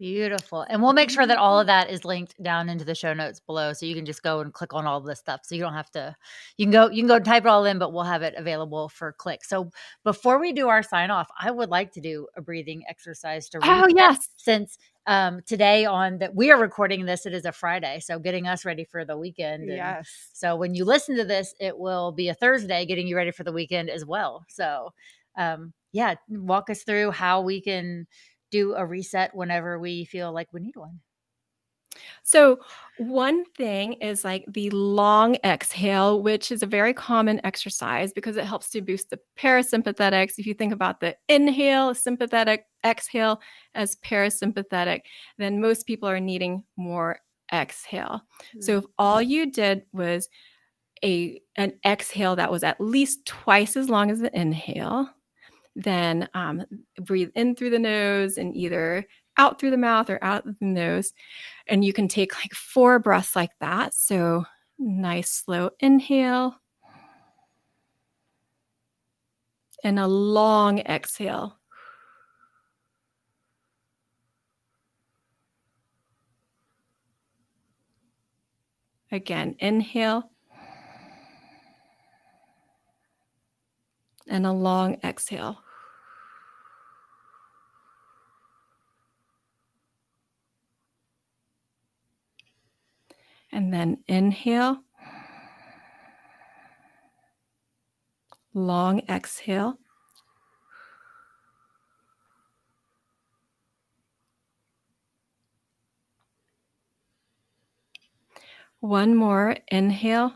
Beautiful. 0.05 0.67
And 0.69 0.83
we'll 0.83 0.93
make 0.93 1.09
sure 1.09 1.27
that 1.27 1.39
all 1.39 1.59
of 1.59 1.67
that 1.67 1.89
is 1.89 2.05
linked 2.05 2.35
down 2.43 2.69
into 2.69 2.85
the 2.85 2.95
show 2.95 3.15
notes 3.15 3.41
below. 3.41 3.73
So 3.73 3.87
you 3.87 3.95
can 3.95 4.05
just 4.05 4.23
go 4.23 4.41
and 4.41 4.53
click 4.53 4.75
on 4.75 4.85
all 4.87 4.99
of 4.99 5.07
this 5.07 5.19
stuff. 5.19 5.41
So 5.45 5.55
you 5.55 5.63
don't 5.63 5.73
have 5.73 5.91
to, 5.93 6.15
you 6.59 6.67
can 6.67 6.73
go, 6.73 6.91
you 6.91 7.01
can 7.01 7.09
go 7.09 7.19
type 7.19 7.45
it 7.45 7.49
all 7.49 7.65
in, 7.65 7.79
but 7.79 7.91
we'll 7.91 8.05
have 8.05 8.21
it 8.21 8.35
available 8.37 8.91
for 8.91 9.13
click. 9.15 9.43
So 9.43 9.71
before 10.05 10.39
we 10.39 10.53
do 10.53 10.69
our 10.69 10.83
sign 10.83 11.11
off, 11.11 11.31
I 11.41 11.51
would 11.51 11.71
like 11.71 11.91
to 11.93 12.03
do 12.03 12.27
a 12.37 12.43
breathing 12.43 12.83
exercise 12.87 13.49
to 13.49 13.61
Oh, 13.63 13.87
yes. 13.97 14.29
since 14.37 14.77
um 15.07 15.41
today 15.47 15.87
on 15.87 16.19
that 16.19 16.35
we 16.35 16.51
are 16.51 16.61
recording 16.61 17.07
this, 17.07 17.25
it 17.25 17.33
is 17.33 17.47
a 17.47 17.53
Friday. 17.53 17.99
So 18.01 18.19
getting 18.19 18.47
us 18.47 18.67
ready 18.67 18.85
for 18.85 19.07
the 19.07 19.17
weekend. 19.17 19.63
and 19.63 19.79
Yes. 19.79 20.29
So 20.35 20.55
when 20.55 20.75
you 20.75 20.85
listen 20.85 21.17
to 21.17 21.25
this, 21.25 21.55
it 21.61 21.79
will 21.79 22.13
be 22.13 22.29
a 22.29 22.35
Thursday 22.35 22.85
getting 22.85 23.09
you 23.09 23.17
ready 23.17 23.31
for 23.31 23.45
the 23.45 23.53
weekend 23.53 23.89
as 23.89 24.05
well. 24.05 24.45
So 24.51 24.93
um 25.39 25.73
yeah, 25.93 26.17
walk 26.29 26.69
us 26.71 26.83
through 26.83 27.13
how 27.13 27.41
we 27.41 27.61
can 27.63 28.07
do 28.55 28.75
a 28.75 28.87
reset 28.87 29.35
whenever 29.35 29.81
we 29.81 30.05
feel 30.05 30.33
like 30.33 30.49
we 30.53 30.61
need 30.61 30.77
one. 30.77 31.01
So, 32.23 32.59
one 32.99 33.45
thing 33.57 33.95
is 33.95 34.25
like 34.25 34.45
the 34.49 34.71
long 34.71 35.37
exhale, 35.45 36.23
which 36.23 36.53
is 36.53 36.63
a 36.63 36.67
very 36.67 36.95
common 36.95 37.41
exercise 37.45 38.13
because 38.13 38.37
it 38.37 38.45
helps 38.45 38.71
to 38.71 38.81
boost 38.81 39.11
the 39.11 39.19
parasympathetics. 39.37 40.39
If 40.39 40.47
you 40.47 40.55
think 40.55 40.73
about 40.73 41.01
the 41.01 41.17
inhale, 41.29 41.95
sympathetic, 41.95 42.67
exhale 42.85 43.41
as 43.75 43.97
parasympathetic, 43.97 45.01
then 45.39 45.61
most 45.61 45.87
people 45.87 46.09
are 46.09 46.21
needing 46.21 46.63
more 46.77 47.19
exhale. 47.53 48.23
So, 48.61 48.73
hmm. 48.73 48.79
if 48.79 48.85
all 48.99 49.21
you 49.21 49.51
did 49.51 49.83
was 49.93 50.29
a 51.05 51.41
an 51.57 51.73
exhale 51.85 52.37
that 52.37 52.53
was 52.53 52.63
at 52.63 52.81
least 52.81 53.27
twice 53.27 53.77
as 53.77 53.89
long 53.89 54.11
as 54.11 54.21
the 54.21 54.37
inhale, 54.39 55.11
then 55.77 56.29
um, 56.35 56.65
breathe 57.03 57.31
in 57.35 57.55
through 57.57 57.71
the 57.71 57.79
nose 57.79 58.39
and 58.39 58.55
either 58.57 59.07
out 59.37 59.59
through 59.59 59.71
the 59.71 59.77
mouth 59.77 60.09
or 60.11 60.23
out 60.23 60.45
the 60.45 60.55
nose. 60.61 61.13
And 61.67 61.85
you 61.85 61.93
can 61.93 62.09
take 62.09 62.35
like 62.37 62.53
four 62.55 62.99
breaths 62.99 63.35
like 63.37 63.51
that. 63.61 63.95
So, 63.95 64.45
nice 64.79 65.31
slow 65.31 65.71
inhale 65.81 66.57
and 69.85 69.99
a 69.99 70.07
long 70.07 70.81
exhale. 70.81 71.59
Again, 79.13 79.55
inhale 79.61 80.31
and 84.35 84.45
a 84.45 84.53
long 84.53 84.97
exhale. 85.05 85.63
And 93.53 93.73
then 93.73 93.99
inhale. 94.09 94.79
Long 98.53 99.03
exhale. 99.09 99.79
One 108.81 109.15
more 109.15 109.57
inhale. 109.69 110.35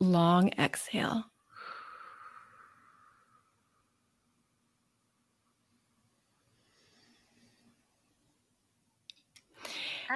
Long 0.00 0.50
exhale. 0.58 1.24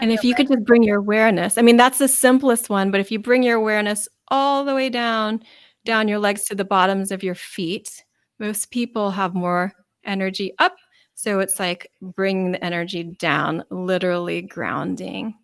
And 0.01 0.11
if 0.11 0.25
you 0.25 0.35
could 0.35 0.49
just 0.49 0.65
bring 0.65 0.83
your 0.83 0.99
awareness, 0.99 1.59
I 1.59 1.63
mean, 1.63 1.77
that's 1.77 1.99
the 1.99 2.09
simplest 2.09 2.71
one, 2.71 2.91
but 2.91 3.01
if 3.01 3.11
you 3.11 3.19
bring 3.19 3.43
your 3.43 3.57
awareness 3.57 4.09
all 4.29 4.65
the 4.65 4.75
way 4.75 4.89
down, 4.89 5.43
down 5.85 6.09
your 6.09 6.19
legs 6.19 6.45
to 6.45 6.55
the 6.55 6.65
bottoms 6.65 7.11
of 7.13 7.23
your 7.23 7.35
feet, 7.35 8.05
most 8.39 8.71
people 8.71 9.11
have 9.11 9.35
more 9.35 9.73
energy 10.05 10.53
up. 10.59 10.77
So 11.15 11.41
it's 11.41 11.61
like 11.61 11.91
bringing 12.01 12.53
the 12.53 12.65
energy 12.65 13.05
down, 13.05 13.65
literally 13.71 14.43
grounding. 14.43 15.35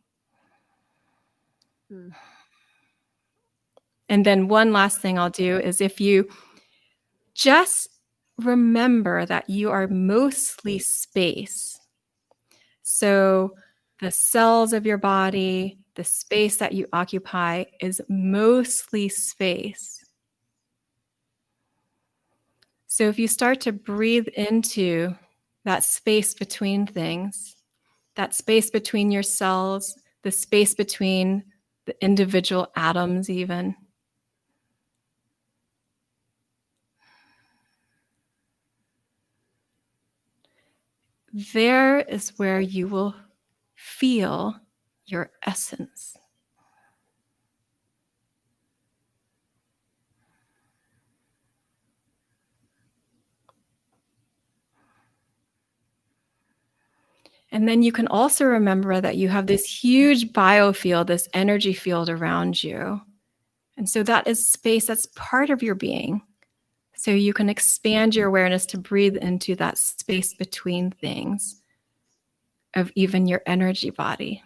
Hmm. 1.90 2.08
And 4.08 4.24
then 4.24 4.48
one 4.48 4.72
last 4.72 5.00
thing 5.00 5.18
I'll 5.18 5.30
do 5.30 5.58
is 5.58 5.80
if 5.80 6.00
you 6.00 6.28
just 7.34 7.88
remember 8.38 9.26
that 9.26 9.48
you 9.50 9.70
are 9.70 9.86
mostly 9.88 10.78
space. 10.78 11.78
So 12.82 13.54
the 14.00 14.10
cells 14.10 14.72
of 14.72 14.86
your 14.86 14.98
body, 14.98 15.78
the 15.94 16.04
space 16.04 16.56
that 16.56 16.72
you 16.72 16.86
occupy 16.92 17.64
is 17.80 18.00
mostly 18.08 19.08
space. 19.08 20.04
So 22.86 23.08
if 23.08 23.18
you 23.18 23.28
start 23.28 23.60
to 23.62 23.72
breathe 23.72 24.28
into 24.28 25.14
that 25.64 25.84
space 25.84 26.34
between 26.34 26.86
things, 26.86 27.56
that 28.14 28.34
space 28.34 28.70
between 28.70 29.10
your 29.10 29.22
cells, 29.22 29.96
the 30.22 30.30
space 30.30 30.74
between 30.74 31.44
the 31.84 31.94
individual 32.02 32.68
atoms, 32.74 33.30
even. 33.30 33.76
There 41.38 42.00
is 42.00 42.30
where 42.36 42.58
you 42.60 42.88
will 42.88 43.14
feel 43.76 44.56
your 45.06 45.30
essence. 45.46 46.16
And 57.52 57.68
then 57.68 57.84
you 57.84 57.92
can 57.92 58.08
also 58.08 58.44
remember 58.44 59.00
that 59.00 59.16
you 59.16 59.28
have 59.28 59.46
this 59.46 59.64
huge 59.64 60.32
biofield, 60.32 61.06
this 61.06 61.28
energy 61.34 61.72
field 61.72 62.10
around 62.10 62.64
you. 62.64 63.00
And 63.76 63.88
so 63.88 64.02
that 64.02 64.26
is 64.26 64.50
space 64.50 64.86
that's 64.86 65.06
part 65.14 65.50
of 65.50 65.62
your 65.62 65.76
being. 65.76 66.20
So 66.98 67.12
you 67.12 67.32
can 67.32 67.48
expand 67.48 68.16
your 68.16 68.26
awareness 68.26 68.66
to 68.66 68.76
breathe 68.76 69.16
into 69.18 69.54
that 69.54 69.78
space 69.78 70.34
between 70.34 70.90
things 70.90 71.62
of 72.74 72.90
even 72.96 73.28
your 73.28 73.40
energy 73.46 73.90
body. 73.90 74.42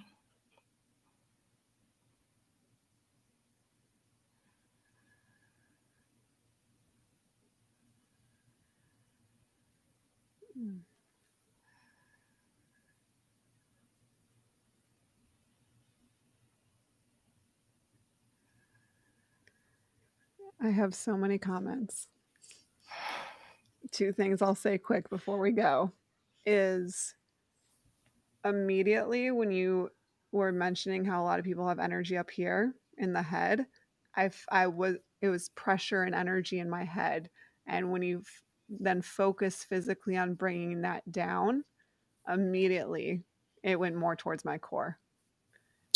I 20.61 20.68
have 20.68 20.94
so 20.94 21.16
many 21.16 21.38
comments. 21.38 22.09
Two 23.90 24.12
things 24.12 24.42
I'll 24.42 24.55
say 24.55 24.78
quick 24.78 25.11
before 25.11 25.38
we 25.38 25.53
go 25.53 25.92
is 26.46 27.14
immediately 28.44 29.30
when 29.30 29.50
you 29.50 29.90
were 30.32 30.53
mentioning 30.53 31.05
how 31.05 31.22
a 31.22 31.24
lot 31.24 31.38
of 31.38 31.44
people 31.44 31.68
have 31.68 31.78
energy 31.78 32.16
up 32.16 32.30
here 32.30 32.74
in 32.98 33.12
the 33.12 33.22
head, 33.22 33.66
I 34.16 34.30
I 34.50 34.66
was 34.66 34.96
it 35.20 35.28
was 35.28 35.50
pressure 35.50 36.03
and 36.03 36.14
energy 36.14 36.59
in 36.59 36.68
my 36.70 36.84
head, 36.84 37.30
and 37.66 37.92
when 37.92 38.03
you 38.03 38.22
then 38.68 39.03
focus 39.03 39.64
physically 39.64 40.16
on 40.16 40.34
bringing 40.34 40.80
that 40.82 41.11
down, 41.12 41.64
immediately 42.28 43.22
it 43.62 43.78
went 43.78 43.96
more 43.96 44.16
towards 44.16 44.44
my 44.44 44.59
core. 44.59 44.98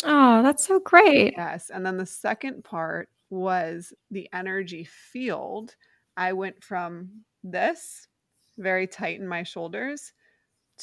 Oh, 0.03 0.43
that's 0.43 0.67
so 0.67 0.79
great. 0.79 1.33
Yes, 1.35 1.69
and 1.69 1.85
then 1.85 1.97
the 1.97 2.05
second 2.05 2.63
part 2.63 3.09
was 3.29 3.93
the 4.11 4.29
energy 4.33 4.83
field. 4.83 5.75
I 6.17 6.33
went 6.33 6.63
from 6.63 7.23
this 7.43 8.07
very 8.57 8.87
tight 8.87 9.19
in 9.19 9.27
my 9.27 9.43
shoulders 9.43 10.11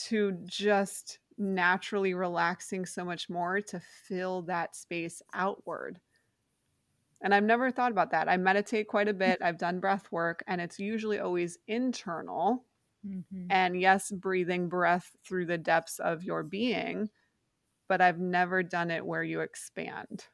to 0.07 0.33
just 0.47 1.19
naturally 1.37 2.15
relaxing 2.15 2.87
so 2.87 3.05
much 3.05 3.29
more 3.29 3.61
to 3.61 3.81
fill 4.09 4.43
that 4.43 4.77
space 4.77 5.21
outward. 5.35 6.01
And 7.21 7.35
I've 7.35 7.45
never 7.45 7.71
thought 7.71 7.93
about 7.93 8.11
that. 8.13 8.29
I 8.29 8.37
meditate 8.37 8.87
quite 8.87 9.09
a 9.09 9.15
bit. 9.15 9.43
I've 9.43 9.59
done 9.59 9.81
breath 9.81 10.11
work, 10.13 10.45
and 10.47 10.61
it's 10.61 10.79
usually 10.79 11.19
always 11.19 11.59
internal. 11.67 12.65
Mm-hmm. 13.07 13.47
And 13.51 13.81
yes, 13.81 14.11
breathing 14.11 14.69
breath 14.69 15.17
through 15.27 15.47
the 15.47 15.59
depths 15.59 15.99
of 15.99 16.23
your 16.23 16.43
being, 16.43 17.11
but 17.89 18.01
I've 18.01 18.19
never 18.19 18.63
done 18.63 18.91
it 18.91 19.05
where 19.05 19.23
you 19.23 19.41
expand 19.41 20.27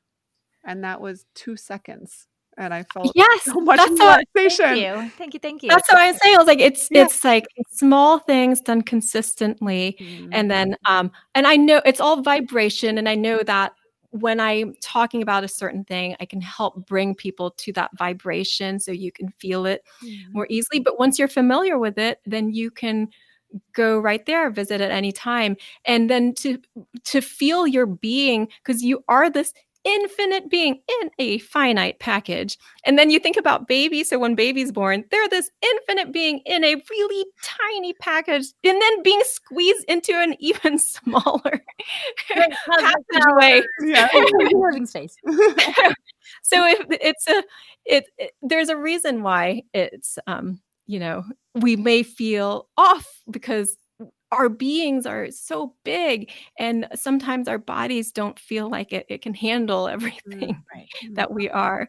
and 0.64 0.84
that 0.84 1.00
was 1.00 1.26
two 1.34 1.56
seconds 1.56 2.26
and 2.60 2.74
I 2.74 2.84
felt 2.92 3.10
yes, 3.14 3.44
so 3.44 3.60
much 3.60 3.78
that's 3.78 3.90
relaxation. 3.90 4.66
thank 4.66 4.78
you, 4.78 5.10
thank 5.10 5.34
you, 5.34 5.40
thank 5.40 5.62
you. 5.62 5.68
That's 5.70 5.90
what 5.90 6.00
I 6.00 6.10
was 6.12 6.20
saying. 6.22 6.34
I 6.34 6.38
was 6.38 6.46
like, 6.46 6.60
it's 6.60 6.88
yeah. 6.90 7.04
it's 7.04 7.24
like 7.24 7.46
small 7.70 8.18
things 8.18 8.60
done 8.60 8.82
consistently, 8.82 9.96
mm-hmm. 9.98 10.28
and 10.32 10.50
then 10.50 10.76
um, 10.86 11.10
and 11.34 11.46
I 11.46 11.56
know 11.56 11.80
it's 11.84 12.00
all 12.00 12.22
vibration, 12.22 12.98
and 12.98 13.08
I 13.08 13.14
know 13.14 13.40
that 13.44 13.72
when 14.10 14.40
I'm 14.40 14.74
talking 14.82 15.22
about 15.22 15.44
a 15.44 15.48
certain 15.48 15.84
thing, 15.84 16.16
I 16.20 16.26
can 16.26 16.40
help 16.40 16.86
bring 16.86 17.14
people 17.14 17.52
to 17.52 17.72
that 17.72 17.90
vibration, 17.96 18.78
so 18.78 18.92
you 18.92 19.10
can 19.10 19.30
feel 19.40 19.66
it 19.66 19.82
mm-hmm. 20.04 20.32
more 20.32 20.46
easily. 20.50 20.80
But 20.80 20.98
once 20.98 21.18
you're 21.18 21.28
familiar 21.28 21.78
with 21.78 21.98
it, 21.98 22.18
then 22.26 22.52
you 22.52 22.70
can 22.70 23.08
go 23.74 23.98
right 23.98 24.26
there 24.26 24.48
visit 24.48 24.80
at 24.80 24.92
any 24.92 25.10
time 25.10 25.56
and 25.84 26.08
then 26.08 26.32
to 26.32 26.56
to 27.04 27.20
feel 27.20 27.66
your 27.66 27.84
being 27.84 28.46
because 28.62 28.80
you 28.80 29.02
are 29.08 29.28
this 29.28 29.52
infinite 29.84 30.50
being 30.50 30.80
in 31.00 31.10
a 31.18 31.38
finite 31.38 31.98
package. 31.98 32.58
And 32.84 32.98
then 32.98 33.10
you 33.10 33.18
think 33.18 33.36
about 33.36 33.68
babies. 33.68 34.08
So 34.08 34.18
when 34.18 34.34
baby's 34.34 34.72
born, 34.72 35.04
they're 35.10 35.28
this 35.28 35.50
infinite 35.62 36.12
being 36.12 36.40
in 36.46 36.64
a 36.64 36.76
really 36.90 37.26
tiny 37.42 37.94
package 37.94 38.46
and 38.64 38.80
then 38.80 39.02
being 39.02 39.20
squeezed 39.24 39.84
into 39.88 40.12
an 40.14 40.34
even 40.40 40.78
smaller 40.78 41.62
passageway. 42.28 43.62
Yeah. 43.82 44.08
living 44.52 44.86
space. 44.86 45.16
so 46.42 46.66
if 46.66 46.86
it's 46.90 47.26
a 47.28 47.42
it, 47.86 48.04
it 48.18 48.32
there's 48.42 48.68
a 48.68 48.76
reason 48.76 49.22
why 49.22 49.62
it's 49.72 50.18
um 50.26 50.60
you 50.86 50.98
know 50.98 51.24
we 51.54 51.76
may 51.76 52.02
feel 52.02 52.68
off 52.76 53.06
because 53.30 53.76
our 54.32 54.48
beings 54.48 55.06
are 55.06 55.30
so 55.30 55.74
big 55.84 56.30
and 56.58 56.86
sometimes 56.94 57.48
our 57.48 57.58
bodies 57.58 58.12
don't 58.12 58.38
feel 58.38 58.70
like 58.70 58.92
it, 58.92 59.06
it 59.08 59.22
can 59.22 59.34
handle 59.34 59.84
mm, 59.86 59.92
everything 59.92 60.62
right. 60.74 60.88
that 61.12 61.32
we 61.32 61.48
are. 61.48 61.88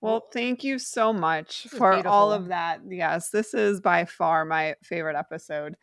Well 0.00 0.28
thank 0.32 0.62
you 0.62 0.78
so 0.78 1.12
much 1.12 1.66
for 1.68 1.92
beautiful. 1.92 2.12
all 2.12 2.32
of 2.32 2.48
that. 2.48 2.80
Yes 2.88 3.30
this 3.30 3.54
is 3.54 3.80
by 3.80 4.04
far 4.04 4.44
my 4.44 4.74
favorite 4.82 5.16
episode 5.16 5.76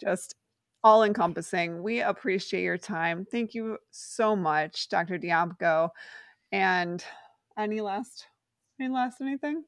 just 0.00 0.34
all 0.84 1.04
encompassing 1.04 1.82
we 1.82 2.00
appreciate 2.00 2.64
your 2.64 2.78
time. 2.78 3.26
Thank 3.30 3.54
you 3.54 3.78
so 3.90 4.36
much 4.36 4.88
dr 4.88 5.18
Dijamco 5.18 5.90
and 6.50 7.04
any 7.56 7.80
last 7.80 8.26
any 8.80 8.92
last 8.92 9.20
anything? 9.20 9.64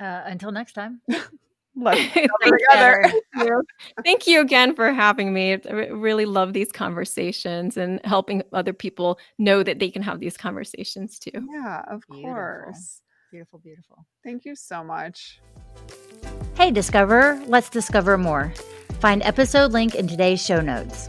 Uh, 0.00 0.22
until 0.24 0.50
next 0.50 0.72
time 0.72 1.00
Thank, 1.84 2.28
you. 3.36 3.62
Thank 4.04 4.26
you 4.26 4.40
again 4.40 4.74
for 4.74 4.92
having 4.92 5.32
me. 5.34 5.54
I 5.54 5.72
really 5.88 6.24
love 6.24 6.52
these 6.52 6.70
conversations 6.70 7.76
and 7.76 8.00
helping 8.04 8.42
other 8.52 8.72
people 8.72 9.18
know 9.38 9.62
that 9.62 9.80
they 9.80 9.90
can 9.90 10.02
have 10.02 10.20
these 10.20 10.36
conversations 10.36 11.18
too. 11.18 11.30
Yeah, 11.34 11.82
of 11.88 12.02
beautiful. 12.08 12.32
course. 12.32 13.00
Beautiful, 13.32 13.58
beautiful. 13.58 14.06
Thank 14.22 14.44
you 14.44 14.54
so 14.54 14.84
much. 14.84 15.40
Hey, 16.56 16.70
Discover, 16.70 17.42
let's 17.46 17.68
discover 17.68 18.16
more. 18.16 18.54
Find 19.00 19.22
episode 19.24 19.72
link 19.72 19.96
in 19.96 20.06
today's 20.06 20.44
show 20.44 20.60
notes. 20.60 21.08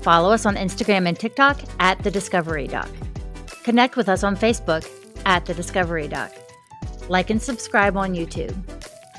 Follow 0.00 0.32
us 0.32 0.46
on 0.46 0.56
Instagram 0.56 1.06
and 1.06 1.18
TikTok 1.18 1.60
at 1.78 2.02
The 2.02 2.10
Discovery 2.10 2.66
Doc. 2.66 2.88
Connect 3.62 3.96
with 3.96 4.08
us 4.08 4.24
on 4.24 4.34
Facebook 4.34 4.88
at 5.26 5.44
The 5.44 5.52
Discovery 5.52 6.08
Doc. 6.08 6.32
Like 7.10 7.28
and 7.28 7.42
subscribe 7.42 7.98
on 7.98 8.14
YouTube. 8.14 8.56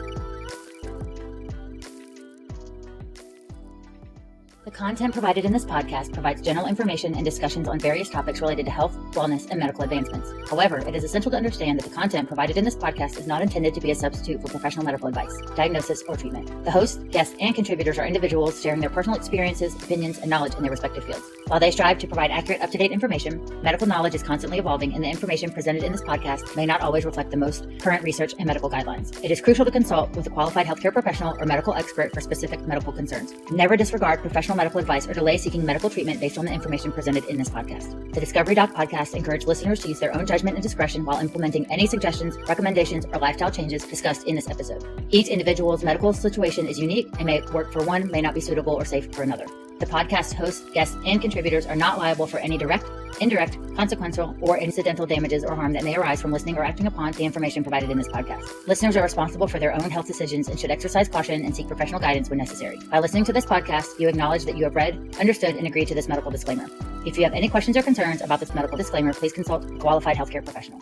Content 4.71 5.13
provided 5.13 5.45
in 5.45 5.53
this 5.53 5.67
podcast 5.67 6.15
provides 6.15 6.41
general 6.41 6.67
information 6.67 7.15
and 7.15 7.25
discussions 7.25 7.69
on 7.69 7.79
various 7.79 8.09
topics 8.09 8.41
related 8.41 8.65
to 8.65 8.73
health, 8.73 8.97
wellness, 9.13 9.51
and 9.51 9.61
medical 9.61 9.85
advancements. 9.85 10.31
However, 10.49 10.79
it 10.79 10.95
is 10.95 11.05
essential 11.05 11.31
to 11.33 11.37
understand 11.37 11.79
that 11.79 11.91
the 11.91 11.95
content 11.95 12.29
provided 12.29 12.57
in 12.57 12.65
this 12.65 12.75
podcast 12.75 13.19
is 13.19 13.27
not 13.27 13.43
intended 13.43 13.75
to 13.75 13.81
be 13.81 13.91
a 13.91 13.95
substitute 13.95 14.41
for 14.41 14.49
professional 14.49 14.85
medical 14.85 15.07
advice, 15.07 15.37
diagnosis, 15.55 16.03
or 16.09 16.17
treatment. 16.17 16.65
The 16.65 16.71
host, 16.71 17.07
guests, 17.11 17.37
and 17.41 17.55
contributors 17.55 17.99
are 17.99 18.07
individuals 18.07 18.63
sharing 18.63 18.81
their 18.81 18.89
personal 18.89 19.19
experiences, 19.19 19.75
opinions, 19.75 20.19
and 20.19 20.31
knowledge 20.31 20.55
in 20.55 20.63
their 20.63 20.71
respective 20.71 21.05
fields. 21.05 21.31
While 21.49 21.61
they 21.61 21.71
strive 21.71 21.99
to 21.99 22.07
provide 22.07 22.31
accurate, 22.31 22.63
up 22.63 22.71
to 22.71 22.79
date 22.79 22.91
information, 22.91 23.47
medical 23.63 23.87
knowledge 23.87 24.15
is 24.15 24.23
constantly 24.23 24.59
evolving, 24.59 24.95
and 24.95 25.05
the 25.05 25.11
information 25.11 25.51
presented 25.51 25.83
in 25.83 25.93
this 25.93 26.01
podcast 26.01 26.57
may 26.57 26.65
not 26.65 26.81
always 26.81 27.05
reflect 27.05 27.31
the 27.31 27.37
most 27.37 27.67
current 27.81 28.03
research 28.03 28.33
and 28.39 28.47
medical 28.47 28.71
guidelines. 28.71 29.23
It 29.23 29.31
is 29.31 29.43
crucial 29.43 29.67
to 29.67 29.71
consult 29.71 30.17
with 30.17 30.27
a 30.27 30.31
qualified 30.31 30.67
healthcare 30.67 30.93
professional 30.93 31.37
or 31.39 31.45
medical 31.45 31.75
expert 31.75 32.15
for 32.15 32.23
specific 32.23 32.67
medical 32.67 32.93
concerns. 32.93 33.35
Never 33.51 33.77
disregard 33.77 34.23
medical 34.57 34.81
advice 34.81 35.07
or 35.07 35.15
delay 35.15 35.37
seeking 35.37 35.65
medical 35.65 35.91
treatment 35.91 36.21
based 36.21 36.39
on 36.39 36.45
the 36.45 36.53
information 36.53 36.93
presented 36.93 37.25
in 37.25 37.37
this 37.37 37.49
podcast. 37.49 38.13
The 38.13 38.21
Discovery 38.21 38.55
Doc 38.55 38.73
podcast 38.75 39.15
encourage 39.15 39.47
listeners 39.47 39.81
to 39.81 39.89
use 39.89 40.01
their 40.01 40.15
own 40.17 40.27
judgment 40.27 40.57
and 40.57 40.63
discretion 40.63 41.05
while 41.05 41.21
implementing 41.21 41.67
any 41.71 41.87
suggestions, 41.87 42.37
recommendations, 42.49 43.07
or 43.07 43.19
lifestyle 43.19 43.51
changes 43.51 43.85
discussed 43.85 44.27
in 44.27 44.35
this 44.35 44.49
episode. 44.49 44.85
Each 45.11 45.29
individual's 45.29 45.83
medical 45.83 46.13
situation 46.13 46.67
is 46.67 46.79
unique 46.79 47.09
and 47.19 47.27
may 47.27 47.41
work 47.53 47.73
for 47.73 47.85
one, 47.85 48.11
may 48.11 48.21
not 48.21 48.35
be 48.35 48.41
suitable 48.41 48.75
or 48.75 48.85
safe 48.85 49.13
for 49.15 49.23
another. 49.23 49.47
The 49.79 49.87
podcast 49.87 50.35
hosts, 50.35 50.65
guests, 50.73 50.97
and 51.05 51.21
contributors 51.21 51.67
are 51.67 51.75
not 51.75 51.99
liable 51.99 52.27
for 52.27 52.39
any 52.39 52.57
direct, 52.57 52.87
indirect, 53.21 53.59
consequential, 53.75 54.37
or 54.41 54.57
incidental 54.57 55.05
damages 55.05 55.45
or 55.45 55.55
harm 55.55 55.73
that 55.73 55.83
may 55.83 55.97
arise 55.97 56.23
from 56.23 56.31
listening 56.31 56.57
or 56.57 56.65
acting 56.65 56.87
upon 56.87 57.11
the 57.13 57.25
information 57.25 57.65
provided 57.65 57.91
in 57.91 57.99
this 57.99 58.09
podcast. 58.09 58.49
Listeners 58.69 58.97
are 58.97 59.03
responsible 59.03 59.49
for 59.49 59.59
their 59.59 59.75
own 59.75 59.91
health 59.91 60.07
decisions 60.07 60.49
and 60.49 60.59
should 60.59 60.71
exercise 60.71 61.09
caution 61.09 61.45
and 61.45 61.55
seek 61.55 61.67
professional 61.67 62.01
guidance 62.01 62.31
when 62.31 62.39
necessary. 62.39 62.79
By 62.91 63.01
listening 63.01 63.25
to 63.25 63.33
this 63.33 63.47
podcast, 63.47 63.99
you 63.99 64.09
acknowledge 64.09 64.45
that 64.45 64.57
you 64.57 64.65
have 64.65 64.77
read, 64.77 65.17
understood, 65.19 65.57
and 65.57 65.67
agreed 65.67 65.89
to 65.89 65.95
this 65.95 66.09
medical 66.09 66.31
disclaimer. 66.31 66.67
If 67.05 67.17
you 67.19 67.25
have 67.25 67.35
any 67.35 67.49
questions 67.49 67.77
or 67.77 67.83
concerns 67.83 68.23
about 68.23 68.41
this 68.41 68.55
medical 68.55 68.79
disclaimer, 68.79 69.13
please 69.13 69.33
consult 69.33 69.65
a 69.65 69.79
qualified 69.79 70.17
healthcare 70.17 70.45
professional. 70.45 70.81